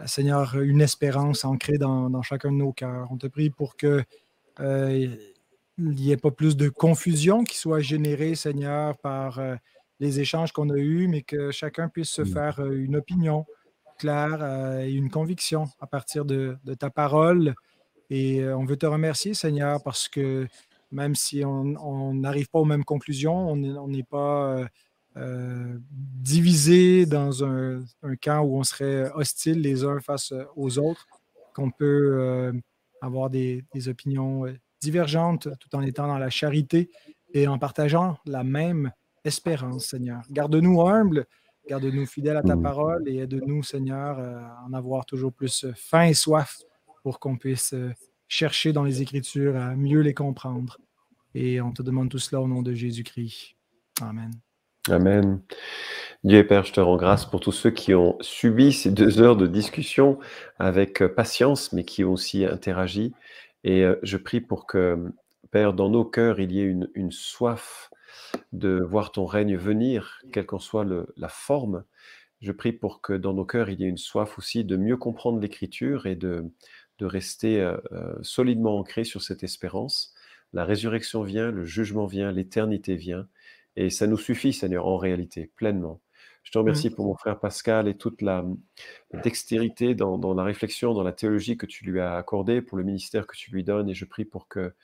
euh, 0.00 0.06
Seigneur, 0.06 0.56
une 0.60 0.80
espérance 0.80 1.44
ancrée 1.44 1.78
dans, 1.78 2.22
chacun 2.22 2.52
de 2.52 2.56
nos 2.56 2.72
cœurs. 2.72 3.08
On 3.10 3.16
te 3.16 3.26
prie 3.26 3.50
pour 3.50 3.76
que 3.76 4.04
il 5.76 5.88
n'y 5.90 6.12
ait 6.12 6.16
pas 6.16 6.30
plus 6.30 6.56
de 6.56 6.68
confusion 6.68 7.42
qui 7.42 7.56
soit 7.56 7.80
générée, 7.80 8.36
Seigneur, 8.36 8.96
par 8.98 9.40
les 10.04 10.20
échanges 10.20 10.52
qu'on 10.52 10.70
a 10.70 10.76
eus, 10.76 11.08
mais 11.08 11.22
que 11.22 11.50
chacun 11.50 11.88
puisse 11.88 12.10
se 12.10 12.22
mmh. 12.22 12.26
faire 12.26 12.60
euh, 12.60 12.72
une 12.72 12.96
opinion 12.96 13.46
claire 13.98 14.38
euh, 14.42 14.84
et 14.84 14.92
une 14.92 15.10
conviction 15.10 15.66
à 15.80 15.86
partir 15.86 16.24
de, 16.24 16.58
ta 16.78 16.90
parole. 16.90 17.54
Et 18.10 18.40
euh, 18.40 18.56
on 18.56 18.64
veut 18.64 18.76
te 18.76 18.86
remercier, 18.86 19.34
Seigneur, 19.34 19.82
parce 19.82 20.08
que 20.08 20.46
même 20.92 21.14
si 21.14 21.42
on 21.44 22.14
n'arrive 22.14 22.48
pas 22.50 22.60
aux 22.60 22.64
mêmes 22.64 22.84
conclusions, 22.84 23.50
on 23.50 23.88
n'est 23.88 24.04
pas 24.04 24.64
divisé 25.16 27.04
dans 27.04 27.42
un, 27.44 27.82
camp 28.22 28.42
où 28.42 28.58
on 28.58 28.62
serait 28.62 29.10
hostile 29.14 29.60
les 29.60 29.82
uns 29.82 29.98
face 29.98 30.32
aux 30.54 30.78
autres, 30.78 31.08
qu'on 31.52 31.72
peut 31.72 32.52
avoir 33.00 33.28
des, 33.28 33.64
des, 33.74 33.88
opinions 33.88 34.44
divergentes 34.80 35.48
tout 35.58 35.74
en 35.74 35.82
étant 35.82 36.06
dans 36.06 36.18
la 36.18 36.30
charité 36.30 36.90
et 37.32 37.48
en 37.48 37.58
partageant 37.58 38.18
la 38.24 38.44
même 38.44 38.92
espérance, 39.24 39.86
Seigneur. 39.86 40.22
Garde-nous 40.30 40.80
humbles, 40.82 41.26
garde-nous 41.68 42.06
fidèles 42.06 42.36
à 42.36 42.42
ta 42.42 42.56
mm. 42.56 42.62
parole 42.62 43.08
et 43.08 43.18
aide-nous, 43.18 43.62
Seigneur, 43.62 44.18
à 44.18 44.64
en 44.66 44.72
avoir 44.72 45.06
toujours 45.06 45.32
plus 45.32 45.66
faim 45.74 46.04
et 46.04 46.14
soif 46.14 46.62
pour 47.04 47.20
qu'on 47.20 47.36
puisse 47.36 47.74
euh, 47.74 47.92
chercher 48.26 48.72
dans 48.72 48.82
les 48.82 49.02
Écritures 49.02 49.54
à 49.56 49.76
mieux 49.76 50.00
les 50.00 50.14
comprendre. 50.14 50.78
Et 51.34 51.60
on 51.60 51.70
te 51.70 51.82
demande 51.82 52.08
tout 52.08 52.18
cela 52.18 52.40
au 52.40 52.48
nom 52.48 52.62
de 52.62 52.72
Jésus-Christ. 52.72 53.54
Amen. 54.00 54.30
Amen. 54.90 55.40
Dieu 56.24 56.38
et 56.38 56.44
Père, 56.44 56.64
je 56.64 56.72
te 56.72 56.80
rends 56.80 56.96
grâce 56.96 57.26
pour 57.26 57.40
tous 57.40 57.52
ceux 57.52 57.70
qui 57.70 57.94
ont 57.94 58.16
subi 58.20 58.72
ces 58.72 58.90
deux 58.90 59.20
heures 59.20 59.36
de 59.36 59.46
discussion 59.46 60.18
avec 60.58 61.02
euh, 61.02 61.08
patience, 61.08 61.72
mais 61.72 61.84
qui 61.84 62.04
ont 62.04 62.12
aussi 62.12 62.44
interagi. 62.44 63.12
Et 63.62 63.84
euh, 63.84 63.96
je 64.02 64.16
prie 64.16 64.40
pour 64.40 64.66
que 64.66 65.12
Père, 65.50 65.74
dans 65.74 65.90
nos 65.90 66.04
cœurs, 66.04 66.40
il 66.40 66.52
y 66.52 66.60
ait 66.60 66.64
une, 66.64 66.88
une 66.94 67.12
soif 67.12 67.90
de 68.52 68.80
voir 68.82 69.12
ton 69.12 69.26
règne 69.26 69.56
venir, 69.56 70.20
quelle 70.32 70.46
qu'en 70.46 70.58
soit 70.58 70.84
le- 70.84 71.06
la 71.16 71.28
forme. 71.28 71.84
Je 72.40 72.52
prie 72.52 72.72
pour 72.72 73.00
que 73.00 73.12
dans 73.14 73.32
nos 73.34 73.44
cœurs, 73.44 73.70
il 73.70 73.80
y 73.80 73.84
ait 73.84 73.88
une 73.88 73.96
soif 73.98 74.38
aussi 74.38 74.64
de 74.64 74.76
mieux 74.76 74.96
comprendre 74.96 75.40
l'Écriture 75.40 76.06
et 76.06 76.16
de, 76.16 76.52
de 76.98 77.06
rester 77.06 77.60
euh, 77.60 77.76
euh, 77.92 78.14
solidement 78.22 78.78
ancré 78.78 79.04
sur 79.04 79.22
cette 79.22 79.42
espérance. 79.42 80.14
La 80.52 80.64
résurrection 80.64 81.22
vient, 81.22 81.50
le 81.50 81.64
jugement 81.64 82.06
vient, 82.06 82.30
l'éternité 82.32 82.96
vient. 82.96 83.28
Et 83.76 83.90
ça 83.90 84.06
nous 84.06 84.18
suffit, 84.18 84.52
Seigneur, 84.52 84.86
en 84.86 84.96
réalité, 84.96 85.50
pleinement. 85.56 86.00
Je 86.44 86.52
te 86.52 86.58
remercie 86.58 86.90
pour 86.90 87.06
mon 87.06 87.16
frère 87.16 87.40
Pascal 87.40 87.88
et 87.88 87.96
toute 87.96 88.20
la, 88.22 88.44
dextérité 89.22 89.94
dans, 89.94 90.18
dans 90.18 90.34
la 90.34 90.44
réflexion, 90.44 90.92
dans 90.92 91.02
la 91.02 91.12
théologie 91.12 91.56
que 91.56 91.66
tu 91.66 91.84
lui 91.84 92.00
as 92.00 92.16
accordée, 92.16 92.60
pour 92.60 92.76
le 92.76 92.84
ministère 92.84 93.26
que 93.26 93.36
tu 93.36 93.50
lui 93.50 93.64
donnes. 93.64 93.88
Et 93.88 93.94
je 93.94 94.04
prie 94.04 94.26
pour 94.26 94.46
que 94.46 94.74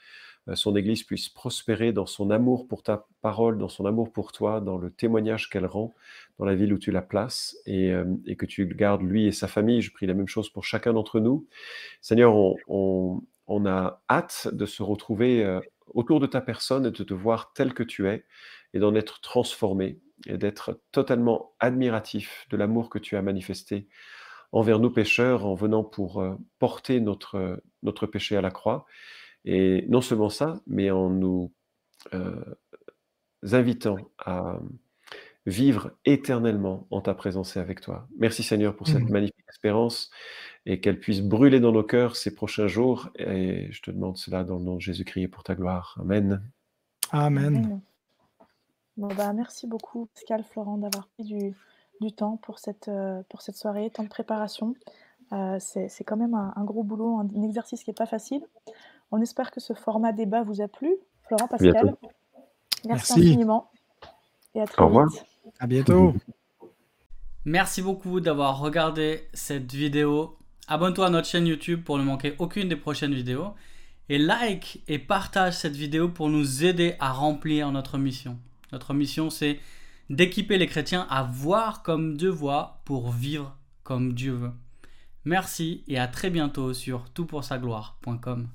son 0.54 0.74
Église 0.74 1.02
puisse 1.04 1.28
prospérer 1.28 1.92
dans 1.92 2.06
son 2.06 2.30
amour 2.30 2.66
pour 2.66 2.82
ta 2.82 3.06
parole, 3.20 3.58
dans 3.58 3.68
son 3.68 3.86
amour 3.86 4.12
pour 4.12 4.32
toi, 4.32 4.60
dans 4.60 4.78
le 4.78 4.90
témoignage 4.90 5.48
qu'elle 5.50 5.66
rend 5.66 5.94
dans 6.38 6.46
la 6.46 6.54
ville 6.54 6.72
où 6.72 6.78
tu 6.78 6.90
la 6.90 7.02
places 7.02 7.56
et, 7.66 7.92
euh, 7.92 8.04
que 8.38 8.46
tu 8.46 8.66
gardes 8.66 9.02
lui 9.02 9.26
et 9.26 9.32
sa 9.32 9.46
famille. 9.46 9.82
Je 9.82 9.92
prie 9.92 10.06
la 10.06 10.14
même 10.14 10.28
chose 10.28 10.48
pour 10.48 10.64
chacun 10.64 10.92
d'entre 10.92 11.20
nous. 11.20 11.46
Seigneur, 12.00 12.34
on, 12.68 13.20
a 13.66 14.00
hâte 14.08 14.48
de 14.52 14.64
se 14.64 14.82
retrouver 14.82 15.44
euh, 15.44 15.60
autour 15.92 16.20
de 16.20 16.26
ta 16.26 16.40
personne 16.40 16.86
et 16.86 16.90
de 16.90 17.04
te 17.04 17.14
voir 17.14 17.52
tel 17.52 17.74
que 17.74 17.82
tu 17.82 18.08
es 18.08 18.24
et 18.72 18.78
d'en 18.78 18.94
être 18.94 19.20
transformé 19.20 19.98
et 20.26 20.38
d'être 20.38 20.80
totalement 20.92 21.52
admiratif 21.60 22.46
de 22.50 22.56
l'amour 22.56 22.88
que 22.88 22.98
tu 22.98 23.16
as 23.16 23.22
manifesté 23.22 23.88
envers 24.52 24.78
nous 24.78 24.90
pécheurs 24.90 25.46
en 25.46 25.54
venant 25.54 25.84
pour 25.84 26.20
euh, 26.20 26.34
porter 26.58 27.00
notre, 27.00 27.62
notre 27.82 28.06
péché 28.06 28.36
à 28.36 28.40
la 28.40 28.50
croix. 28.50 28.86
Et 29.44 29.86
non 29.88 30.00
seulement 30.00 30.28
ça, 30.30 30.60
mais 30.66 30.90
en 30.90 31.10
nous 31.10 31.52
euh, 32.14 32.44
invitant 33.52 33.96
à 34.18 34.58
vivre 35.46 35.92
éternellement 36.04 36.86
en 36.90 37.00
ta 37.00 37.14
présence 37.14 37.56
et 37.56 37.60
avec 37.60 37.80
toi. 37.80 38.06
Merci 38.18 38.42
Seigneur 38.42 38.76
pour 38.76 38.86
cette 38.86 39.02
Mhm. 39.04 39.10
magnifique 39.10 39.46
espérance 39.48 40.10
et 40.66 40.80
qu'elle 40.80 41.00
puisse 41.00 41.22
brûler 41.22 41.60
dans 41.60 41.72
nos 41.72 41.82
cœurs 41.82 42.16
ces 42.16 42.34
prochains 42.34 42.66
jours. 42.68 43.08
Et 43.18 43.68
je 43.72 43.80
te 43.82 43.90
demande 43.90 44.16
cela 44.18 44.44
dans 44.44 44.58
le 44.58 44.64
nom 44.64 44.76
de 44.76 44.80
Jésus-Christ 44.80 45.22
et 45.22 45.28
pour 45.28 45.42
ta 45.42 45.54
gloire. 45.54 45.96
Amen. 46.00 46.42
Amen. 47.10 47.46
Amen. 47.46 47.80
Bon, 48.98 49.08
bah, 49.08 49.32
merci 49.32 49.66
beaucoup, 49.66 50.06
Pascal, 50.14 50.44
Florent, 50.44 50.76
d'avoir 50.76 51.06
pris 51.08 51.24
du, 51.24 51.54
du 52.02 52.12
temps 52.12 52.36
pour 52.36 52.58
cette, 52.58 52.88
euh, 52.88 53.22
pour 53.30 53.40
cette 53.40 53.56
soirée, 53.56 53.88
temps 53.90 54.04
de 54.04 54.08
préparation. 54.08 54.74
Euh, 55.32 55.56
c'est 55.58 55.88
c'est 55.88 56.04
quand 56.04 56.16
même 56.18 56.34
un, 56.34 56.52
un 56.56 56.64
gros 56.64 56.82
boulot, 56.82 57.18
un, 57.18 57.26
un 57.34 57.42
exercice 57.42 57.82
qui 57.82 57.90
n'est 57.90 57.94
pas 57.94 58.06
facile. 58.06 58.44
On 59.10 59.20
espère 59.20 59.50
que 59.50 59.60
ce 59.60 59.72
format 59.74 60.12
débat 60.12 60.42
vous 60.42 60.60
a 60.60 60.68
plu. 60.68 60.94
Florent, 61.26 61.48
Pascal, 61.48 61.72
bientôt. 61.72 61.98
merci, 62.86 63.12
Merci. 63.12 63.12
infiniment. 63.12 63.70
Et 64.54 64.60
à 64.60 64.66
très 64.66 64.82
Au 64.82 64.86
revoir. 64.86 65.08
vite. 65.08 65.24
À 65.58 65.66
bientôt. 65.66 66.14
Merci 67.44 67.82
beaucoup 67.82 68.20
d'avoir 68.20 68.58
regardé 68.60 69.28
cette 69.32 69.72
vidéo. 69.72 70.36
Abonne-toi 70.68 71.06
à 71.06 71.10
notre 71.10 71.26
chaîne 71.26 71.46
YouTube 71.46 71.82
pour 71.84 71.98
ne 71.98 72.02
manquer 72.04 72.34
aucune 72.38 72.68
des 72.68 72.76
prochaines 72.76 73.14
vidéos. 73.14 73.54
Et 74.08 74.18
like 74.18 74.82
et 74.88 74.98
partage 74.98 75.54
cette 75.56 75.76
vidéo 75.76 76.08
pour 76.08 76.28
nous 76.28 76.64
aider 76.64 76.96
à 76.98 77.12
remplir 77.12 77.70
notre 77.72 77.96
mission. 77.96 78.38
Notre 78.72 78.92
mission, 78.92 79.30
c'est 79.30 79.58
d'équiper 80.10 80.58
les 80.58 80.66
chrétiens 80.66 81.06
à 81.10 81.22
voir 81.22 81.82
comme 81.82 82.16
Dieu 82.16 82.28
voit 82.30 82.80
pour 82.84 83.10
vivre 83.10 83.56
comme 83.84 84.12
Dieu 84.12 84.32
veut. 84.32 84.52
Merci 85.24 85.84
et 85.88 85.98
à 85.98 86.08
très 86.08 86.30
bientôt 86.30 86.74
sur 86.74 87.10
toutpoursagloire.com. 87.12 88.48